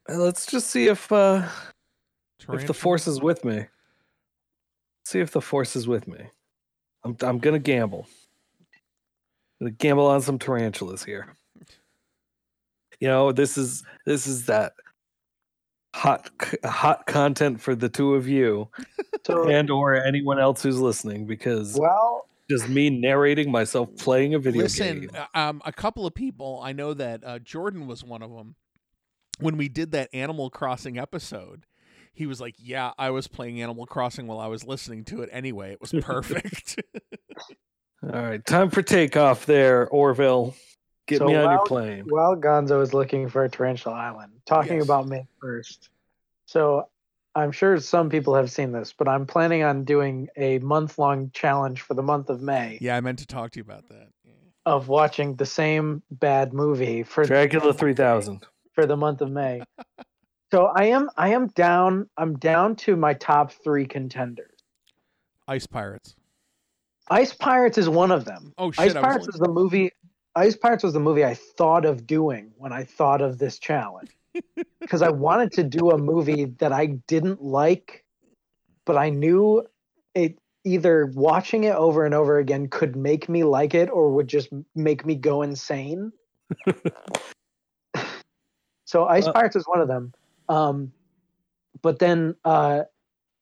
[0.09, 1.47] uh, let's just see if uh
[2.51, 3.65] if the force is with me.
[5.05, 6.19] See if the force is with me.
[7.03, 8.07] I'm I'm gonna gamble.
[9.59, 11.35] gonna gamble on some tarantulas here.
[12.99, 14.73] You know, this is this is that
[15.93, 18.69] hot c- hot content for the two of you
[19.25, 24.39] So, and or anyone else who's listening because well, just me narrating myself playing a
[24.39, 25.11] video Listen, game.
[25.15, 28.55] uh, um, a couple of people I know that uh, Jordan was one of them.
[29.39, 31.65] When we did that Animal Crossing episode,
[32.13, 35.29] he was like, "Yeah, I was playing Animal Crossing while I was listening to it
[35.31, 35.71] anyway.
[35.71, 36.79] It was perfect."
[38.03, 40.53] All right, time for takeoff there, Orville.
[41.07, 42.05] Get So me on your plane.
[42.09, 44.85] while Gonzo is looking for a Tarantula Island, talking Yes.
[44.85, 45.89] about May 1st.
[46.45, 46.87] So
[47.35, 51.29] I'm sure some people have seen this, but I'm planning on doing a month long
[51.31, 54.07] challenge for the month of May yeah, I meant to talk to you about that.
[54.23, 54.31] Yeah.
[54.65, 58.45] of watching the same bad movie for Dracula 3000.
[58.73, 59.61] for the month of May.
[60.53, 64.51] so I am I am down I'm down to my top 3 contenders.
[65.49, 66.15] Ice Pirates.
[67.09, 68.53] Ice Pirates is one of them.
[68.57, 68.85] Oh shit!
[68.85, 69.91] Ice I was Pirates like- was the movie.
[70.35, 74.09] Ice Pirates was the movie I thought of doing when I thought of this challenge,
[74.81, 78.03] because I wanted to do a movie that I didn't like,
[78.85, 79.67] but I knew
[80.15, 84.27] it either watching it over and over again could make me like it or would
[84.27, 86.11] just make me go insane.
[88.85, 90.13] so Ice Uh, Pirates is one of them.
[90.49, 90.93] Um,
[91.81, 92.83] but then uh,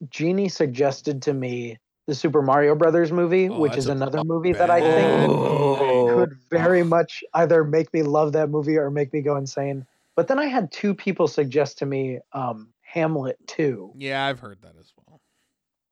[0.09, 1.77] Jeannie suggested to me
[2.07, 5.90] the Super Mario Brothers movie, Oh, which is another fuck movie that I think Oh.
[6.28, 9.86] Could very much either make me love that movie or make me go insane.
[10.15, 14.61] But then I had two people suggest to me um, Hamlet 2, Yeah, I've heard
[14.61, 15.22] that as well.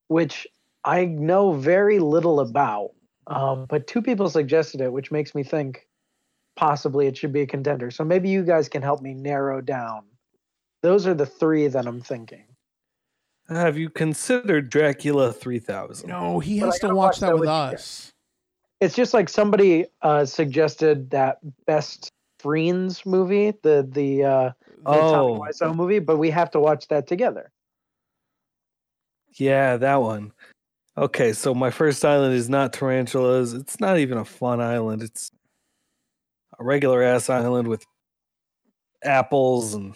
[0.07, 0.45] which
[0.83, 2.91] I know very little about.
[3.27, 5.87] Um, but two people suggested it, which makes me think
[6.55, 7.91] possibly it should be a contender.
[7.91, 10.03] So maybe you guys can help me narrow down.
[10.81, 12.45] Those are the three that I'm thinking.
[13.49, 16.07] Have you considered Dracula 3000?
[16.09, 18.11] No, he has to watch watch that that with with you us.
[18.81, 25.51] It's just like somebody uh, suggested that best Friends movie, the the uh, the Tommy
[25.61, 25.73] Oh.
[25.73, 27.51] Movie, but we have to watch that together.
[29.37, 30.31] Yeah, that one.
[30.97, 33.53] Okay, so my first island is not tarantulas.
[33.53, 35.03] It's not even a fun island.
[35.03, 35.31] It's
[36.57, 37.85] a regular ass island with
[39.03, 39.95] apples and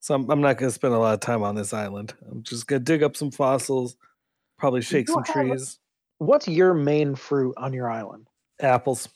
[0.00, 2.14] so I'm, I'm not going to spend a lot of time on this island.
[2.30, 3.96] I'm just going to dig up some fossils,
[4.58, 5.78] probably shake some trees.
[6.20, 8.28] What's your main fruit on your island?
[8.60, 9.08] Apples.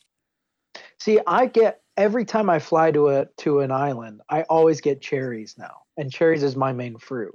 [0.99, 5.03] See, I get every time I fly to a to an island, I always get
[5.03, 7.35] cherries now, and cherries is my main fruit.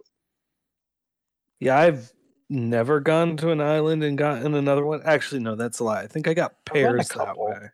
[1.59, 2.11] Yeah, I've
[2.49, 5.01] never gone to an island and gotten another one.
[5.05, 6.01] Actually, no, that's a lie.
[6.01, 7.69] I think I got I've gotten a pears that way.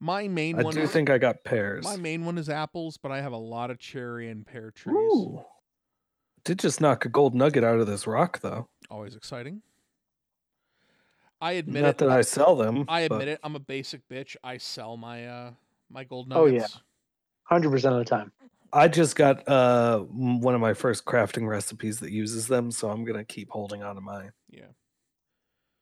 [0.00, 1.84] My main I one do is think I got pears.
[1.84, 4.96] my main one is apples, but I have a lot of cherry and pear trees.
[4.96, 5.44] Ooh.
[6.44, 8.68] Did just knock a gold nugget out of this rock, though.
[8.90, 9.60] Always exciting.
[11.40, 11.98] I admit Not it.
[11.98, 12.84] that I sell them.
[12.88, 13.40] I but admit it.
[13.42, 14.36] I'm a basic bitch.
[14.42, 15.50] I sell my uh
[15.90, 16.42] my gold nuggets.
[16.42, 16.66] Oh, yeah.
[17.44, 18.32] Hundred percent of the time.
[18.72, 23.04] I just got uh one of my first crafting recipes that uses them, so I'm
[23.04, 24.32] gonna keep holding on to mine.
[24.48, 24.66] Yeah.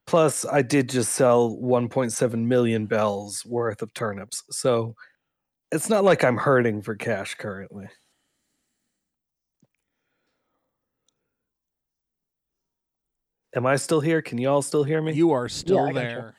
[0.07, 4.96] Plus, I did just sell 1.7 million bells worth of turnips, so
[5.70, 7.86] it's not like I'm hurting for cash currently.
[13.55, 14.22] Am I still here?
[14.22, 15.12] Can you all still hear me?
[15.12, 16.34] You are still I gotcha.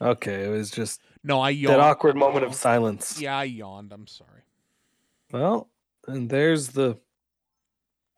[0.00, 0.08] there.
[0.10, 1.74] okay, it was just No, I yawned.
[1.74, 3.20] that awkward moment of silence.
[3.20, 3.92] Yeah, I yawned.
[3.92, 4.42] I'm sorry.
[5.32, 5.70] Well,
[6.06, 6.98] and there's the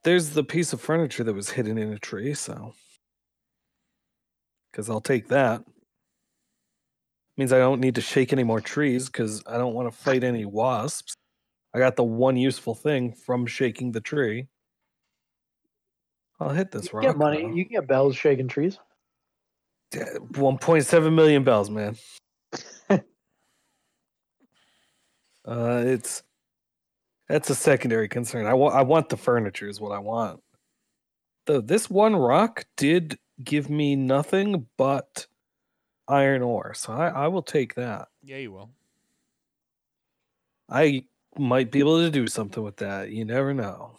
[0.05, 2.75] there's the piece of furniture that was hidden in a tree, so
[4.73, 5.63] cuz I'll take that.
[7.37, 10.25] Means I don't need to shake any more trees cuz I don't want to fight
[10.25, 11.15] any wasps.
[11.75, 14.49] I got the one useful thing from shaking the tree.
[16.43, 17.03] I'll hit this You rock.
[17.03, 17.43] get money.
[17.43, 17.55] though.
[17.55, 18.79] You can get bells shaking trees.
[19.95, 21.97] Yeah, 1.7 million bells, man.
[22.91, 23.01] uh,
[25.47, 26.23] it's
[27.29, 28.47] that's a secondary concern.
[28.47, 30.41] I want I want the furniture is what I want.
[31.47, 35.27] Though this one rock did give me nothing but
[36.09, 38.09] iron ore, so I, I will take that.
[38.23, 38.71] Yeah, you will.
[40.69, 41.05] I
[41.39, 43.11] might be able to do something with that.
[43.11, 43.97] You never know.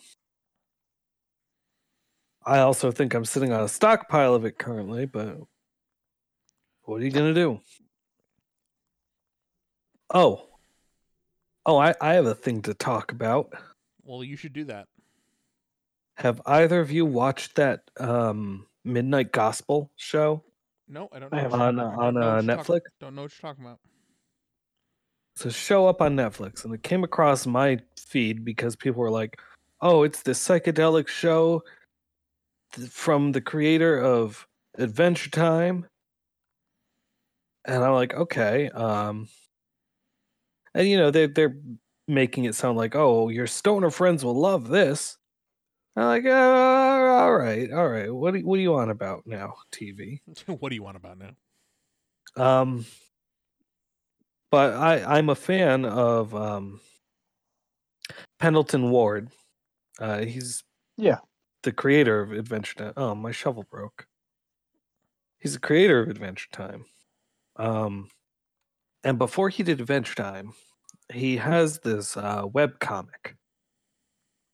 [2.45, 5.37] I also think I'm sitting on a stockpile of it currently, but
[6.83, 7.59] what are you gonna do?
[10.13, 10.47] Oh.
[11.65, 13.53] Oh, I, I have a thing to talk about.
[14.03, 14.87] Well, you should do that.
[16.17, 20.43] Have either of you watched that um Midnight Gospel show
[20.87, 21.41] No, I don't I know.
[21.43, 22.81] have on uh, I don't on know uh, what you're Netflix?
[22.99, 23.79] Don't know what you're talking about.
[25.35, 29.39] So show up on Netflix, and it came across my feed because people were like,
[29.81, 31.63] "Oh, it's this psychedelic show
[32.74, 34.47] th- from the creator of
[34.78, 35.88] Adventure Time,"
[37.65, 39.28] and I'm like, "Okay." Um,
[40.74, 41.55] and you know, they're they're
[42.07, 45.17] making it sound like, "Oh, your stoner friends will love this."
[45.97, 48.13] I'm like, uh, "All right, all right.
[48.13, 51.32] What do, what do you want about now, TV?" what do you want about now?
[52.36, 52.86] Um,
[54.51, 56.80] but I I'm a fan of um
[58.39, 59.30] Pendleton Ward.
[59.99, 60.63] Uh, he's
[60.97, 61.19] Yeah.
[61.64, 62.93] The creator of Adventure Time.
[62.95, 64.07] Oh, my shovel broke.
[65.39, 66.86] He's the creator of Adventure Time.
[67.55, 68.09] Um,
[69.03, 70.53] and before he did Adventure Time,
[71.11, 73.36] he has this uh, web comic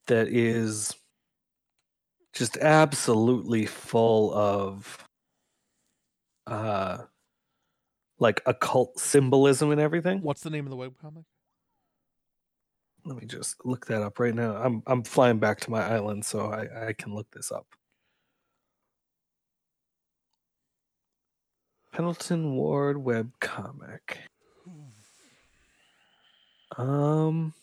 [0.08, 0.96] that is
[2.34, 5.06] just absolutely full of
[6.48, 7.00] uh
[8.20, 10.22] like occult symbolism and everything.
[10.22, 11.24] What's the name of the webcomic?
[13.10, 14.56] Let me just look that up right now.
[14.58, 17.66] I'm I'm flying back to my island, so I, I can look this up.
[21.92, 24.20] Pendleton Ward web comic.
[26.78, 27.56] Um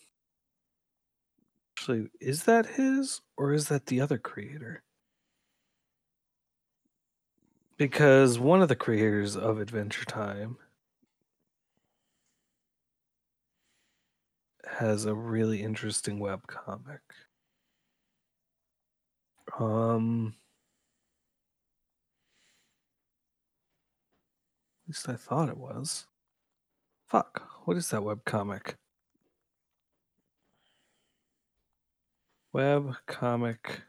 [1.77, 4.83] actually, is that his or is that the other creator?
[7.77, 10.57] Because one of the creators of Adventure Time
[14.67, 17.01] has a really interesting web comic.
[19.59, 20.35] Um
[24.85, 26.07] At least I thought it was.
[27.07, 27.43] Fuck.
[27.65, 28.77] What is that web comic?
[32.53, 33.81] Web comic.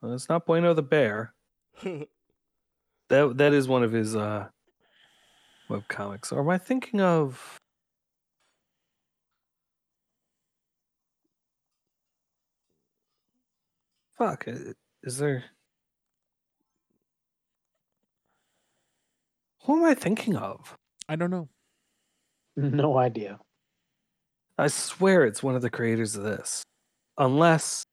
[0.00, 1.34] Well, it's not Bueno the Bear.
[3.10, 4.48] That that is one of his uh
[5.70, 6.32] web comics.
[6.32, 7.58] Or am I thinking of
[14.18, 14.46] Fuck,
[15.02, 15.44] is there
[19.64, 20.76] Who am I thinking of?
[21.08, 21.48] I don't know.
[22.56, 23.38] No idea.
[24.58, 26.62] I swear it's one of the creators of this.
[27.18, 27.84] unless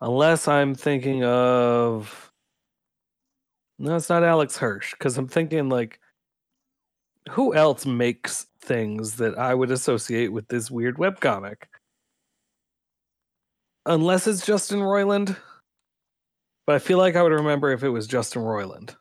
[0.00, 2.30] unless I'm thinking of
[3.78, 6.00] no, it's not Alex Hirsch because I'm thinking like
[7.30, 11.56] who else makes things that I would associate with this weird webcomic?
[13.84, 15.36] Unless it's Justin Roiland.
[16.66, 18.96] But I feel like I would remember if it was Justin Roiland.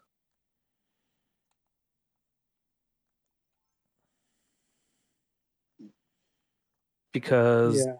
[7.11, 7.95] Because Yeah.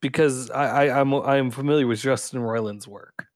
[0.00, 3.26] because I, I I'm I'm familiar with Justin Roiland's work.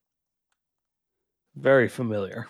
[1.54, 2.48] Very familiar.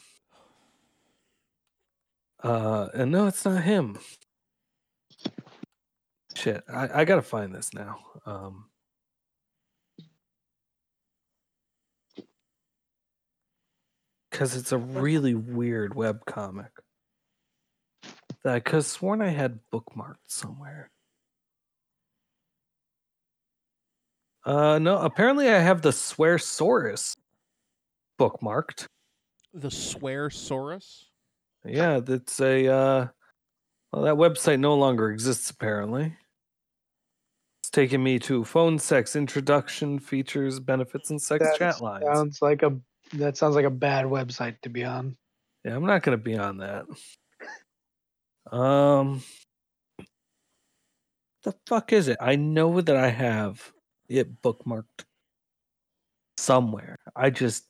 [2.42, 3.98] Uh and no, it's not him.
[6.34, 7.98] Shit, I, I gotta find this now.
[8.24, 8.66] Um
[14.30, 16.70] because it's a really weird web comic
[18.44, 20.90] that I could have sworn I had bookmarked somewhere.
[24.44, 27.16] Uh no, apparently I have the Swear Saurus
[28.20, 28.86] bookmarked.
[29.54, 31.04] The Swear Saurus.
[31.64, 33.08] Yeah, that's a uh
[33.92, 36.14] well that website no longer exists apparently.
[37.62, 42.04] It's taking me to phone sex introduction, features, benefits, and sex That chat lines.
[42.04, 42.78] sounds like a
[43.14, 45.16] that sounds like a bad website to be on.
[45.64, 46.84] Yeah, I'm not gonna be on that.
[48.52, 49.22] Um
[51.42, 52.18] the fuck is it?
[52.20, 53.72] I know that I have
[54.08, 55.04] it bookmarked
[56.36, 56.96] somewhere.
[57.16, 57.64] I just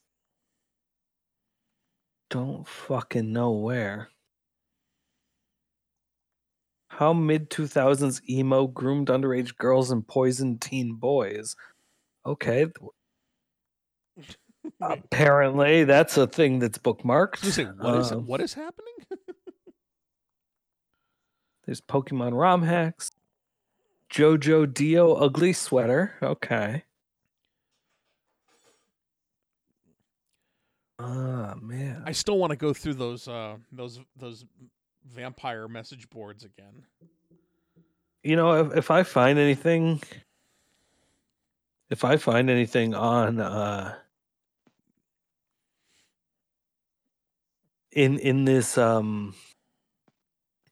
[2.30, 4.08] don't fucking know where.
[6.88, 11.56] How mid 2000s emo groomed underage girls and poisoned teen boys.
[12.26, 12.66] Okay.
[14.80, 17.42] Apparently, that's a thing that's bookmarked.
[17.42, 18.94] I was gonna say, what is Um, what is happening?
[21.64, 23.10] There's Pokemon ROM hacks.
[24.12, 26.14] Jojo Dio ugly sweater.
[26.22, 26.84] Okay.
[31.02, 32.02] Ah man.
[32.04, 34.44] I still want to go through those uh those those
[35.06, 36.84] vampire message boards again.
[38.22, 40.02] You know, if, if I find anything
[41.88, 43.94] if I find anything on uh
[47.92, 49.34] in in this um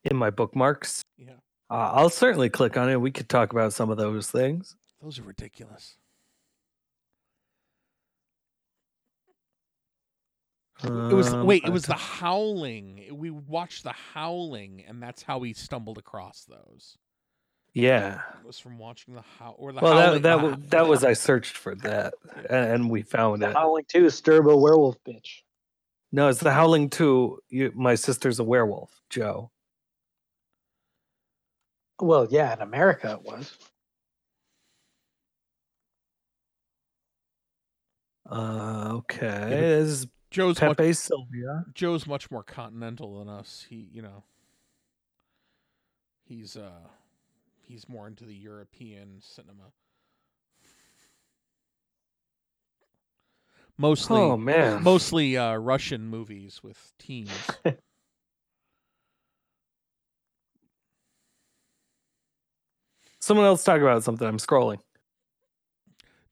[0.05, 1.33] in my bookmarks, Yeah.
[1.71, 3.01] uh, I'll certainly click on it.
[3.01, 4.77] We could talk about some of those things.
[5.03, 5.97] Those are ridiculous.
[10.85, 13.09] It was Um, wait, it was the Howling.
[13.13, 16.97] We watched the Howling, and that's how we stumbled across those.
[17.75, 18.23] yeah.
[18.41, 20.23] It was from watching the how or the Well, Howling.
[20.23, 22.15] that that the wa- Ho- that was I searched for that,
[22.49, 23.55] a- and we found The it.
[23.57, 25.43] Howling Two Stirba werewolf bitch.
[26.13, 27.41] No, it's the Howling Two.
[27.49, 29.51] You, my sister's a werewolf, Joe.
[32.01, 33.53] Well, yeah, in America it was.
[38.31, 41.65] Uh, okay, this is Joe's much, Sylvia.
[41.75, 43.67] Joe's much more continental than us.
[43.69, 44.25] He, you know,
[46.25, 46.89] he's uh,
[47.63, 49.73] he's more into the European cinema.
[53.81, 57.31] Mostly, Oh man, mostly uh, Russian movies with teens.
[63.21, 64.27] someone else talk about something.
[64.27, 64.79] I'm scrolling.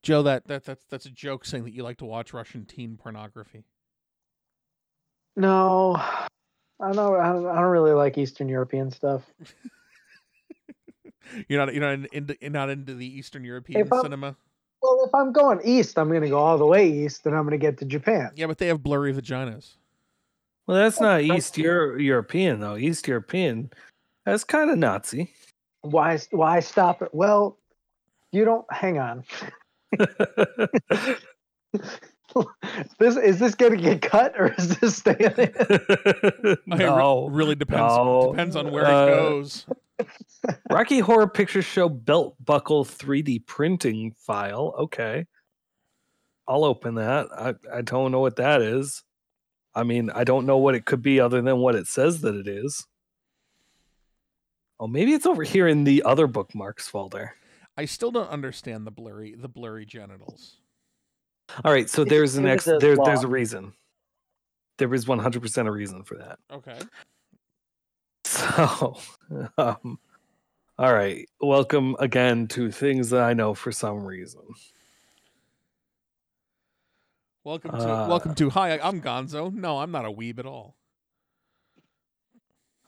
[0.03, 2.97] Joe, that that that's that's a joke saying that you like to watch Russian teen
[2.97, 3.65] pornography.
[5.37, 5.97] No,
[6.81, 6.99] I don't.
[7.21, 9.23] I don't, I don't really like Eastern European stuff.
[11.49, 14.37] You're not you're not in- into you're not into the Eastern European If cinema.
[14.81, 17.43] Well, if I'm going east, I'm going to go all the way east, and I'm
[17.43, 18.31] going to get to Japan.
[18.37, 19.75] Yeah, but they have blurry vaginas.
[20.69, 22.77] Well, that's not that's- East Euro- European though.
[22.77, 23.71] East European,
[24.25, 25.33] that's kind of Nazi.
[25.81, 26.19] Why?
[26.31, 27.09] Why stop it?
[27.13, 27.59] Well,
[28.31, 28.65] you don't.
[28.73, 29.25] Hang on.
[32.99, 35.21] this is this going to get cut or is this staying?
[35.21, 35.53] in?
[36.71, 39.67] I re- no, really depends no, depends on where uh, it goes.
[40.71, 44.75] Rocky Horror Picture Show belt buckle 3D printing file.
[44.79, 45.27] Okay.
[46.49, 47.27] I'll open that.
[47.33, 49.03] I, I don't know what that is.
[49.75, 52.35] I mean, I don't know what it could be other than what it says that
[52.35, 52.87] it is.
[54.79, 57.35] Oh, maybe it's over here in the other bookmarks folder.
[57.77, 60.59] I still don't understand the blurry the blurry genitals.
[61.65, 63.73] All right, so there's an ex was a there, there's a reason.
[64.79, 66.39] There is 100% a reason for that.
[66.53, 66.79] Okay.
[68.25, 68.99] So,
[69.59, 69.99] um,
[70.79, 71.27] all right.
[71.41, 74.43] Welcome again to things that I know for some reason.
[77.45, 79.55] Welcome to Uh, welcome to Hi, I'm Gonzo.
[79.55, 80.77] No, I'm not a weeb at all.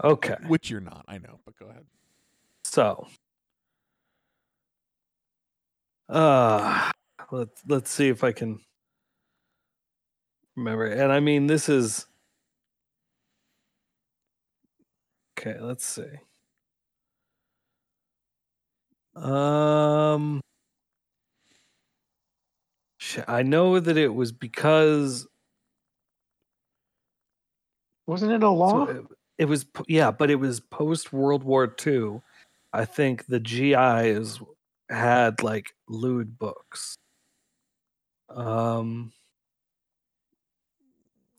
[0.03, 0.37] Okay.
[0.47, 1.87] Which you're not, I know, but go ahead.
[2.65, 3.07] So,
[6.09, 6.91] uh,
[7.31, 8.61] let's let's see if I can
[10.57, 10.87] remember.
[10.87, 12.07] And I mean, this is
[15.39, 15.59] okay.
[15.61, 16.03] Let's see.
[19.15, 20.41] Um,
[23.27, 25.27] I know that it was because
[28.07, 28.87] Wasn't it a law?
[28.87, 29.05] So it,
[29.39, 32.23] it was yeah, but it was post World War II.
[32.73, 34.41] I think the GIs
[34.89, 36.97] had like lewd books.
[38.29, 39.13] Um,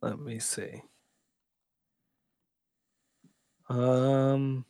[0.01, 0.81] let me see.
[3.69, 4.65] Um,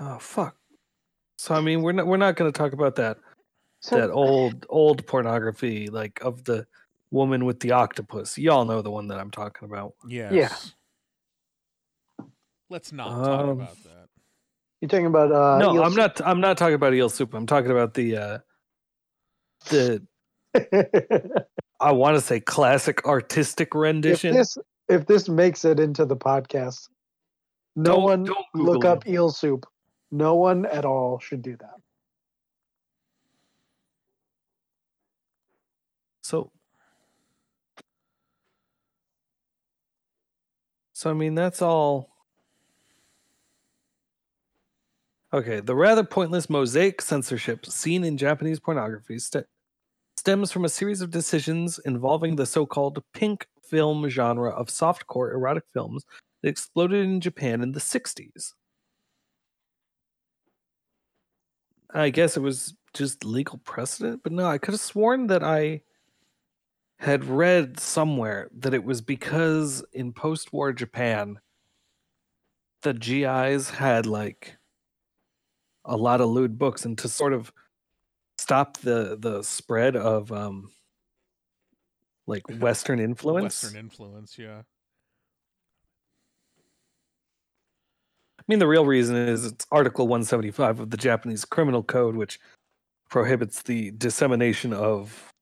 [0.00, 0.56] oh fuck.
[1.38, 3.18] So I mean, we're not we're not going to talk about that
[3.80, 6.66] So- that old old pornography like of the
[7.10, 8.38] woman with the octopus.
[8.38, 9.94] Y'all know the one that I'm talking about.
[10.06, 10.32] Yes.
[10.32, 10.54] Yeah.
[12.68, 13.99] Let's not talk Um, about that.
[14.80, 16.20] You're talking about uh no, eel I'm not.
[16.24, 17.34] I'm not talking about eel soup.
[17.34, 18.38] I'm talking about the uh,
[19.68, 20.02] the?
[21.80, 24.34] I want to say classic artistic if rendition.
[24.34, 24.56] this
[24.88, 26.88] if this makes it into the podcast,
[27.76, 29.66] no Don't- one don't look up eel soup.
[30.10, 31.76] No one at all should do that.
[36.22, 36.50] So,
[40.92, 42.10] so I mean, that's all.
[45.32, 49.46] Okay, the rather pointless mosaic censorship seen in Japanese pornography st-
[50.16, 55.64] stems from a series of decisions involving the so-called pink film genre of softcore erotic
[55.72, 56.04] films
[56.42, 58.54] that exploded in Japan in the 60s.
[61.94, 65.82] I guess it was just legal precedent, but no, I could have sworn that I
[66.98, 71.38] had read somewhere that it was because in post-war Japan
[72.82, 74.56] the GIs had like
[75.90, 77.52] a lot of lewd books and to sort of
[78.38, 80.70] stop the the spread of um
[82.26, 83.62] like western influence.
[83.62, 84.62] Western influence, yeah.
[88.38, 92.40] I mean the real reason is it's article 175 of the Japanese criminal code which
[93.10, 95.32] prohibits the dissemination of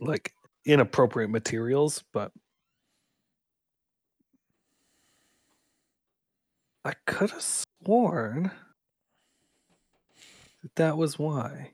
[0.00, 0.32] like
[0.64, 2.32] inappropriate materials, but
[6.84, 8.50] I could have sworn
[10.66, 11.72] that that was why.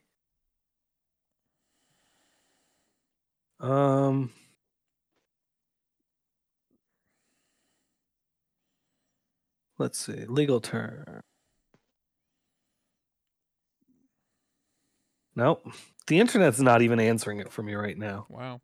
[3.61, 4.31] Um.
[9.79, 10.27] Let's see.
[10.27, 11.23] Legal term.
[15.35, 15.67] Nope.
[16.07, 18.27] The internet's not even answering it for me right now.
[18.29, 18.61] Wow.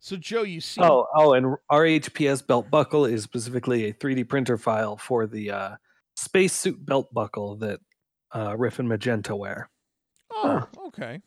[0.00, 4.56] So Joe, you see Oh, oh, and RHPS belt buckle is specifically a 3D printer
[4.56, 5.76] file for the uh,
[6.16, 7.80] spacesuit belt buckle that
[8.34, 9.68] uh, Riff and Magenta wear.
[10.32, 11.20] Oh, okay.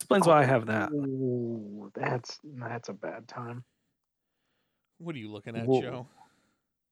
[0.00, 0.90] Explains why I have that.
[0.90, 3.62] Ooh, that's that's a bad time.
[4.98, 5.80] What are you looking at, Whoa.
[5.80, 6.06] Joe?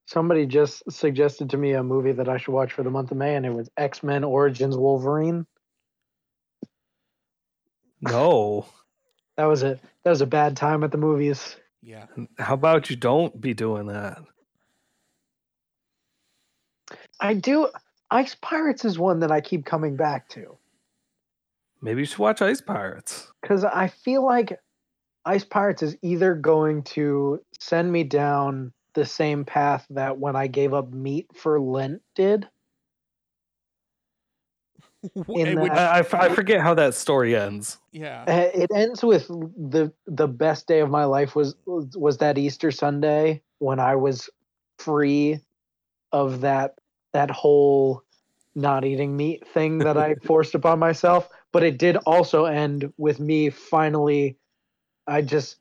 [0.06, 3.16] Somebody just suggested to me a movie that I should watch for the month of
[3.16, 5.46] May, and it was X Men Origins Wolverine.
[8.00, 8.66] No.
[9.36, 9.78] That was it.
[10.02, 11.54] That was a bad time at the movies.
[11.80, 12.06] Yeah.
[12.40, 14.18] How about you don't be doing that?
[17.20, 17.68] I do.
[18.10, 20.56] Ice Pirates is one that I keep coming back to
[21.80, 23.30] Maybe you should watch Ice Pirates.
[23.40, 24.58] because I feel like
[25.24, 30.46] Ice Pirates is either going to send me down the same path that when I
[30.48, 32.48] gave up meat for Lent did.
[35.28, 37.78] In which- that- I, I f- I forget how that story ends.
[37.92, 38.24] yeah.
[38.26, 42.72] Uh, It ends with the the best day of my life was was that Easter
[42.72, 44.28] Sunday when I was
[44.78, 45.38] free
[46.10, 46.74] of that
[47.18, 48.04] that whole
[48.54, 51.28] not eating meat thing that I forced upon myself.
[51.50, 54.36] But it did also end with me finally.
[55.08, 55.56] I just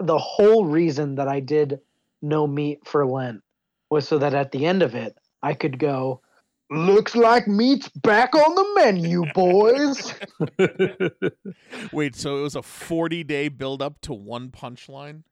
[0.00, 1.78] the whole reason that I did
[2.20, 3.42] no meat for Lent
[3.90, 6.20] was so that at the end of it I could go.
[6.68, 10.14] Looks like meat's back on the menu, boys.
[11.92, 15.22] Wait, so it was a 40 day build up to one punchline?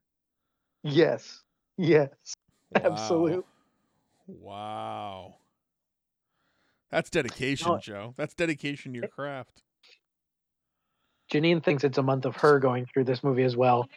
[0.85, 1.43] yes,
[1.77, 2.09] yes.
[2.73, 2.82] Wow.
[2.85, 3.47] Absolute.
[4.29, 5.37] Wow.
[6.91, 7.79] That's dedication, No.
[7.79, 8.15] Joe.
[8.17, 9.63] That's dedication to your craft.
[11.33, 13.89] Janine thinks it's a month of her going through this movie as well.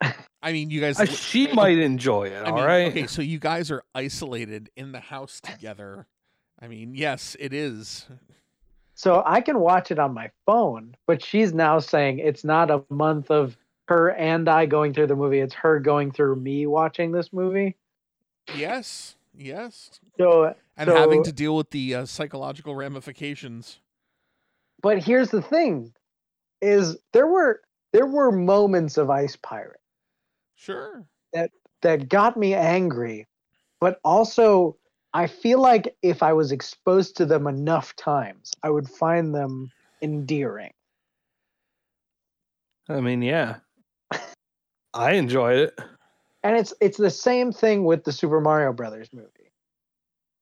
[0.42, 0.98] I mean, you guys.
[0.98, 2.88] Uh, she might enjoy it, I all mean, right?
[2.88, 6.06] Okay, so you guys are isolated in the house together.
[6.60, 8.06] I mean, yes, it is.
[8.94, 12.82] So I can watch it on my phone, but she's now saying it's not a
[12.88, 13.56] month of
[13.88, 15.40] her and I going through the movie.
[15.40, 17.76] It's her going through me watching this movie.
[18.54, 23.80] Yes, yes, So, and having to deal with the uh, psychological ramifications.
[24.82, 25.92] but here's the thing:
[26.60, 27.60] is there were
[27.92, 29.80] there were moments of Ice Pirate
[30.56, 31.04] Sure.
[31.32, 31.50] That
[31.82, 33.26] that got me angry,
[33.80, 34.76] but also
[35.14, 39.70] I feel like if I was exposed to them enough times, I would find them
[40.02, 40.72] endearing.
[42.88, 43.56] I mean, yeah.
[44.94, 45.78] I enjoyed it.
[46.46, 49.50] And it's it's the same thing with the Super Mario Brothers movie.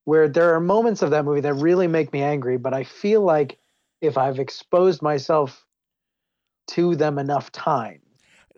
[0.03, 3.21] Where there are moments of that movie that really make me angry, but I feel
[3.21, 3.57] like
[4.01, 5.65] if I've exposed myself
[6.67, 8.01] to them enough time,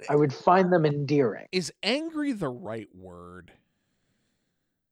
[0.10, 1.46] I would find them endearing.
[1.54, 3.54] Is angry the right word?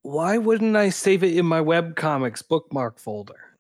[0.04, 3.58] Why wouldn't I save it in my webcomics bookmark folder?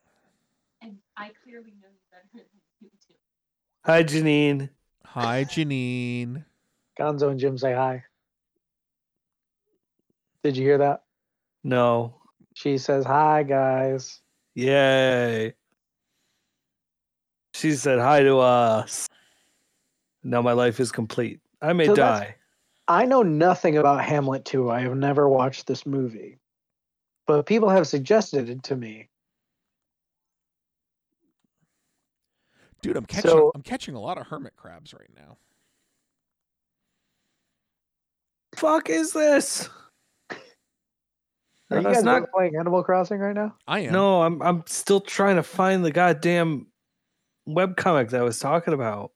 [0.82, 2.46] And I clearly know better than
[2.80, 3.16] you do.
[3.84, 4.70] Hi, Janine.
[5.04, 6.46] Hi, Janine.
[6.98, 8.06] Gonzo and Jim say hi.
[10.46, 11.02] Did you hear that?
[11.64, 12.22] No.
[12.54, 14.22] She says hi guys.
[14.54, 15.56] Yay.
[17.56, 19.08] She said hi to us.
[20.24, 21.40] Now my life is complete.
[21.64, 22.36] I may So die.
[22.88, 24.70] I know nothing about Hamlet 2.
[24.70, 26.38] I have never watched this movie.
[27.26, 29.10] But people have suggested it to me.
[32.84, 35.38] Dude, I'm catching So- I'm catching a lot of hermit crabs right now.
[38.56, 39.70] Fuck is this?
[41.72, 43.56] Are you guys not playing Animal Crossing right now?
[43.68, 43.94] I am.
[43.94, 46.68] No, I'm I'm still trying to find the goddamn
[47.48, 49.12] webcomic that I was talking about.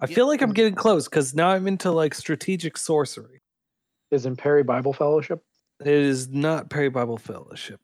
[0.00, 0.14] I Yeah.
[0.14, 3.42] feel like I'm getting close because now I'm into like strategic sorcery.
[4.10, 5.42] Is in Perry Bible Fellowship?
[5.80, 7.80] It is not Perry Bible Fellowship.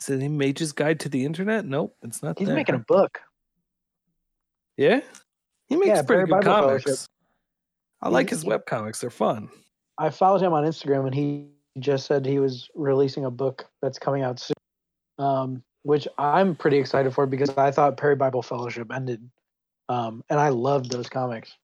[0.00, 1.64] Is it in Mage's Guide to the Internet?
[1.66, 2.38] Nope, it's not.
[2.38, 2.56] He's there.
[2.56, 3.20] making a book.
[4.76, 5.00] Yeah,
[5.68, 6.84] he makes Yeah, pretty Perry good Bible Fellowship.
[6.86, 7.08] comics.
[8.02, 9.48] I like his he- webcomics; they're fun.
[9.96, 13.98] I followed him on Instagram and he just said he was releasing a book that's
[13.98, 14.54] coming out soon.
[15.18, 19.30] Um, which I'm pretty excited for because I thought Perry Bible Fellowship ended.
[19.88, 21.56] Um, and I loved those comics.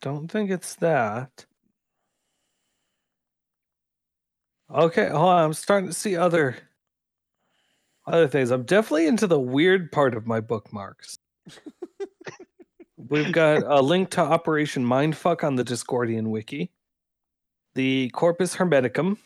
[0.00, 1.44] Don't think it's that.
[4.74, 5.44] Okay, hold on.
[5.44, 6.56] I'm starting to see other
[8.06, 8.50] other things.
[8.50, 11.18] I'm definitely into the weird part of my bookmarks.
[12.96, 16.70] We've got a link to Operation Mindfuck on the Discordian wiki,
[17.74, 19.16] the Corpus Hermeticum,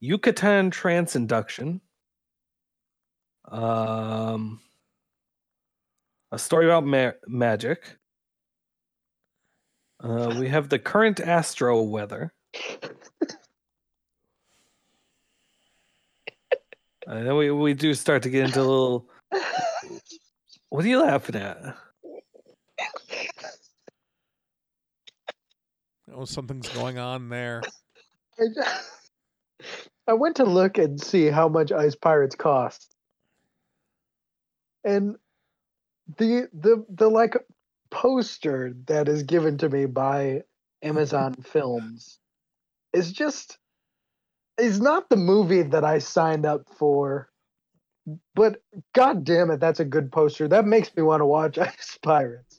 [0.00, 1.80] Yucatan Transinduction,
[3.50, 4.60] um,
[6.32, 7.96] a story about ma- magic.
[10.02, 12.32] Uh, we have the current astro weather.
[17.10, 19.08] And then we, we do start to get into a little.
[20.68, 21.76] What are you laughing at?
[26.14, 27.62] Oh, something's going on there.
[28.38, 29.66] I, ju-
[30.08, 32.94] I went to look and see how much Ice Pirates cost.
[34.84, 35.16] And
[36.18, 37.36] the the the like
[37.90, 40.42] poster that is given to me by
[40.82, 42.18] Amazon Films
[42.92, 43.58] is just
[44.58, 47.28] is not the movie that I signed up for.
[48.34, 48.62] But
[48.94, 50.48] god damn it, that's a good poster.
[50.48, 52.49] That makes me want to watch Ice Pirates.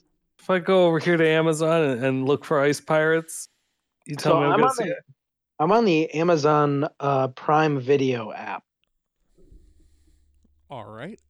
[0.42, 3.48] If I go over here to Amazon and, and look for Ice Pirates,
[4.06, 4.98] you tell So me I'm, I'm gonna on see the- it.
[5.60, 8.64] I'm on the Amazon uh, Prime Video app.
[10.68, 11.20] All right.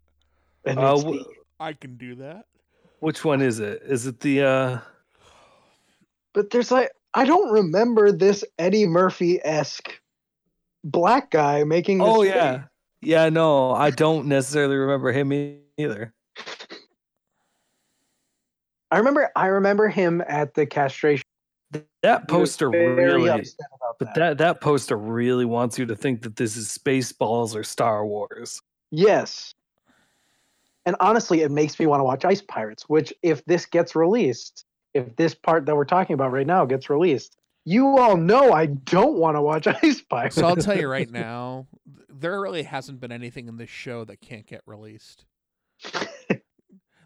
[0.65, 1.27] And Uh, it's wh- the-
[1.61, 2.47] I can do that.
[3.01, 3.83] which one is it?
[3.85, 4.79] Is it the uh
[6.33, 10.01] but there's like I don't remember this Eddie Murphy esque
[10.85, 11.99] black guy making.
[11.99, 12.35] This Oh face.
[12.35, 12.63] yeah.
[13.03, 16.15] Yeah, no, I don't necessarily remember him either.
[18.93, 19.31] I remember.
[19.35, 21.25] I remember him at the castration.
[22.03, 24.15] That poster really upset about but that.
[24.17, 28.61] that that poster really wants you to think that this is Spaceballs or Star Wars.
[28.91, 29.55] Yes.
[30.85, 32.87] And honestly, it makes me want to watch Ice Pirates.
[32.87, 36.91] Which, if this gets released, if this part that we're talking about right now gets
[36.91, 40.37] released, you all know I don't want to watch Ice Pirates.
[40.37, 41.67] So I'll tell you right now,
[42.11, 45.25] there really hasn't been anything in this show that can't get released.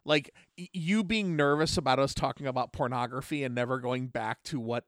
[0.06, 4.84] like you being nervous about us talking about pornography and never going back to what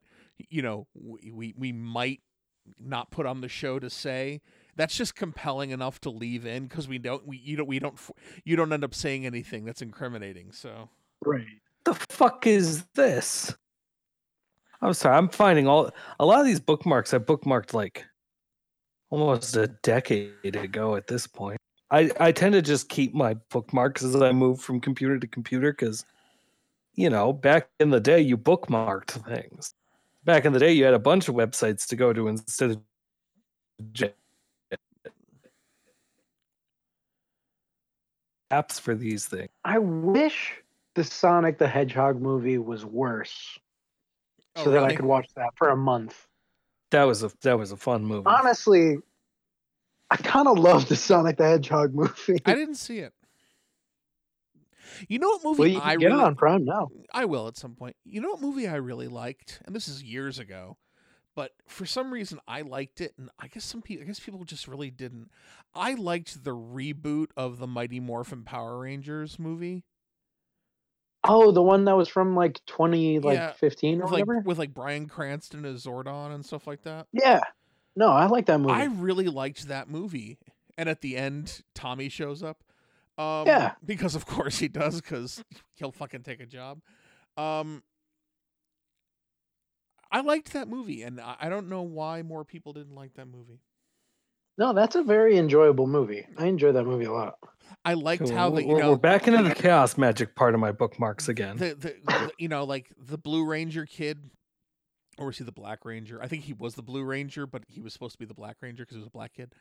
[0.48, 2.20] you know we we, we might
[2.78, 4.40] not put on the show to say
[4.76, 7.98] that's just compelling enough to leave in because we don't we you don't we don't
[8.44, 10.88] you don't end up saying anything that's incriminating so
[11.24, 11.44] right.
[11.84, 13.54] the fuck is this?
[14.80, 15.90] I'm sorry, I'm finding all
[16.20, 18.04] a lot of these bookmarks I bookmarked like
[19.10, 21.58] almost a decade ago at this point.
[21.90, 25.72] I, I tend to just keep my bookmarks as I move from computer to computer
[25.72, 26.04] because
[26.94, 29.72] you know, back in the day you bookmarked things.
[30.24, 32.80] back in the day, you had a bunch of websites to go to instead of
[38.50, 39.48] apps for these things.
[39.64, 40.54] I wish
[40.94, 43.58] the Sonic the Hedgehog movie was worse,
[44.56, 46.26] Oh, so that I could watch that for a month.
[46.90, 48.26] That was a that was a fun movie.
[48.26, 48.96] Honestly,
[50.10, 52.38] I kind of love the Sonic the Hedgehog movie.
[52.44, 53.12] I didn't see it.
[55.08, 56.88] You know what movie well, you I can get really it on Prime now.
[57.12, 57.94] I will at some point.
[58.04, 60.78] You know what movie I really liked, and this is years ago,
[61.36, 64.42] but for some reason I liked it, and I guess some people, I guess people
[64.44, 65.30] just really didn't.
[65.74, 69.84] I liked the reboot of the Mighty Morphin Power Rangers movie,
[71.24, 74.42] Oh, the one that was from like 20 like Yeah, 15 or with like whatever.
[74.46, 77.06] with like Bryan Cranston as Zordon and stuff like that.
[77.12, 77.40] Yeah.
[77.96, 78.74] No, I like that movie.
[78.74, 80.38] I really liked that movie,
[80.76, 82.62] and at the end, Tommy shows up.
[83.16, 83.72] Um, Yeah.
[83.84, 85.42] because of course he does, because
[85.74, 86.80] he'll fucking take a job.
[87.36, 87.82] Um,
[90.10, 93.26] I liked that movie, and I I don't know why more people didn't like that
[93.26, 93.60] movie.
[94.56, 96.26] No, that's a very enjoyable movie.
[96.36, 97.38] I enjoy that movie a lot.
[97.84, 98.34] I liked Cool.
[98.34, 101.28] how the you we're, know we're back into the chaos magic part of my bookmarks
[101.28, 101.56] again.
[101.58, 104.30] the, the, the you know like the Blue Ranger kid,
[105.18, 106.22] or was he the Black Ranger?
[106.22, 108.56] I think he was the Blue Ranger, but he was supposed to be the Black
[108.60, 109.52] Ranger because he was a black kid.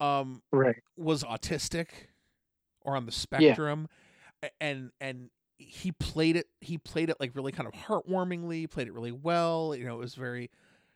[0.00, 0.76] Um, Right.
[0.96, 1.88] was autistic
[2.82, 3.88] or on the spectrum
[4.42, 8.86] a- and and he played it he played it like really kind of heartwarmingly played
[8.86, 10.50] it really well you know it was very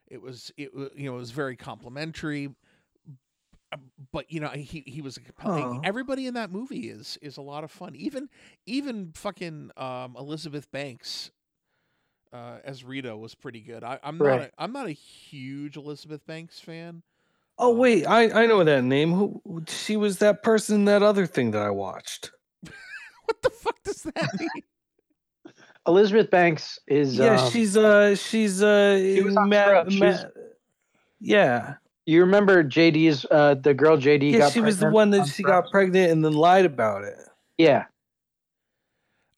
[0.07, 2.55] it was it you know it was very complimentary
[3.73, 3.79] Uh,
[4.13, 5.81] but you know he he was a compelling Aw.
[5.83, 8.29] everybody in that movie is is a lot of fun even
[8.67, 11.33] even fucking um elizabeth banks
[12.33, 14.41] uh as rita was pretty good I, i'm not Right.
[14.59, 17.03] a, i'm not a huge elizabeth banks fan
[17.59, 19.13] oh wait, I I know that name.
[19.13, 22.31] Who who- she was that person in that other thing that I watched.
[22.63, 24.49] what the fuck does that mean
[25.87, 30.25] Elizabeth Banks is yeah, um, she's uh she's uh she was on Ma- Ma- was-
[31.21, 31.75] yeah.
[32.07, 35.27] you remember JD's uh the girl JD Yeah, got she was the one that on
[35.27, 35.67] she Scrubs?
[35.67, 37.19] got pregnant and then lied about it.
[37.59, 37.85] Yeah.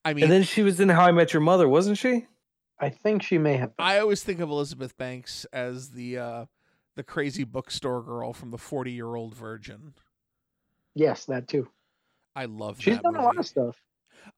[0.05, 2.27] i mean And then she was in How I Met Your Mother, wasn't she?
[2.85, 3.87] I think she may have been.
[3.87, 6.45] I always think of Elizabeth Banks as the uh,
[6.97, 9.95] the crazy bookstore girl from the Forty Year Old Virgin.
[10.95, 11.67] Yes, that too.
[12.37, 13.81] I love She's that done a lot of stuff.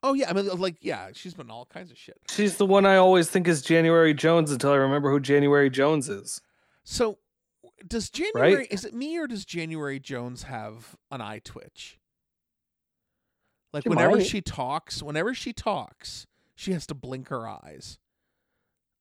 [0.00, 2.18] Oh yeah, I mean like yeah, she's been all kinds of shit.
[2.30, 6.08] She's the one I always think is January Jones until I remember who January Jones
[6.08, 6.40] is.
[6.84, 7.18] So
[7.84, 11.98] does January is it me or does January Jones have an eye twitch?
[13.72, 14.26] Like She whenever might.
[14.26, 17.98] she talks, whenever she talks, she has to blink her eyes.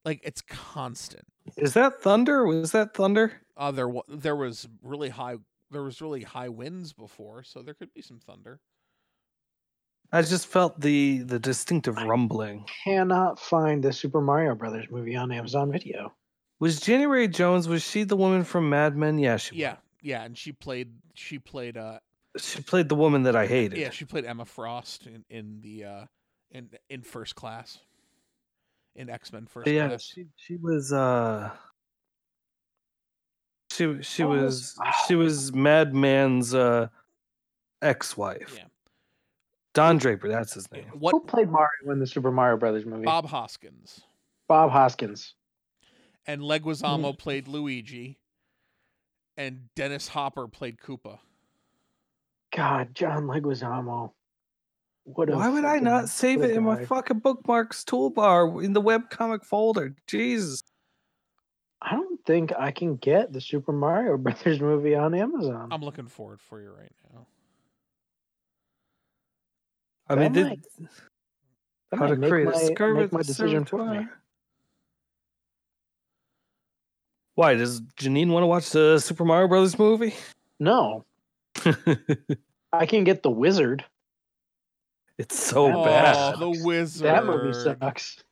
[0.05, 1.25] Like it's constant.
[1.57, 2.45] Is that Thunder?
[2.45, 3.41] Was that Thunder?
[3.57, 5.37] Uh, there wa- there was really high
[5.71, 8.59] there was really high winds before, so there could be some thunder.
[10.11, 12.65] I just felt the the distinctive rumbling.
[12.83, 16.13] Cannot find the Super Mario Brothers movie on Amazon Video.
[16.59, 17.67] Was January Jones?
[17.67, 19.17] Was she the woman from Mad Men?
[19.17, 19.55] Yeah, she.
[19.55, 21.99] Yeah, yeah, and she played she played uh.
[22.37, 23.77] She played the woman that I hated.
[23.79, 26.05] yeah she played Emma Frost in in the uh
[26.51, 27.79] in in First Class
[28.95, 30.03] in X Men First But yeah, Class.
[30.03, 31.51] she she was uh
[33.71, 34.77] she she Oh, was
[35.07, 36.87] she was Madman's uh
[37.81, 38.53] ex-wife.
[38.57, 38.63] Yeah.
[39.73, 40.85] Don Draper, that's his name.
[41.01, 43.03] Who played Mario in the Super Mario Brothers movie?
[43.03, 44.01] Bob Hoskins
[44.47, 45.33] Bob Hoskins.
[46.27, 48.17] and Leguizamo played Luigi,
[49.37, 51.19] and Dennis Hopper played Koopa.
[52.55, 54.11] God, John Leguizamo.
[55.05, 58.73] What Why would I not save what a it in my fucking bookmarks toolbar in
[58.73, 59.95] the webcomic folder?
[60.07, 60.63] Jesus.
[61.79, 65.69] I don't think I can get the Super Mario Brothers movie on Amazon.
[65.71, 67.27] I'm looking forward for you right now.
[70.09, 70.65] I mean, That did, might-
[71.91, 74.07] That how to create my, a scarlet make my decision for me.
[77.35, 80.15] Why does Janine want to watch the Super Mario Brothers movie?
[80.59, 81.05] No,
[82.73, 83.83] I can get the Wizard.
[85.17, 86.39] It's so Oh, oh, bad.
[86.39, 87.05] the wizard.
[87.07, 88.23] That movie sucks.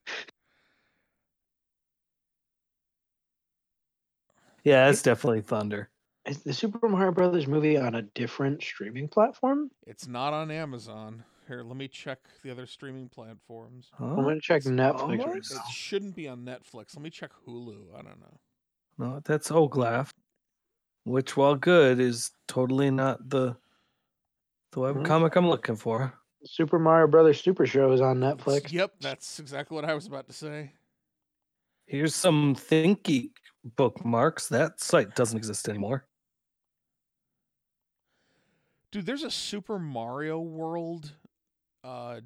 [4.63, 5.89] Yeah, it's definitely Thunder.
[6.25, 9.69] Is the Super Mario Brothers movie on a different streaming platform?
[9.85, 11.23] It's not on Amazon.
[11.49, 13.91] Here, let me check the other streaming platforms.
[13.99, 16.95] I'm gonna check it's Netflix right almost- It shouldn't be on Netflix.
[16.95, 17.93] Let me check Hulu.
[17.93, 18.39] I don't know.
[18.97, 20.13] No, that's Oglaf,
[21.03, 23.57] which, while good, is totally not the
[24.71, 25.05] the web Mhm.
[25.05, 26.17] comic I'm looking for.
[26.45, 28.71] Super Mario Brothers Super Show is on Netflix.
[28.71, 30.71] Yep, that's exactly what I was about to say.
[31.85, 33.31] Here's some ThinkGeek
[33.75, 34.47] bookmarks.
[34.47, 36.05] That site doesn't exist anymore.
[38.91, 41.11] Dude, there's a Super Mario World
[41.83, 42.21] uh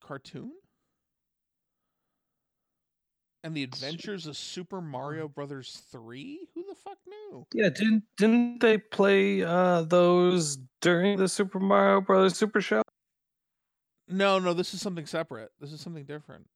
[0.00, 0.52] cartoon?
[3.44, 6.48] And the Adventures of Super Mario Brothers 3?
[6.54, 7.44] Who the fuck knew?
[7.52, 12.82] Yeah, didn't didn't they play uh those during the Super Mario Brothers Super Show?
[14.12, 15.50] No, no, this is something separate.
[15.60, 16.46] This is something different.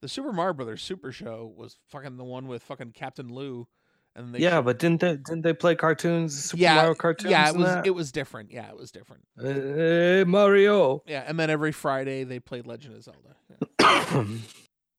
[0.00, 3.66] The Super Mario Brothers Super Show was fucking the one with fucking Captain Lou,
[4.14, 6.44] and they yeah, but didn't they didn't they play cartoons?
[6.44, 7.30] Super yeah, Mario cartoons.
[7.30, 7.86] yeah, it was that?
[7.86, 8.52] it was different.
[8.52, 9.24] Yeah, it was different.
[9.40, 11.02] Hey, Mario.
[11.06, 13.36] Yeah, and then every Friday they played Legend of Zelda,
[13.80, 14.24] yeah.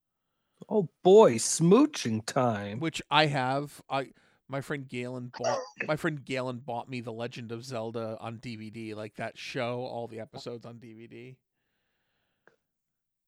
[0.68, 2.80] oh boy, smooching time.
[2.80, 3.80] which I have.
[3.88, 4.10] I
[4.50, 8.94] my friend Galen bought my friend Galen bought me the Legend of Zelda on DVD,
[8.94, 11.36] like that show, all the episodes on DVD.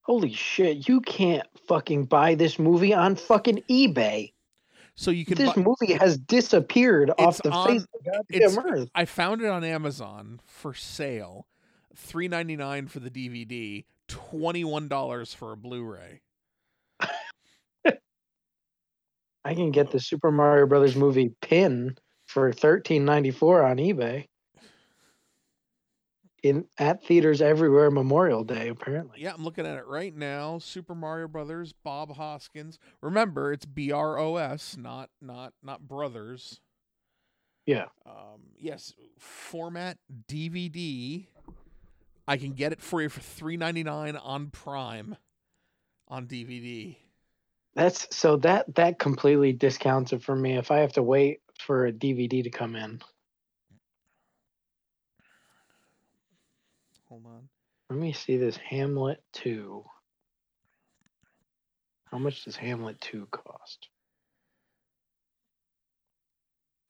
[0.02, 0.88] Holy shit!
[0.88, 4.32] You can't fucking buy this movie on fucking eBay.
[4.94, 5.36] So you can.
[5.36, 8.88] This buy, movie has disappeared off the on- face of goddamn earth.
[8.94, 11.46] I found it on Amazon for sale,
[11.96, 16.20] three ninety nine for the DVD, twenty one dollars for a Blu-ray.
[19.44, 21.96] I can get the Super Mario Brothers movie pin
[22.26, 24.26] for thirteen ninety four on eBay.
[26.42, 29.20] In at theaters everywhere Memorial Day, apparently.
[29.20, 30.58] Yeah, I'm looking at it right now.
[30.58, 32.80] Super Mario Brothers, Bob Hoskins.
[33.00, 36.60] Remember, it's B R O S, not not not Brothers.
[37.64, 37.86] Yeah.
[38.04, 39.98] Um, yes, format
[40.28, 41.26] DVD.
[42.26, 45.16] I can get it for you for three ninety nine on Prime,
[46.08, 46.96] on DVD.
[47.74, 51.86] That's so that that completely discounts it for me if I have to wait for
[51.86, 53.00] a DVD to come in.
[57.12, 57.48] Hold on.
[57.90, 59.84] Let me see this Hamlet 2.
[62.10, 63.88] How much does Hamlet 2 cost?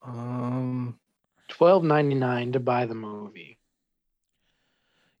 [0.01, 0.97] Um,
[1.49, 3.59] Twelve ninety nine to buy the movie.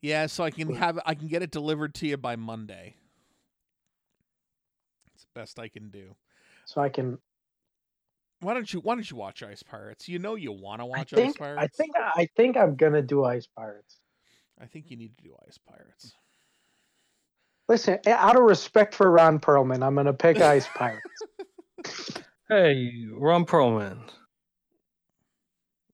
[0.01, 2.95] Yeah, so I can have I can get it delivered to you by Monday.
[5.15, 6.15] It's the best I can do.
[6.65, 7.17] So I can
[8.39, 10.07] Why don't you Why don't you watch Ice Pirates?
[10.07, 11.61] You know you want to watch think Ice Pirates.
[11.61, 13.99] I think I think I'm gonna do Ice Pirates.
[14.61, 16.13] I think you need to do Ice Pirates.
[17.69, 21.23] Listen, eh, out of respect for Ron Perlman, I'm gonna pick Ice Pirates.
[22.49, 24.09] hey, Ron Perlman.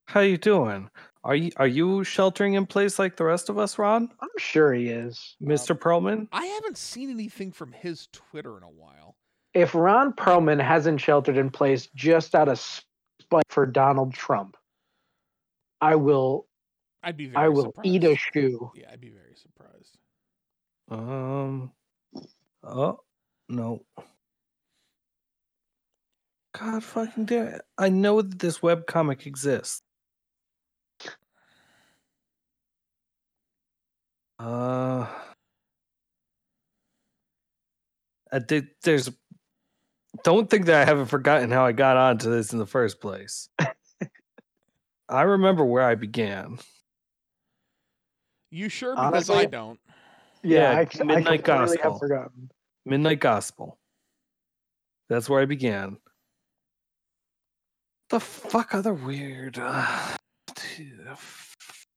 [0.05, 0.89] How you doing?
[1.23, 4.09] Are you are you sheltering in place like the rest of us, Ron?
[4.21, 5.35] I'm sure he is.
[5.41, 5.77] Mr.
[5.77, 6.27] Perlman?
[6.31, 9.15] I haven't seen anything from his Twitter in a while.
[9.53, 14.55] If Ron Perlman hasn't sheltered in place just out of spite for Donald Trump,
[15.81, 16.47] I will
[17.03, 18.71] I'd be very I will eat a shoe.
[18.75, 19.97] Yeah, I'd be very surprised.
[20.89, 21.71] Um
[22.63, 22.99] Oh
[23.47, 23.85] no.
[26.57, 27.61] God fucking damn it.
[27.77, 29.81] I know that this webcomic exists.
[34.39, 35.07] Uh
[38.31, 39.09] I did there's
[40.23, 43.49] don't think that I haven't forgotten how I got onto this in the first place.
[45.09, 46.59] I remember where I began.
[48.51, 48.95] You sure?
[48.95, 49.79] Because I don't.
[50.43, 51.99] Yeah, Yeah, I, I Midnight completely have Gospel.
[51.99, 52.51] forgotten.
[52.85, 53.77] Midnight Gospel.
[55.09, 55.97] That's where I began.
[58.09, 59.59] The fuck other weird.
[59.61, 60.17] Uh,
[60.77, 61.07] dude,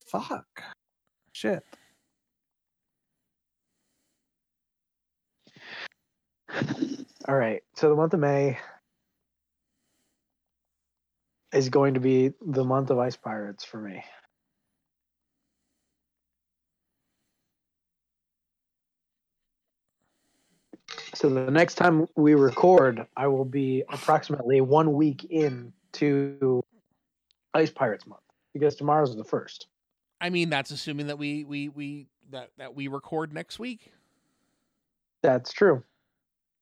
[0.06, 0.46] fuck.
[1.32, 1.62] Shit.
[7.28, 7.62] All right.
[7.76, 8.58] So the month of May
[11.52, 14.04] is going to be the month of Ice Pirates for me.
[21.14, 26.62] So the next time we record, I will be approximately one week in to
[27.54, 28.22] Ice Pirates month
[28.54, 29.66] because tomorrow's the first.
[30.20, 33.92] I mean, that's assuming that we we we that that we record next week.
[35.22, 35.82] That's true.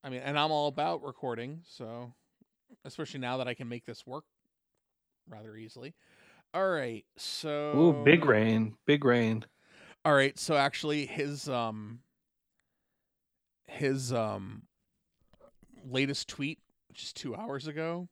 [0.03, 2.13] I mean, and I'm all about recording, so
[2.85, 4.25] especially now that I can make this work
[5.29, 5.95] rather easily.
[6.53, 8.75] All right, so Ooh, big rain.
[8.87, 9.45] Big rain.
[10.05, 12.01] All right, so actually his um
[13.71, 14.63] his um
[15.85, 18.09] latest tweet, which is 2 hours ago,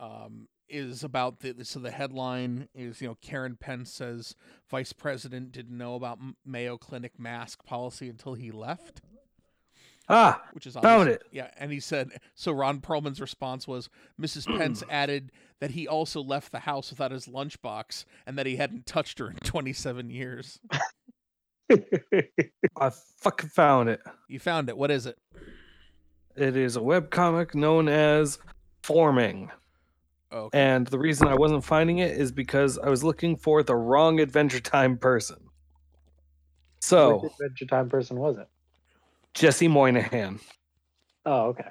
[0.00, 4.34] um is about the so the headline is you know Karen Pence says
[4.70, 9.02] vice president didn't know about Mayo Clinic mask policy until he left,
[10.08, 11.22] Ah, which is Found it.
[11.30, 12.52] Yeah, and he said so.
[12.52, 13.88] Ron Perlman's response was
[14.20, 14.46] Mrs.
[14.46, 18.86] Pence added that he also left the house without his lunchbox and that he hadn't
[18.86, 20.60] touched her in 27 years.
[22.80, 24.00] I fucking found it.
[24.28, 24.76] You found it.
[24.76, 25.16] What is it?
[26.36, 28.38] It is a webcomic known as
[28.82, 29.50] Forming.
[30.30, 30.58] Okay.
[30.58, 34.20] And the reason I wasn't finding it is because I was looking for the wrong
[34.20, 35.38] Adventure Time person.
[36.80, 38.48] So, Which Adventure Time person was it?
[39.32, 40.38] Jesse Moynihan.
[41.24, 41.68] Oh, okay.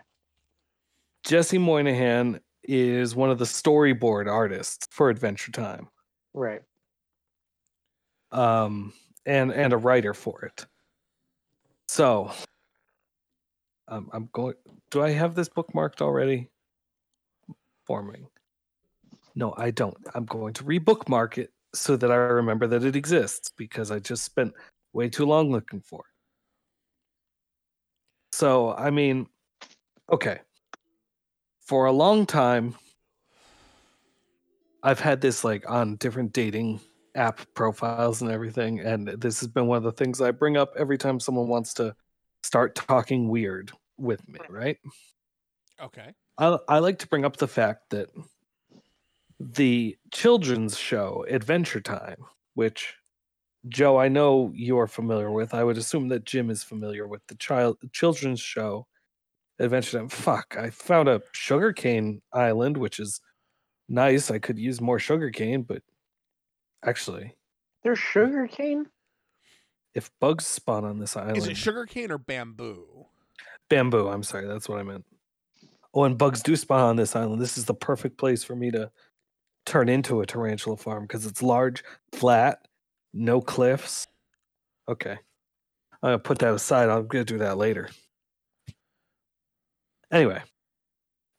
[1.24, 5.88] Jesse Moynihan is one of the storyboard artists for Adventure Time.
[6.34, 6.62] Right.
[8.32, 8.94] um,
[9.26, 10.66] and and a writer for it.
[11.88, 12.32] So,
[13.88, 14.56] um, I'm going.
[14.92, 16.50] Do I have this bookmarked already?
[17.86, 18.28] Forming.
[19.36, 19.98] No, I don't.
[20.14, 24.24] I'm going to rebookmark it so that I remember that it exists because I just
[24.24, 24.54] spent
[24.94, 26.14] way too long looking for it.
[28.36, 29.28] So, I mean,
[30.12, 30.40] okay.
[31.62, 32.76] For a long time,
[34.84, 36.80] I've had this like on different dating
[37.16, 38.80] app profiles and everything.
[38.80, 41.74] And this has been one of the things I bring up every time someone wants
[41.76, 41.96] to
[42.44, 44.78] start talking weird with me, right?
[45.82, 46.14] Okay.
[46.38, 48.10] I, I like to bring up the fact that
[49.40, 52.18] the children's show Adventure Time,
[52.54, 52.96] which
[53.68, 55.54] Joe, I know you're familiar with.
[55.54, 58.88] I would assume that Jim is familiar with the child children's show
[59.60, 60.10] Adventure Time.
[60.10, 63.22] Fuck, I found a sugarcane island, which is
[63.88, 64.32] nice.
[64.32, 65.82] I could use more sugarcane, but
[66.86, 67.36] actually,
[67.84, 68.88] There's sugar cane.
[69.94, 73.06] if bugs spawn on this island, Is it sugarcane or bamboo?
[73.70, 74.08] bamboo.
[74.08, 75.06] I'm sorry, that's what I meant.
[75.94, 77.42] Oh, and bugs do spawn on this island.
[77.42, 78.92] This is the perfect place for me to
[79.66, 82.68] turn into a tarantula farm because it's large, flat,
[83.14, 84.08] no cliffs.
[84.90, 85.18] Okay, I'm
[86.02, 86.90] gonna put that aside.
[86.90, 87.90] I'm gonna do that later.
[90.12, 90.42] Anyway,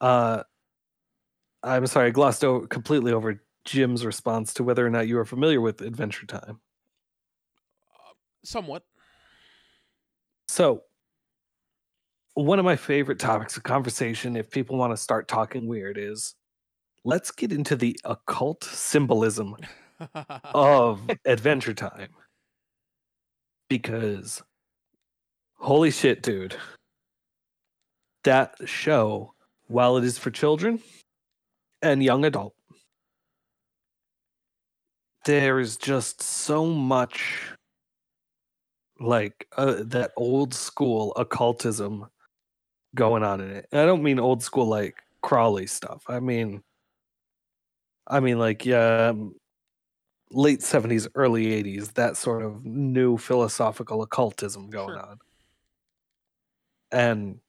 [0.00, 0.42] uh,
[1.62, 5.24] I'm sorry, I glossed over completely over Jim's response to whether or not you are
[5.24, 6.60] familiar with Adventure Time.
[7.94, 8.12] Uh,
[8.44, 8.84] somewhat.
[10.48, 10.82] So,
[12.34, 16.34] one of my favorite topics of conversation, if people want to start talking weird, is
[17.04, 19.56] let's get into the occult symbolism
[20.54, 22.10] of Adventure Time.
[23.68, 24.42] Because,
[25.58, 26.56] holy shit, dude.
[28.24, 29.34] That show,
[29.66, 30.80] while it is for children
[31.82, 32.54] and young adult,
[35.24, 37.52] there is just so much
[39.00, 42.06] like uh, that old school occultism
[42.94, 43.66] going on in it.
[43.72, 46.04] And I don't mean old school like Crowley stuff.
[46.08, 46.62] I mean,
[48.06, 49.34] I mean like yeah, um,
[50.30, 55.00] late seventies, early eighties, that sort of new philosophical occultism going Sure.
[55.00, 55.18] on.
[56.92, 57.40] And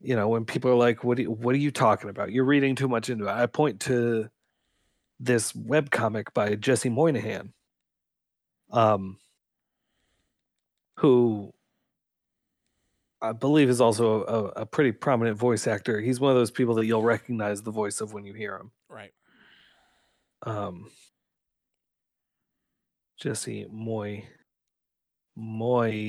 [0.00, 1.16] you know, when people are like, "What?
[1.16, 2.32] Do you, what are you talking about?
[2.32, 4.28] You're reading too much into it." I point to
[5.20, 7.52] this webcomic by Jesse Moynihan,
[8.70, 9.18] um,
[10.96, 11.52] who
[13.20, 16.00] I believe is also a, a pretty prominent voice actor.
[16.00, 18.70] He's one of those people that you'll recognize the voice of when you hear him.
[18.88, 19.12] right.
[20.42, 20.90] Um,
[23.16, 24.26] Jesse Moy
[25.36, 26.02] Moynihan.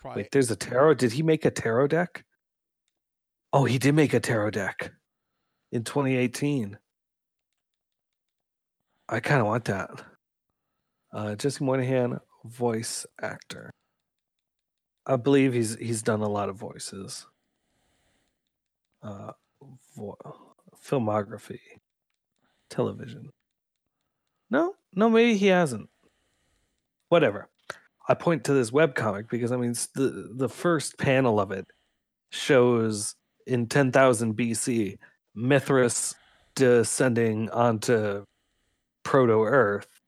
[0.00, 0.94] Probably Wait, there's a tarot.
[0.94, 2.24] Did he make a tarot deck?
[3.52, 4.92] Oh, he did make a tarot deck
[5.72, 6.78] in 2018.
[9.08, 9.90] I kind of want that.
[11.12, 13.70] Uh, Jesse Moynihan, voice actor.
[15.06, 17.26] I believe he's he's done a lot of voices.
[19.02, 19.32] Uh,
[19.96, 20.18] vo-
[20.84, 21.58] filmography,
[22.68, 23.30] television.
[24.50, 25.88] No, no, maybe he hasn't.
[27.08, 27.48] Whatever.
[28.08, 31.66] I point to this webcomic because I mean the the first panel of it
[32.30, 33.16] shows
[33.46, 34.96] in 10,000 BC
[35.34, 36.14] Mithras
[36.54, 38.24] descending onto
[39.02, 40.00] proto Earth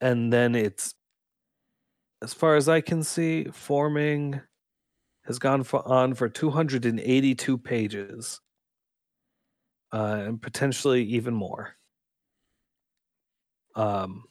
[0.00, 0.94] and then it's
[2.22, 4.40] as far as I can see forming
[5.24, 8.40] has gone for, on for 282 pages
[9.92, 11.76] uh, and potentially even more.
[13.74, 14.24] Um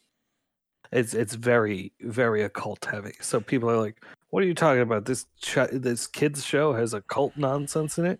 [0.91, 3.14] it's it's very very occult heavy.
[3.22, 5.06] So people are like, "What are you talking about?
[5.06, 8.19] This ch- this kids show has occult nonsense in it."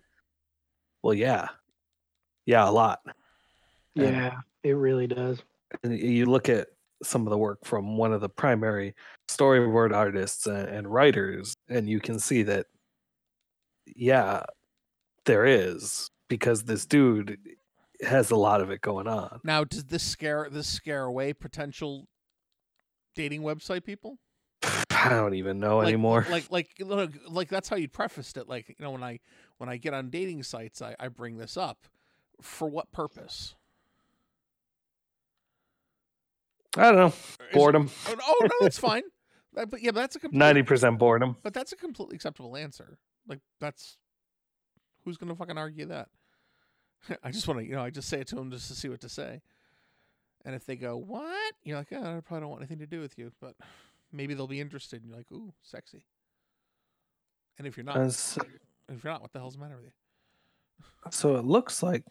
[1.02, 1.48] Well, yeah,
[2.46, 3.00] yeah, a lot.
[3.96, 5.42] And- Yeah, it really does.
[5.82, 6.68] And you look at
[7.02, 8.94] some of the work from one of the primary
[9.28, 12.66] storyboard artists and, and writers, and you can see that,
[13.84, 14.44] yeah,
[15.24, 17.38] there is because this dude
[18.00, 19.40] has a lot of it going on.
[19.44, 19.64] now.
[19.64, 22.06] Does this scare this scare away potential
[23.14, 24.18] dating website people?
[24.62, 26.26] I don't even know like, anymore.
[26.30, 28.48] Like like look, like that's how you prefaced it.
[28.48, 29.20] Like you know when I
[29.58, 31.86] when I get on dating sites, I, I bring this up.
[32.40, 33.54] For what purpose?
[36.76, 37.06] I don't know.
[37.06, 37.90] Is it- Boredom.
[38.08, 39.02] Oh, no- oh no, that's fine.
[39.54, 41.36] That- but yeah, but that's a Ninety percent boredom.
[41.42, 42.98] But that's a completely acceptable answer.
[43.26, 43.96] Like that's
[45.02, 46.08] who's gonna fucking argue that?
[47.24, 48.90] I just want to, you know, I just say it to them just to see
[48.90, 49.40] what to say.
[50.44, 53.00] And if they go, "What?" You're like, oh, "I probably don't want anything to do
[53.00, 53.54] with you," but
[54.12, 55.00] maybe they'll be interested.
[55.00, 56.04] And you're like, "Ooh, sexy."
[57.56, 58.38] And if you're not, As-
[58.90, 59.92] If you're not, what the hell's the matter with you?
[61.10, 62.04] So it looks like,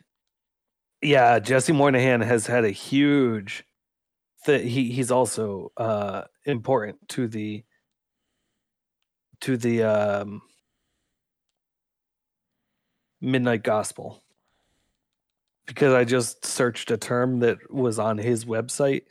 [1.01, 3.65] yeah, Jesse Moynihan has had a huge.
[4.45, 7.63] That he he's also uh important to the.
[9.41, 10.41] To the um.
[13.21, 14.21] Midnight Gospel.
[15.65, 19.03] Because I just searched a term that was on his website,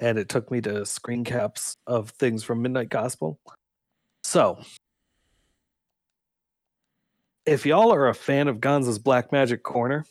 [0.00, 3.38] and it took me to screen caps of things from Midnight Gospel.
[4.22, 4.58] So,
[7.44, 10.06] if y'all are a fan of Gonzo's Black Magic Corner,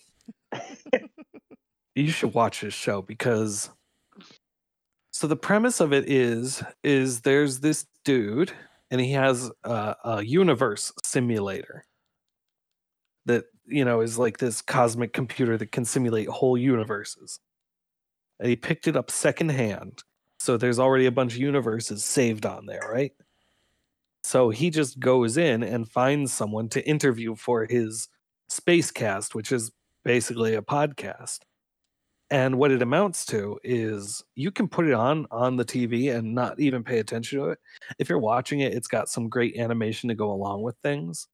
[1.97, 3.69] you should watch this show because
[5.11, 8.51] so the premise of it is is there's this dude
[8.91, 11.85] and he has a, a universe simulator
[13.25, 17.39] that you know is like this cosmic computer that can simulate whole universes.
[18.39, 20.03] And he picked it up secondhand.
[20.39, 23.13] So there's already a bunch of universes saved on there right?
[24.23, 28.07] So he just goes in and finds someone to interview for his
[28.49, 29.71] space cast which is
[30.05, 31.39] basically a podcast
[32.29, 36.35] and what it amounts to is you can put it on on the tv and
[36.35, 37.59] not even pay attention to it.
[37.99, 41.27] If you're watching it it's got some great animation to go along with things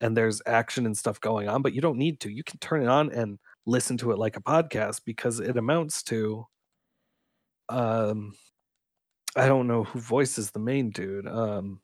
[0.00, 2.30] and there's action and stuff going on but you don't need to.
[2.30, 6.02] You can turn it on and listen to it like a podcast because it amounts
[6.02, 6.46] to
[7.70, 8.34] um
[9.36, 11.80] i don't know who voices the main dude um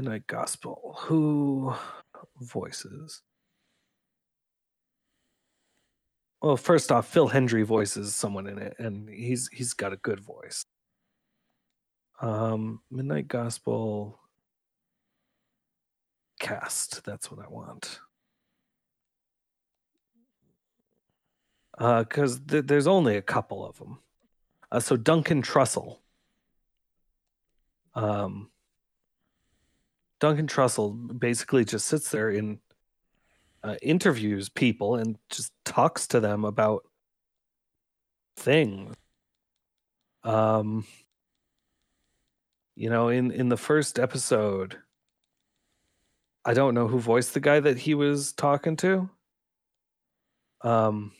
[0.00, 0.96] midnight gospel.
[1.00, 1.74] Who
[2.40, 3.20] voices
[6.40, 10.20] well first off phil hendrie voices someone in it and he's he's got a good
[10.20, 10.64] voice.
[12.20, 14.18] Um midnight gospel
[16.38, 18.00] cast that's what i want.
[21.78, 23.98] Uh because th- there's only a couple of them
[24.70, 25.98] uh, so duncan trussell
[27.94, 28.50] um
[30.20, 32.58] duncan trussell basically just sits there in
[33.62, 36.84] uh, interviews people and just talks to them about
[38.36, 38.94] things.
[40.22, 40.84] Um
[42.76, 44.78] you know in in the first episode
[46.44, 49.08] i don't know who voiced the guy that he was talking to.
[50.62, 51.12] Um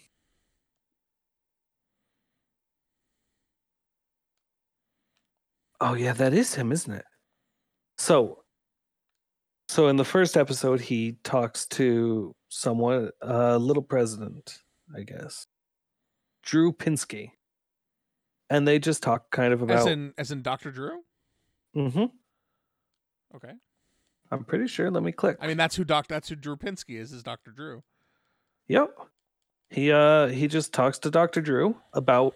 [5.80, 7.04] oh yeah that is him isn't it?
[7.98, 8.39] So
[9.70, 14.58] so in the first episode he talks to someone uh little president
[14.96, 15.46] i guess
[16.42, 17.30] drew pinsky
[18.50, 21.00] and they just talk kind of about As in, as in Doctor Drew.
[21.74, 22.04] Mm hmm
[23.36, 23.52] Okay.
[24.32, 24.90] I'm pretty sure.
[24.90, 25.36] Let me click.
[25.40, 26.08] I mean, that's who Doc.
[26.08, 27.12] That's who Drew Pinsky is.
[27.12, 27.82] Is Doctor Drew.
[28.66, 28.90] Yep.
[29.70, 31.40] He uh he just talks to Dr.
[31.40, 32.34] Drew about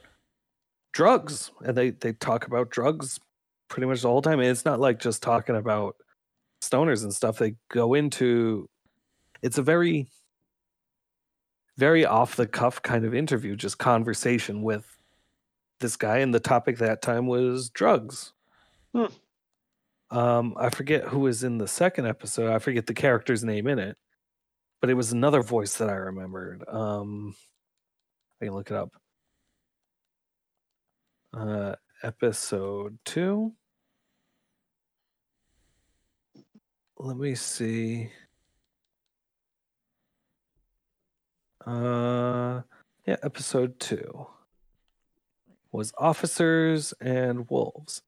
[0.93, 1.51] drugs.
[1.65, 3.19] And they they talk about drugs
[3.69, 4.39] pretty much the whole time.
[4.39, 5.97] And it's not like just talking about
[6.69, 7.39] stoners and stuff.
[7.39, 8.69] They go into
[9.43, 10.09] it's a very
[11.77, 14.87] very off the cuff kind of interview, just conversation with
[15.81, 18.33] this guy and the topic that time was drugs.
[18.95, 19.07] Hmm.
[20.11, 22.53] Um I forget who was in the second episode.
[22.53, 23.97] I forget the character's name in it
[24.85, 26.63] but it was another voice that I remembered.
[26.69, 27.35] Um,
[28.39, 28.93] I can look it up.
[31.33, 33.55] Uh, episode two.
[36.97, 38.11] Let me see.
[41.67, 42.63] Uh,
[43.07, 44.27] yeah, episode two
[45.73, 48.03] was officers and wolves.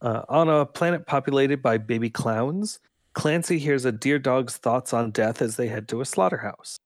[0.00, 2.80] Uh, on a planet populated by baby clowns,
[3.14, 6.78] Clancy hears a deer dog's thoughts on death as they head to a slaughterhouse.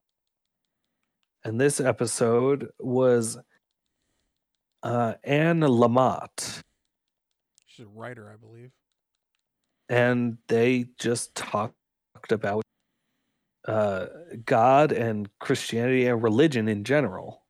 [1.45, 3.39] And this episode was
[4.83, 6.63] uh, Anne Lamott,
[7.67, 8.71] She's a writer, I believe.
[9.93, 11.75] And they just talked
[12.31, 12.63] about
[13.69, 14.07] uh,
[14.45, 17.43] God and Christianity and religion in general.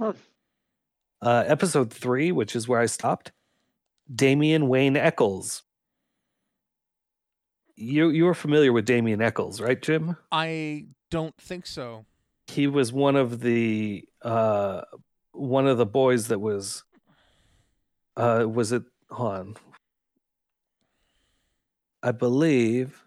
[0.00, 0.12] Huh.
[1.20, 3.32] Uh, episode three, which is where I stopped,
[4.14, 5.62] Damien Wayne Echols.
[7.76, 10.16] You you were familiar with Damien Echols, right, Jim?
[10.30, 12.06] I don't think so.
[12.46, 14.82] he was one of the uh
[15.32, 16.84] one of the boys that was
[18.16, 19.56] uh was it hold on
[22.02, 23.04] i believe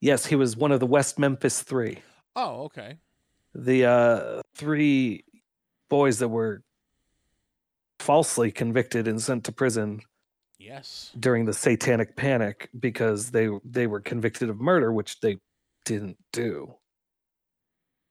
[0.00, 1.98] yes he was one of the west memphis three
[2.36, 2.98] Oh, okay.
[3.54, 5.24] the uh three
[5.88, 6.62] boys that were
[8.00, 10.00] falsely convicted and sent to prison
[10.58, 11.12] Yes.
[11.18, 15.38] during the satanic panic because they they were convicted of murder which they
[15.84, 16.74] didn't do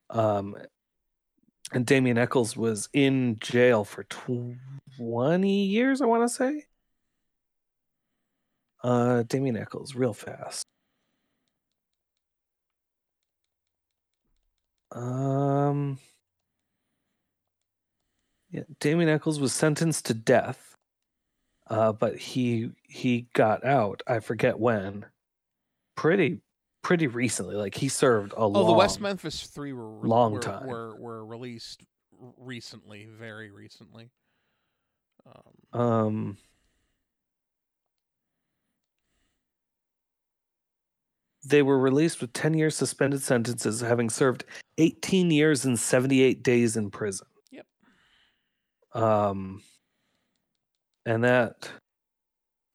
[0.09, 0.55] um
[1.71, 4.57] and Damien Echols was in jail for tw-
[4.97, 6.65] 20 years I want to say
[8.83, 10.65] Uh, Damien Echols, real fast.
[14.91, 15.97] Um,
[18.51, 20.75] yeah, Damien Echols was sentenced to death,
[21.67, 24.01] uh, but he he got out.
[24.07, 25.05] I forget when.
[25.95, 26.41] Pretty
[26.83, 27.55] pretty recently.
[27.55, 28.67] Like he served a long Oh, long.
[28.67, 30.67] the West Memphis Three were re- long were, time.
[30.67, 31.83] were were released
[32.37, 34.09] recently, very recently.
[35.25, 36.37] Um, Um,
[41.43, 44.45] they were released with 10 year suspended sentences, having served
[44.77, 47.27] 18 years and 78 days in prison.
[47.51, 47.65] Yep.
[48.93, 49.61] Um,
[51.05, 51.69] and that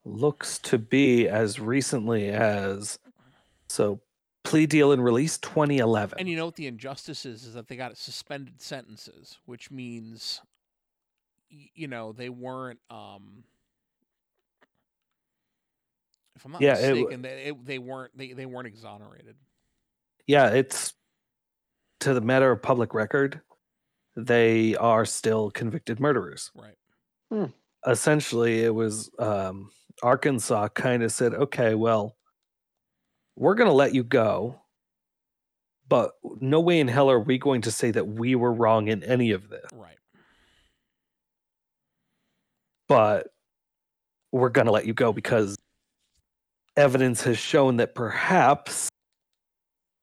[0.04, 2.98] looks to be as recently as
[3.68, 4.00] so
[4.44, 6.18] plea deal and release 2011.
[6.18, 7.44] and you know what the injustice is?
[7.44, 10.40] Is that they got suspended sentences, which means,
[11.48, 12.80] you know, they weren't.
[12.90, 13.44] um
[16.38, 19.34] If I'm not Yeah, it they it, they weren't they, they weren't exonerated.
[20.28, 20.94] yeah, it's
[22.00, 23.40] to the matter of public record,
[24.16, 26.52] they are still convicted murderers.
[26.54, 27.50] Right.
[27.86, 32.16] essentially it was um, Arkansas kind of said, okay, well,
[33.34, 34.60] we're going to let you go,
[35.88, 39.02] but no way in hell are we going to say that we were wrong in
[39.02, 39.66] any of this.
[39.74, 39.98] Right.
[42.86, 43.28] But
[44.30, 45.56] we're going to let you go because
[46.78, 48.88] evidence has shown that perhaps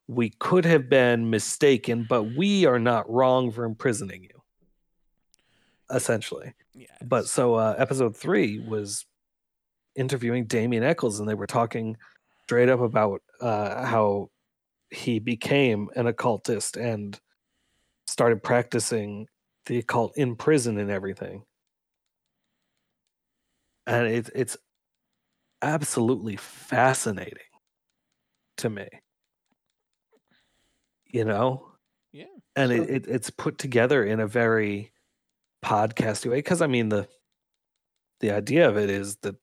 [0.08, 4.42] we could have been mistaken, but we are not wrong for imprisoning you.
[5.90, 6.54] Essentially.
[6.74, 6.88] Yeah.
[7.04, 9.06] But so uh, episode three was
[9.96, 11.96] interviewing Damien Echols, and they were talking
[12.44, 14.30] straight up about uh, how
[14.92, 17.20] he became an occultist and
[18.06, 19.28] started practicing
[19.66, 21.44] the occult in prison and everything.
[23.88, 24.58] And it, it's
[25.62, 27.38] absolutely fascinating
[28.58, 28.88] to me.
[31.06, 31.68] You know?
[32.12, 32.26] yeah.
[32.56, 34.92] and So- it, it it's put together in a very
[35.64, 37.08] podcasty way because i mean the
[38.20, 39.36] the idea of it is that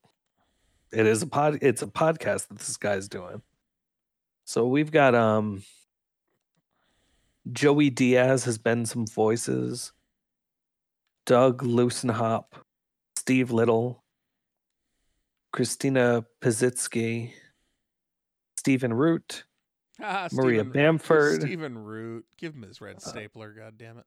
[0.92, 3.42] it is a pod it's a podcast that this guy's doing
[4.44, 5.64] so we've got um
[7.50, 9.92] joey diaz has been some voices
[11.26, 12.44] doug lussenhop
[13.16, 14.01] steve little
[15.52, 17.32] christina pazitsky
[18.56, 19.44] stephen root
[20.00, 22.24] Ah, maria Stephen- bamford Stephen Root.
[22.38, 23.52] Give him his red Uh, stapler.
[23.52, 24.06] God damn it.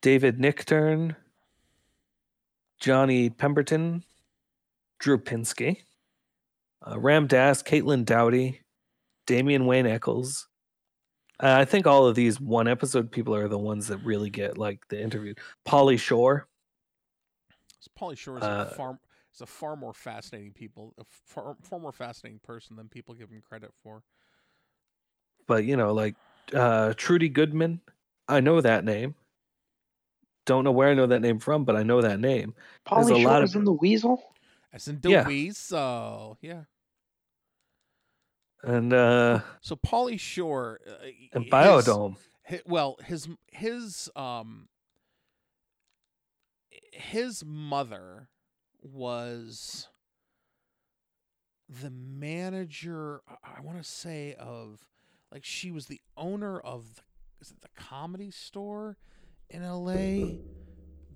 [0.00, 1.16] David Nichtern,
[2.78, 4.04] Johnny Pemberton,
[5.00, 5.78] Drew Pinsky,
[6.86, 8.60] uh, Ram Dass, Caitlin Doughty,
[9.26, 10.46] Damien Wayne Echols.
[11.42, 14.56] Uh, I think all of these one episode people are the ones that really get
[14.56, 15.34] like the interview.
[15.66, 16.46] Pauly Shore,
[17.98, 19.00] Pauly Shore is Uh, a far
[19.34, 23.30] is a far more fascinating people, a far, far more fascinating person than people give
[23.30, 24.02] him credit for.
[25.46, 26.14] but you know, like
[26.54, 27.80] uh, Trudy Goodman.
[28.28, 29.14] I know that name.
[30.46, 32.54] Don't know where I know that name from, but I know that name.
[32.90, 34.22] There's a Pauly lot Shore of- is in the Weasel.
[34.72, 35.24] As in Yeah.
[35.24, 36.62] DeWeese, so yeah.
[38.62, 42.16] And uh, So Pauly Shore uh, and his- Biodome.
[42.46, 44.68] hi- well, his his um
[46.92, 48.28] his mother
[48.84, 49.88] was
[51.68, 54.86] the manager I- want to say of
[55.32, 57.02] like she was the owner of the,
[57.40, 58.96] is it the comedy store
[59.50, 60.36] in LA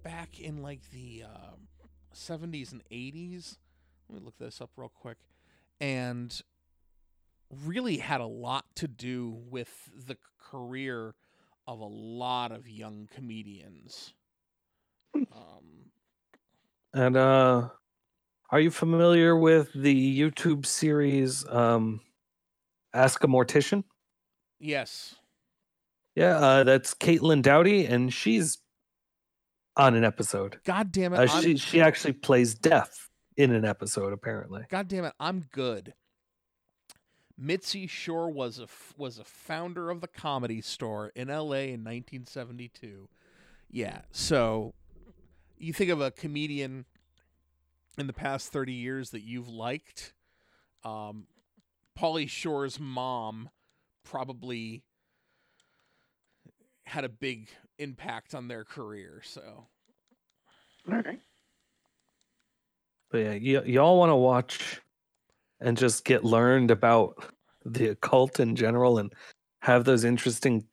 [0.03, 1.69] back in like the um
[2.15, 3.59] 70s and 80s.
[4.09, 5.19] Let me look this up real quick.
[5.81, 6.41] And
[7.65, 11.15] really had a lot to do with the career
[11.67, 14.15] of a lot of young comedians.
[15.15, 15.88] Um,
[16.99, 17.69] And uh
[18.51, 22.01] are you familiar with the YouTube series um
[22.93, 23.85] Ask a Mortician?
[24.59, 25.15] yes.
[26.17, 28.59] Yeah, uh that's Caitlin Doughty and she's
[29.77, 30.59] on an episode.
[30.65, 31.19] God damn it.
[31.21, 34.65] Uh, she she actually plays death in an episode apparently.
[34.69, 35.13] God damn it.
[35.21, 35.95] I'm good.
[37.41, 41.85] Mitzi Shore was a f- was a founder of the comedy store in LA in
[41.85, 43.09] 1972.
[43.71, 44.01] Yeah.
[44.11, 44.75] So
[45.61, 46.85] you think of a comedian
[47.97, 50.13] in the past 30 years that you've liked.
[50.85, 51.27] Um,
[51.99, 53.51] Pauly Shore's mom
[54.05, 54.85] probably
[56.85, 57.49] had a big
[57.79, 59.21] impact on their career.
[59.25, 59.67] So
[60.91, 61.21] All right.
[63.11, 64.81] But yeah, y- y'all want to watch
[65.61, 67.25] and just get learned about
[67.65, 69.13] the occult in general and
[69.61, 70.65] have those interesting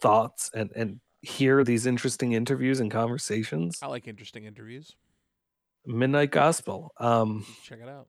[0.00, 3.78] thoughts and and hear these interesting interviews and conversations.
[3.82, 4.94] I like interesting interviews.
[5.84, 6.92] Midnight Gospel.
[6.98, 8.08] Um Check it out.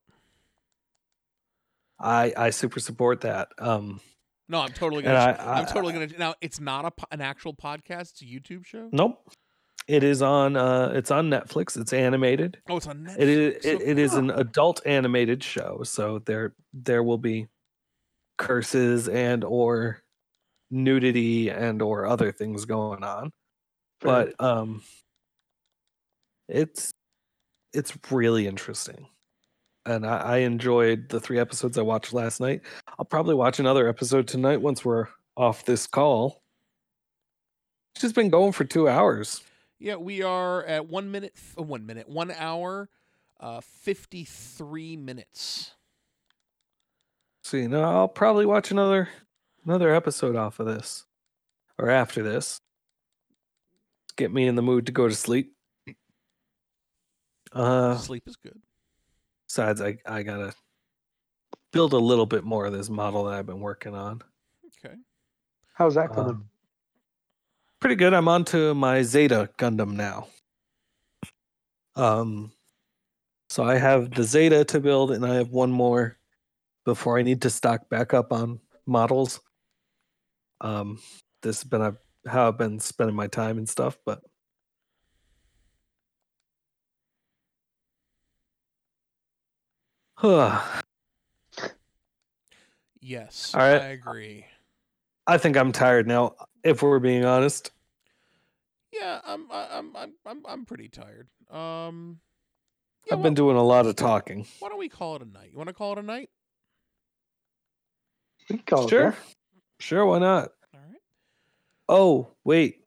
[1.99, 3.49] I I super support that.
[3.57, 3.99] Um,
[4.47, 5.17] No, I'm totally gonna.
[5.17, 6.07] I, I'm totally gonna.
[6.17, 8.11] Now, it's not a an actual podcast.
[8.11, 8.89] It's a YouTube show.
[8.91, 9.19] Nope.
[9.87, 10.55] It is on.
[10.55, 11.75] Uh, it's on Netflix.
[11.79, 12.59] It's animated.
[12.69, 13.19] Oh, it's on Netflix.
[13.19, 13.65] It is.
[13.65, 15.81] It, it is an adult animated show.
[15.83, 17.47] So there there will be
[18.37, 20.01] curses and or
[20.69, 23.31] nudity and or other things going on.
[24.01, 24.31] Fair.
[24.37, 24.81] But um,
[26.47, 26.91] it's
[27.73, 29.07] it's really interesting.
[29.85, 32.61] And I, I enjoyed the three episodes I watched last night.
[32.99, 36.41] I'll probably watch another episode tonight once we're off this call.
[37.95, 39.41] It's just been going for two hours.
[39.79, 41.33] Yeah, we are at one minute.
[41.57, 42.09] Uh, one minute.
[42.09, 42.89] One hour.
[43.39, 45.71] Uh, fifty-three minutes.
[47.43, 49.09] So you know, I'll probably watch another
[49.67, 51.05] another episode off of this.
[51.77, 52.59] Or after this.
[54.15, 55.53] Get me in the mood to go to sleep.
[57.53, 58.59] Uh Sleep is good.
[59.47, 60.53] besides I, I gotta
[61.71, 64.21] build a little bit more of this model that I've been working on.
[64.83, 64.95] Okay.
[65.73, 66.31] How's that coming?
[66.31, 66.49] Um,
[67.79, 68.13] pretty good.
[68.13, 70.27] I'm on to my Zeta Gundam now.
[71.95, 72.51] Um,
[73.49, 76.17] so I have the Zeta to build, and I have one more
[76.85, 79.39] before I need to stock back up on models.
[80.61, 80.99] Um,
[81.41, 81.95] this has been a,
[82.27, 84.21] how I've been spending my time and stuff, but
[90.21, 90.71] I
[92.99, 93.81] Yes, All right.
[93.81, 94.45] I agree.
[95.27, 96.35] I think I'm tired now.
[96.63, 97.71] If we're being honest,
[98.91, 99.49] Yeah, I'm.
[99.51, 99.95] I- I'm.
[99.95, 100.13] I'm.
[100.25, 100.45] I'm.
[100.47, 101.27] I'm pretty tired.
[101.51, 102.19] Um.
[103.05, 104.45] Yeah, I've why, been doing a lot of talking.
[104.59, 105.49] why don't we call it a night?
[105.51, 106.29] You want to call it a night?
[108.49, 109.17] We can call it Sure, there.
[109.79, 110.49] Sure, why not?
[110.73, 110.99] All right.
[111.89, 112.81] Oh, wait.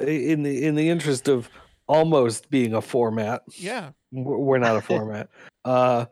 [0.00, 1.50] In the in the interest of
[1.86, 3.90] almost being a format, Yeah.
[4.12, 5.28] we're not a format.
[5.64, 6.06] Uh,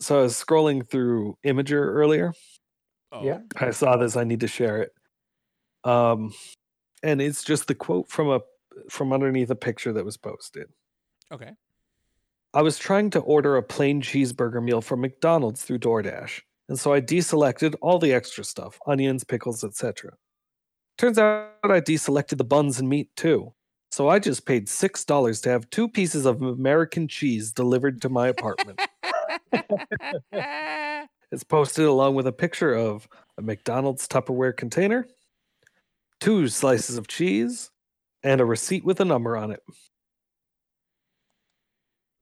[0.00, 2.32] so I was scrolling through Imgur earlier.
[3.12, 3.22] Oh.
[3.24, 3.40] Yeah.
[3.56, 4.16] I saw this.
[4.16, 4.92] I need to share it.
[5.84, 6.32] Um,
[7.02, 8.40] and it's just the quote from a
[8.88, 10.68] from underneath a picture that was posted.
[11.32, 11.50] Okay.
[12.52, 16.40] I was trying to order a plain cheeseburger meal from McDonald's through DoorDash,
[16.70, 20.12] and so I deselected all the extra stuff onions, pickles, etc.
[20.96, 23.52] Turns out I deselected the buns and meat too.
[23.90, 28.28] So I just paid $6 to have two pieces of American cheese delivered to my
[28.28, 28.80] apartment.
[31.32, 35.08] it's posted along with a picture of a McDonald's Tupperware container,
[36.20, 37.72] two slices of cheese,
[38.22, 39.62] and a receipt with a number on it.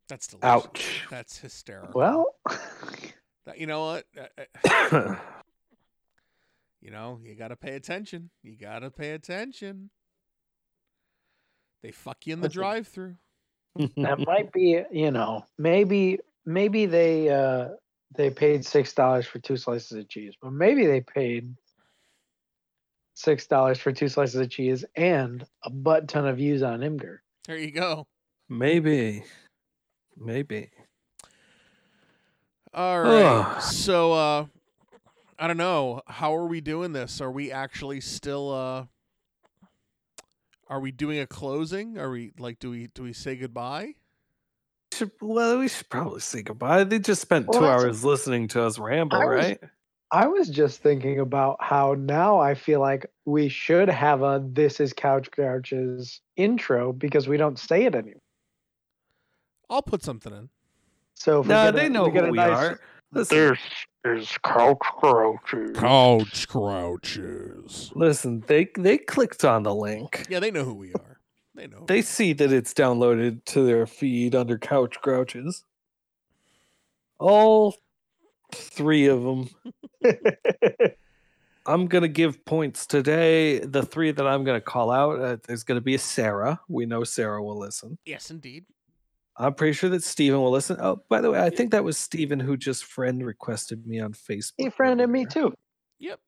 [0.09, 0.49] That's delicious.
[0.49, 1.07] Ouch.
[1.11, 1.93] That's hysterical.
[1.95, 3.13] Well, That-
[3.57, 4.05] you know what?
[4.17, 5.17] Uh, uh,
[6.81, 8.31] you know, you got to pay attention.
[8.43, 9.91] You got to pay attention.
[11.83, 13.17] They fuck you in the drive-through.
[13.97, 17.69] that might be, you know, maybe maybe they uh
[18.17, 21.55] they paid six dollars for two slices of cheese, but maybe they paid
[23.15, 27.19] six dollars for two slices of cheese and a butt ton of views on Imgur.
[27.47, 28.07] There you go.
[28.49, 29.25] Maybe.
[30.17, 30.71] Maybe.
[32.79, 33.25] All right.
[33.57, 33.61] Ugh.
[33.63, 34.47] so uh
[35.37, 36.01] I don't know.
[36.07, 37.21] How are we doing this?
[37.21, 38.85] Are we actually still uh
[40.69, 41.99] are we doing a closing?
[41.99, 43.95] Are we like do we do we say goodbye?
[44.95, 46.85] Should, well, we should probably say goodbye.
[46.85, 49.61] They just spent Well, two hours listening to us ramble, I was- right?
[50.11, 54.79] I was just thinking about how now I feel like we should have a "This
[54.81, 58.23] is Couch Grouches" intro because we don't say it anymore.
[59.69, 60.49] I'll put something in.
[61.19, 62.81] So if we Nah, a- they know we who we nice- are.
[63.13, 63.57] Listen,
[64.05, 65.77] is Couch Grouches.
[65.77, 67.91] Couch crouches.
[67.95, 70.27] listen, they they clicked on the link.
[70.29, 71.19] Yeah, they know who we are.
[71.55, 71.85] They know.
[71.89, 75.65] They see that it's downloaded to their feed under Couch Grouches.
[77.19, 77.75] All
[78.55, 79.49] three of them.
[81.67, 83.59] I'm gonna give points today.
[83.59, 86.61] The three that I'm gonna call out, uh, there's gonna be Sarah.
[86.69, 87.99] We know Sarah will listen.
[88.07, 88.65] yes, indeed.
[89.39, 90.77] I'm pretty sure that Steven will listen.
[90.81, 94.13] Oh, by the way, I think that was Steven who just friend requested me on
[94.13, 94.53] Facebook.
[94.59, 95.55] he friended me too.
[96.01, 96.21] Yep.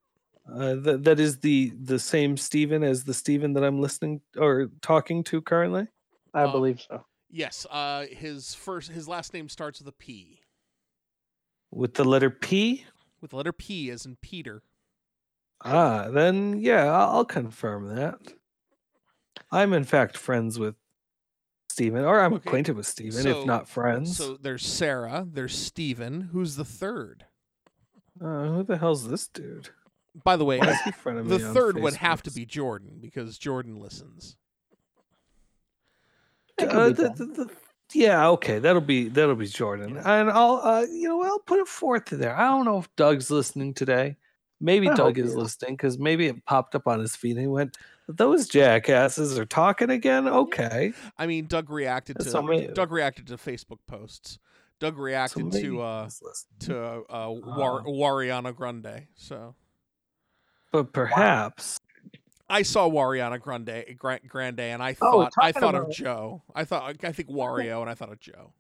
[0.51, 4.69] Uh, that that is the the same Steven as the Steven that I'm listening or
[4.81, 5.89] talking to currently.
[6.35, 7.05] I Um, believe so.
[7.28, 7.66] Yes.
[7.70, 10.41] Uh his first his last name starts with a P.
[11.73, 12.85] With the letter P?
[13.20, 14.62] With the letter P as in Peter.
[15.62, 18.19] Ah, then yeah, I'll, I'll confirm that.
[19.53, 20.74] I'm in fact friends with
[21.81, 24.16] Steven, or I'm Okay, acquainted with Steven, so- if not friends.
[24.19, 27.24] So there's Sarah, there's Steven, who's the third.
[28.20, 29.70] uh, who the hell's this dude?
[30.24, 32.98] By the way, Why is he of the me third would have to be Jordan
[33.01, 34.36] because Jordan listens.
[36.61, 37.51] Uh, the, the, the,
[37.94, 41.69] Yeah, okay, that'll be that'll be Jordan, and I'll uh, you know I'll put it
[41.69, 42.36] forth there.
[42.36, 44.16] I don't know if Doug's listening today.
[44.61, 45.36] Maybe I Doug is is.
[45.36, 47.78] listening because maybe it popped up on his feed and he went,
[48.16, 53.27] "Those jackasses are talking again." Okay, I mean, Doug reacted to So may- Doug reacted
[53.28, 54.39] to Facebook posts.
[54.78, 56.09] Doug reacted maybe to uh
[56.61, 56.78] to
[57.11, 57.93] uh, War- Oh.
[57.93, 59.07] Wariana Grande.
[59.15, 59.55] So
[60.73, 61.78] but perhaps
[62.49, 63.97] I saw Wariana Grande,
[64.28, 66.43] Grande, and I Oh, thought I talking thought of Joe.
[66.55, 68.53] I thought I think Wario, and I thought of Joe.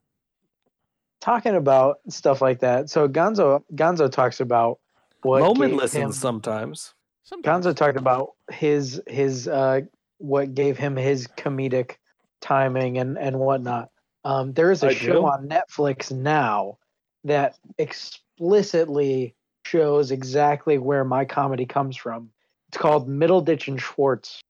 [1.20, 2.88] Talking about stuff like that.
[2.90, 4.78] So Gonzo Gonzo talks about
[5.22, 6.94] what Moment gave listens him- sometimes.
[7.22, 7.66] Sometimes.
[7.66, 9.82] Gonzo talked about his his uh
[10.18, 11.96] what gave him his comedic
[12.40, 13.90] timing and and whatnot.
[14.24, 15.26] Um, there is a I show do.
[15.26, 16.78] on Netflix now
[17.24, 19.34] that explicitly
[19.64, 22.30] shows exactly where my comedy comes from.
[22.68, 24.42] It's called Middleditch and Schwartz,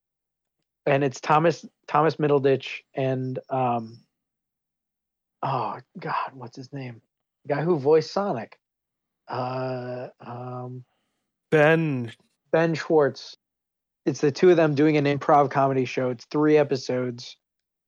[0.86, 3.98] and it's Thomas Thomas Middleditch and um.
[5.42, 7.00] Oh God, what's his name?
[7.46, 8.58] The guy who voiced Sonic.
[9.26, 10.84] Uh, um,
[11.50, 12.12] Ben,
[12.50, 13.36] Ben Schwartz.
[14.06, 16.10] It's the two of them doing an improv comedy show.
[16.10, 17.36] It's three episodes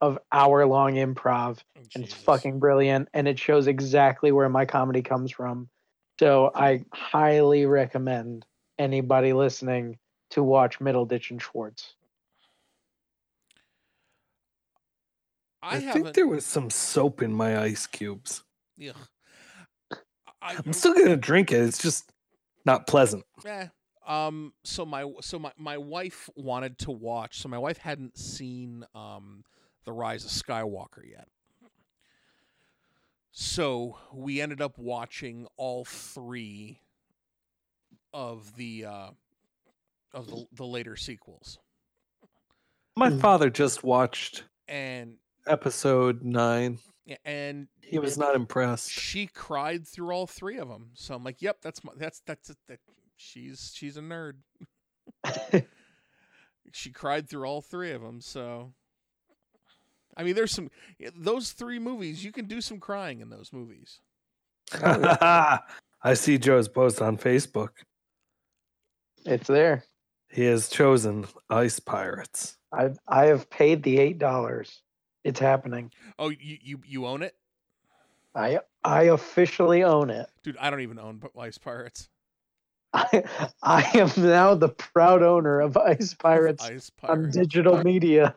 [0.00, 1.58] of hour long improv,
[1.94, 3.08] and it's fucking brilliant.
[3.14, 5.68] And it shows exactly where my comedy comes from.
[6.18, 8.44] So I highly recommend
[8.78, 9.98] anybody listening
[10.30, 11.94] to watch Middleditch and Schwartz.
[15.62, 18.42] I, I, think there was some soap in my ice cubes.
[18.76, 18.92] Yeah.
[20.42, 21.62] I, I'm still gonna drink it.
[21.62, 22.10] It's just
[22.64, 23.24] not pleasant.
[23.46, 23.68] Eh.
[24.06, 24.52] Um.
[24.64, 27.38] So my so my my wife wanted to watch.
[27.38, 29.44] So my wife hadn't seen um
[29.84, 31.28] the Rise of Skywalker yet.
[33.30, 36.80] So we ended up watching all three
[38.12, 39.10] of the uh
[40.12, 41.58] of the the later sequels.
[42.96, 43.20] My Mm.
[43.20, 45.16] father just watched And
[45.46, 46.78] episode nine.
[47.24, 48.90] and He was not impressed.
[48.90, 50.90] she cried through all three of them.
[50.94, 52.58] So I'm like, "Yep, that's my that's that's it.
[52.68, 52.80] That
[53.22, 54.34] she's she's a nerd."
[56.72, 58.20] she cried through all three of them.
[58.20, 58.72] So,
[60.16, 60.70] I mean, there's some
[61.16, 62.24] those three movies.
[62.24, 64.00] You can do some crying in those movies.
[64.82, 67.70] I see Joe's post on Facebook.
[69.24, 69.84] It's there.
[70.30, 72.56] He has chosen Ice Pirates.
[72.72, 74.82] I've I have paid the eight dollars.
[75.24, 75.92] It's happening.
[76.18, 77.34] Oh, you you you own it,
[78.34, 80.26] I I officially own it.
[80.42, 80.56] dude.
[80.56, 82.08] I don't even own P- Ice Pirates.
[82.94, 83.24] I
[83.62, 87.36] I am now the proud owner of Ice Pirates Ice on Pirates.
[87.36, 88.34] digital media.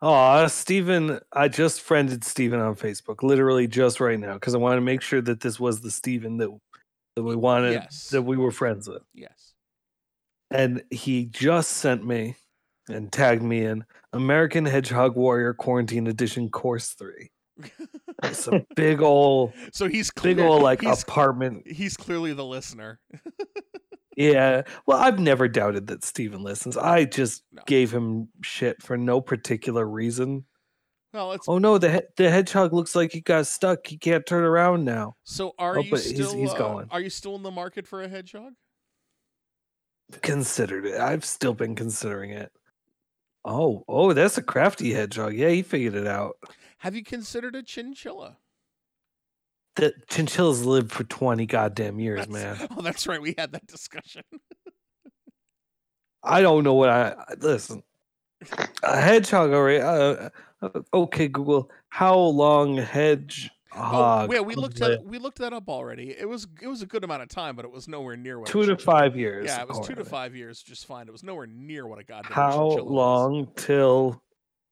[0.00, 4.76] Oh, Steven, I just friended Steven on Facebook, literally just right now, because I wanted
[4.76, 6.56] to make sure that this was the Steven that,
[7.16, 8.08] that we wanted, Yes.
[8.10, 9.02] that we were friends with.
[9.12, 9.54] Yes.
[10.52, 12.36] And he just sent me
[12.88, 17.30] and tagged me in American Hedgehog Warrior Quarantine Edition Course 3.
[18.22, 21.66] It's a big old, so he's big old like he's, apartment.
[21.66, 23.00] he's clearly the listener.
[24.18, 24.62] Yeah.
[24.86, 26.76] Well, I've never doubted that Steven listens.
[26.76, 27.62] I just No.
[27.66, 30.44] gave him shit for no particular reason.
[31.14, 33.86] Well, it's Oh no, the he- the hedgehog looks like he got stuck.
[33.86, 35.14] He can't turn around now.
[35.22, 35.54] so.
[35.58, 36.34] Are oh, you he's- still?
[36.36, 36.88] he's uh, going.
[36.90, 38.52] Are you still in the market for a hedgehog?
[40.22, 41.00] Considered it.
[41.00, 42.50] I've still been considering it.
[43.44, 45.34] Oh, oh, that's a crafty hedgehog.
[45.34, 46.36] Yeah, he figured it out.
[46.78, 48.36] Have you considered a chinchilla?
[49.78, 52.68] The chinchillas live for twenty goddamn years, That's- man.
[52.76, 53.22] Oh, that's right.
[53.22, 54.22] We had that discussion.
[56.22, 57.82] I don't know what I listen.
[58.82, 59.80] A hedgehog, already.
[59.80, 60.30] Uh,
[60.62, 61.70] uh, okay, Google.
[61.88, 63.50] How long hedgehog?
[63.76, 64.98] oh, yeah, we looked live?
[65.00, 66.10] at we looked that up already.
[66.10, 68.48] It was it was a good amount of time, but it was nowhere near what
[68.48, 69.46] two to five years.
[69.46, 71.06] Yeah, it was two to five years, just fine.
[71.08, 72.92] It was nowhere near what a goddamn How chinchilla was.
[72.92, 74.22] long till?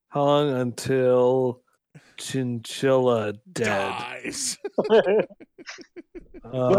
[0.09, 1.63] How long until
[2.19, 3.65] chinchilla dead?
[3.67, 4.59] dies?
[4.77, 5.27] what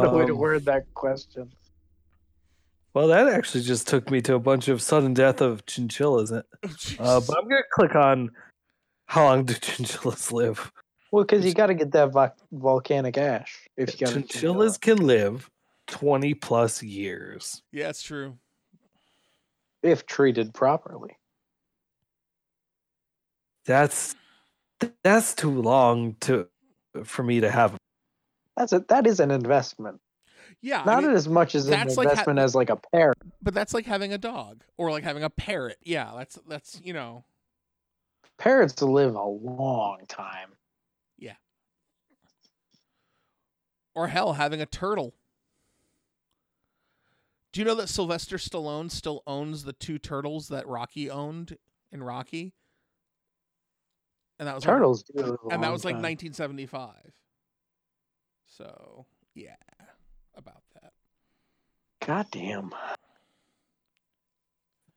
[0.06, 1.52] a way to Um, word that question.
[2.94, 6.32] Well, that actually just took me to a bunch of sudden death of chinchillas.
[6.32, 6.42] Uh,
[6.98, 8.32] but I'm gonna click on
[9.06, 10.72] how long do chinchillas live?
[11.12, 13.68] Well, because you got to get that vo- volcanic ash.
[13.78, 15.50] If you got Chinchillas can live
[15.88, 17.62] 20 plus years.
[17.72, 18.38] yeah, it's true.
[19.82, 21.18] if treated properly.
[23.66, 24.16] That's
[25.04, 26.48] that's too long to
[27.04, 27.76] for me to have.
[28.56, 30.00] That's a that is an investment.
[30.62, 32.78] Yeah, I Not mean, as much as an that's like ha- investment as like a
[32.92, 33.18] parrot.
[33.42, 35.78] but that's like having a dog or like having a parrot.
[35.84, 37.26] Yeah, that's that's you know.
[38.38, 40.50] Parrots live a long time.
[41.18, 41.34] Yeah.
[43.96, 45.16] Or hell, having a turtle.
[47.52, 51.58] Do you know that Sylvester Stallone still owns the two turtles that Rocky owned
[51.92, 52.54] in Rocky?
[54.40, 56.04] And that was Turtles do live like, and that long was like time.
[56.04, 56.94] 1975.
[58.48, 59.06] So
[59.36, 59.56] yeah,
[60.36, 60.94] about that.
[62.06, 62.74] God damn.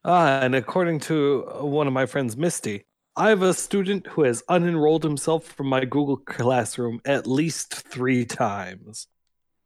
[0.04, 2.84] Ah, and according to uh, one of my friends, Misty,
[3.16, 8.24] I have a student who has unenrolled himself from my Google Classroom at least three
[8.24, 9.08] times.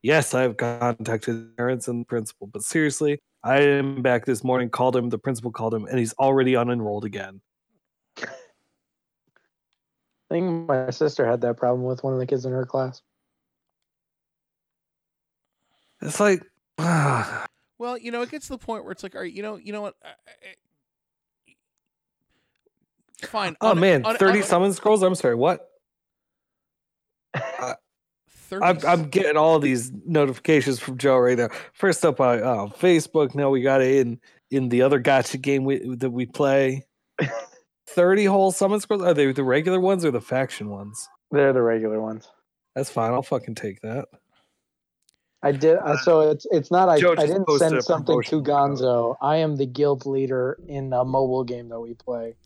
[0.03, 4.71] Yes, I have contacted parents and the principal, but seriously, I am back this morning,
[4.71, 7.41] called him, the principal called him, and he's already unenrolled again.
[10.31, 13.03] I think my sister had that problem with one of the kids in her class.
[16.01, 16.43] It's like,
[16.79, 17.47] ah,
[17.79, 19.57] Well, you know, it gets to the point where it's like, all right, you know,
[19.57, 19.95] you know what?
[20.03, 20.55] I- I-
[23.23, 23.57] I- Fine.
[23.61, 25.03] oh un- man, un- 30 un- summon scrolls?
[25.03, 25.69] I'm sorry, what?
[28.29, 31.49] 30 I'm, I'm getting all these notifications from Joe right now.
[31.73, 33.35] First up on uh, Facebook.
[33.35, 34.21] Now we got it in
[34.51, 36.87] in the other gotcha game we, that we play.
[37.87, 39.03] Thirty whole summon scrolls.
[39.03, 41.09] Are they the regular ones or the faction ones?
[41.31, 42.29] They're the regular ones.
[42.75, 43.13] That's fine.
[43.13, 44.07] I'll fucking take that.
[45.43, 45.77] I did.
[45.77, 46.89] Uh, so it's it's not.
[46.89, 48.45] I, I didn't send a something to promotion.
[48.45, 49.17] Gonzo.
[49.21, 52.37] I am the guild leader in a mobile game that we play,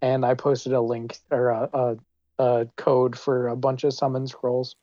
[0.00, 1.96] and I posted a link or a, a,
[2.42, 4.76] a code for a bunch of summon scrolls.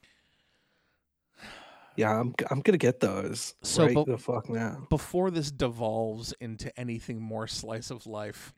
[1.96, 3.54] Yeah, I'm I'm gonna get those.
[3.62, 4.86] So, right but- the fuck now.
[4.88, 8.54] Before this devolves into anything more slice of life,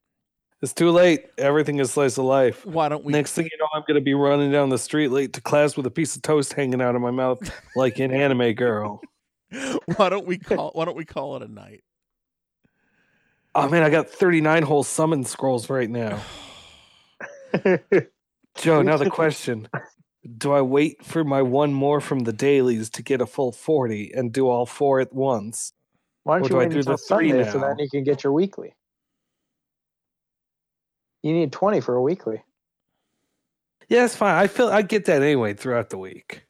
[0.65, 1.27] It's too late.
[1.36, 2.65] Everything is slice of life.
[2.65, 3.12] why don't we?
[3.12, 5.85] Next thing you know, I'm gonna be running down the street late to class with
[5.85, 7.39] a piece of toast hanging out of my mouth
[7.77, 9.03] like an anime girl.
[9.97, 10.70] why don't we call?
[10.73, 11.85] Why don't we call it a night?
[13.55, 16.19] Oh man, I got 39 whole summon scrolls right now.
[18.57, 19.69] Joe, now the question.
[20.39, 24.12] Do I wait for my one more from the dailies to get a full 40
[24.15, 25.74] and do all four at once?
[26.23, 27.69] Why don't do you I wait do until the three Sunday so now?
[27.69, 28.74] then you can get your weekly?
[31.25, 32.43] You need twenty for a weekly.
[33.89, 34.35] Yeah, it's fine.
[34.37, 36.45] I feel I get that anyway throughout the week.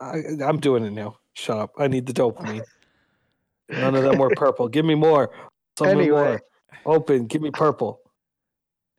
[0.00, 1.16] I, I'm doing it now.
[1.34, 1.72] Shut up.
[1.76, 2.62] I need the dopamine.
[3.68, 4.68] None of them were purple.
[4.68, 5.30] Give me more.
[5.78, 6.10] Some Anyway.
[6.10, 6.42] more.
[6.86, 7.26] Open.
[7.26, 8.00] Give me purple.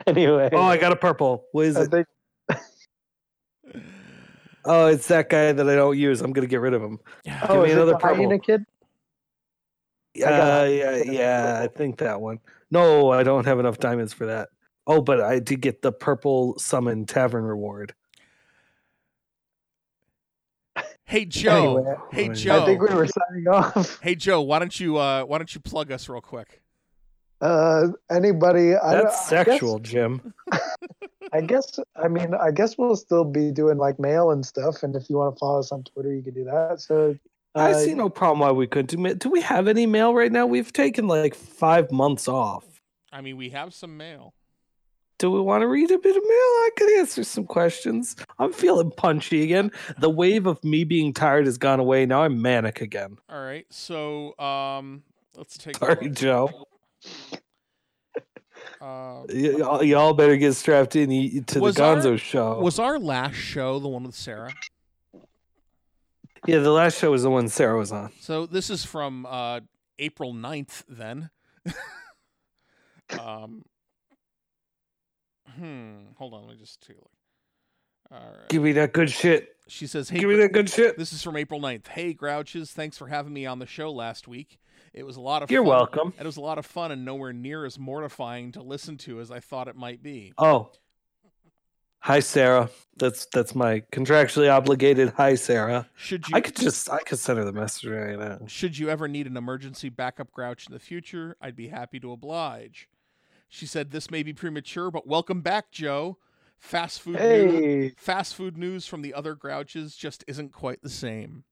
[0.05, 1.45] Anyway, Oh, I got a purple.
[1.53, 1.91] What is I it?
[1.91, 2.07] think
[4.65, 6.21] Oh, it's that guy that I don't use.
[6.21, 6.99] I'm gonna get rid of him.
[7.23, 7.45] Yeah.
[7.47, 8.65] oh, me is it another the hyena kid?
[10.21, 10.77] Uh, it.
[10.77, 11.59] yeah, yeah.
[11.63, 12.39] I think that one.
[12.69, 14.49] No, I don't have enough diamonds for that.
[14.87, 17.93] Oh, but I did get the purple summon tavern reward.
[21.05, 21.77] Hey Joe.
[21.77, 22.63] Anyway, hey I Joe.
[22.63, 23.99] I think we were signing off.
[24.01, 26.61] Hey Joe, why don't you uh why don't you plug us real quick?
[27.39, 28.75] Uh, anybody?
[28.75, 30.33] I, don't- That's I guess- sexual, Jim.
[31.33, 34.95] I guess I mean I guess we'll still be doing like mail and stuff, and
[34.95, 36.79] if you want to follow us on Twitter, you can do that.
[36.81, 37.17] So
[37.55, 38.97] I uh, see no problem why we couldn't do.
[38.97, 40.45] ma- Do we have any mail right now?
[40.45, 42.63] We've taken like five months off.
[43.11, 44.33] I mean, we have some mail.
[45.19, 46.31] Do we want to read a bit of mail?
[46.31, 48.15] I could answer some questions.
[48.37, 49.71] I'm feeling punchy again.
[49.97, 52.05] The wave of me being tired has gone away.
[52.05, 53.17] Now I'm manic again.
[53.29, 53.65] All right.
[53.71, 55.01] So, um
[55.35, 56.09] let's take Sorry.
[56.09, 56.67] Joe.
[58.81, 61.09] Uh, Y- y'all, better get strapped in
[61.45, 62.59] to the our- Gonzo show.
[62.59, 64.53] was our last show the one with Sarah?
[66.45, 68.11] yeah, the last show was the one Sarah was on.
[68.19, 69.61] So this is from uh
[69.97, 71.29] April 9th then.
[73.19, 73.63] um
[75.57, 77.11] Hmm, hold on, let me just take a look.
[78.11, 78.49] All right.
[78.49, 79.49] Give me that good shit.
[79.67, 80.97] She says, "Hey, Give me that good shit.
[80.97, 81.87] This is from April 9th.
[81.87, 84.59] Hey, Grouches, thanks for having me on the show last week.
[84.93, 85.69] It was a lot of You're fun.
[85.69, 86.13] welcome.
[86.17, 89.29] It was a lot of fun and nowhere near as mortifying to listen to as
[89.29, 90.31] I thought it might be.
[90.37, 90.71] Oh,
[91.99, 92.69] hi Sarah.
[92.95, 95.13] That's that's my contractually obligated.
[95.17, 95.89] Hi Sarah.
[95.95, 98.39] Should you I could just I could send her the message right now.
[98.47, 102.11] should you ever need an emergency backup grouch in the future, I'd be happy to
[102.13, 102.87] oblige.
[103.49, 106.17] She said this may be premature, but welcome back, Joe.
[106.57, 111.43] Fast food news, fast food news from the other grouches just isn't quite the same.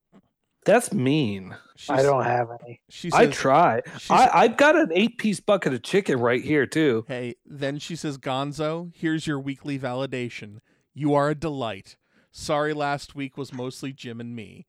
[0.65, 1.55] That's mean.
[1.75, 2.81] She I s- don't have any.
[2.89, 3.81] She I try.
[3.99, 7.05] she I, s- I've got an eight piece bucket of chicken right here too.
[7.07, 10.57] Hey, then she says, Gonzo, here's your weekly validation.
[10.95, 11.97] You are a delight.
[12.31, 14.65] Sorry last week was mostly Jim and me.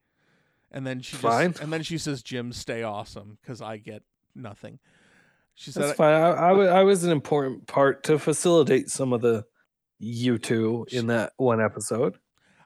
[0.71, 1.53] And then she Fine.
[1.53, 4.03] just and then she says, Jim, stay awesome, because I get
[4.35, 4.77] nothing.
[5.59, 6.13] She said That's fine.
[6.13, 9.43] I, I, I was an important part to facilitate some of the
[9.97, 12.19] you two in that one episode.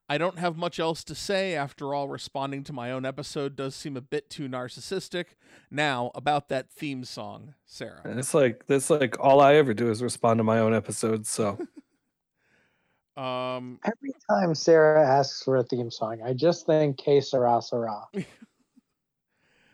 [0.09, 1.55] I don't have much else to say.
[1.55, 5.27] After all, responding to my own episode does seem a bit too narcissistic.
[5.71, 8.01] Now, about that theme song, Sarah.
[8.03, 11.29] And it's like that's like all I ever do is respond to my own episodes.
[11.29, 11.57] So
[13.17, 18.01] Um Every time Sarah asks for a theme song, I just think "Que Sarah sera."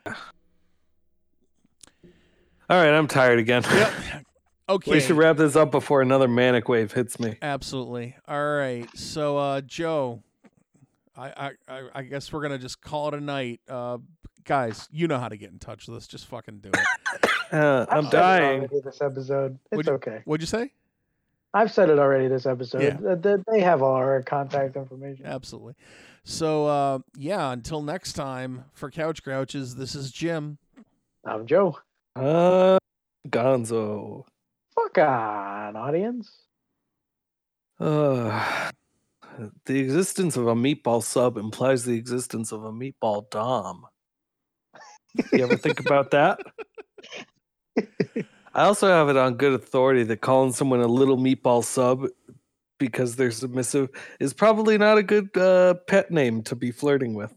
[2.69, 3.63] all right, I'm tired again.
[3.63, 3.93] Yep.
[4.69, 4.91] Okay.
[4.91, 7.37] We should wrap this up before another manic wave hits me.
[7.41, 8.17] Absolutely.
[8.27, 8.85] All right.
[8.97, 10.21] So, uh, Joe,
[11.15, 13.61] I, I, I, I guess we're gonna just call it a night.
[13.69, 13.99] Uh,
[14.43, 16.05] guys, you know how to get in touch with us.
[16.05, 17.29] Just fucking do it.
[17.49, 18.69] Uh, I've I'm said it dying.
[18.83, 20.21] This episode, it's Would you- okay.
[20.25, 20.73] What'd you say?
[21.53, 22.27] I've said it already.
[22.27, 22.97] This episode, Yeah.
[22.97, 25.25] Th- th- they have all our contact information.
[25.25, 25.75] Absolutely.
[26.25, 27.53] So, uh, yeah.
[27.53, 30.57] Until next time, for Couch Grouches, this is Jim.
[31.23, 31.77] I'm Joe.
[32.17, 32.79] Uh,
[33.29, 34.23] Gonzo.
[34.73, 36.31] Fuck on, audience.
[37.79, 38.71] Uh,
[39.65, 43.85] the existence of a meatball sub implies the existence of a meatball dom.
[45.31, 46.39] You ever think about that?
[48.55, 52.07] I also have it on good authority that calling someone a little meatball sub
[52.79, 53.89] because they're submissive
[54.19, 57.31] is probably not a good uh, pet name to be flirting with.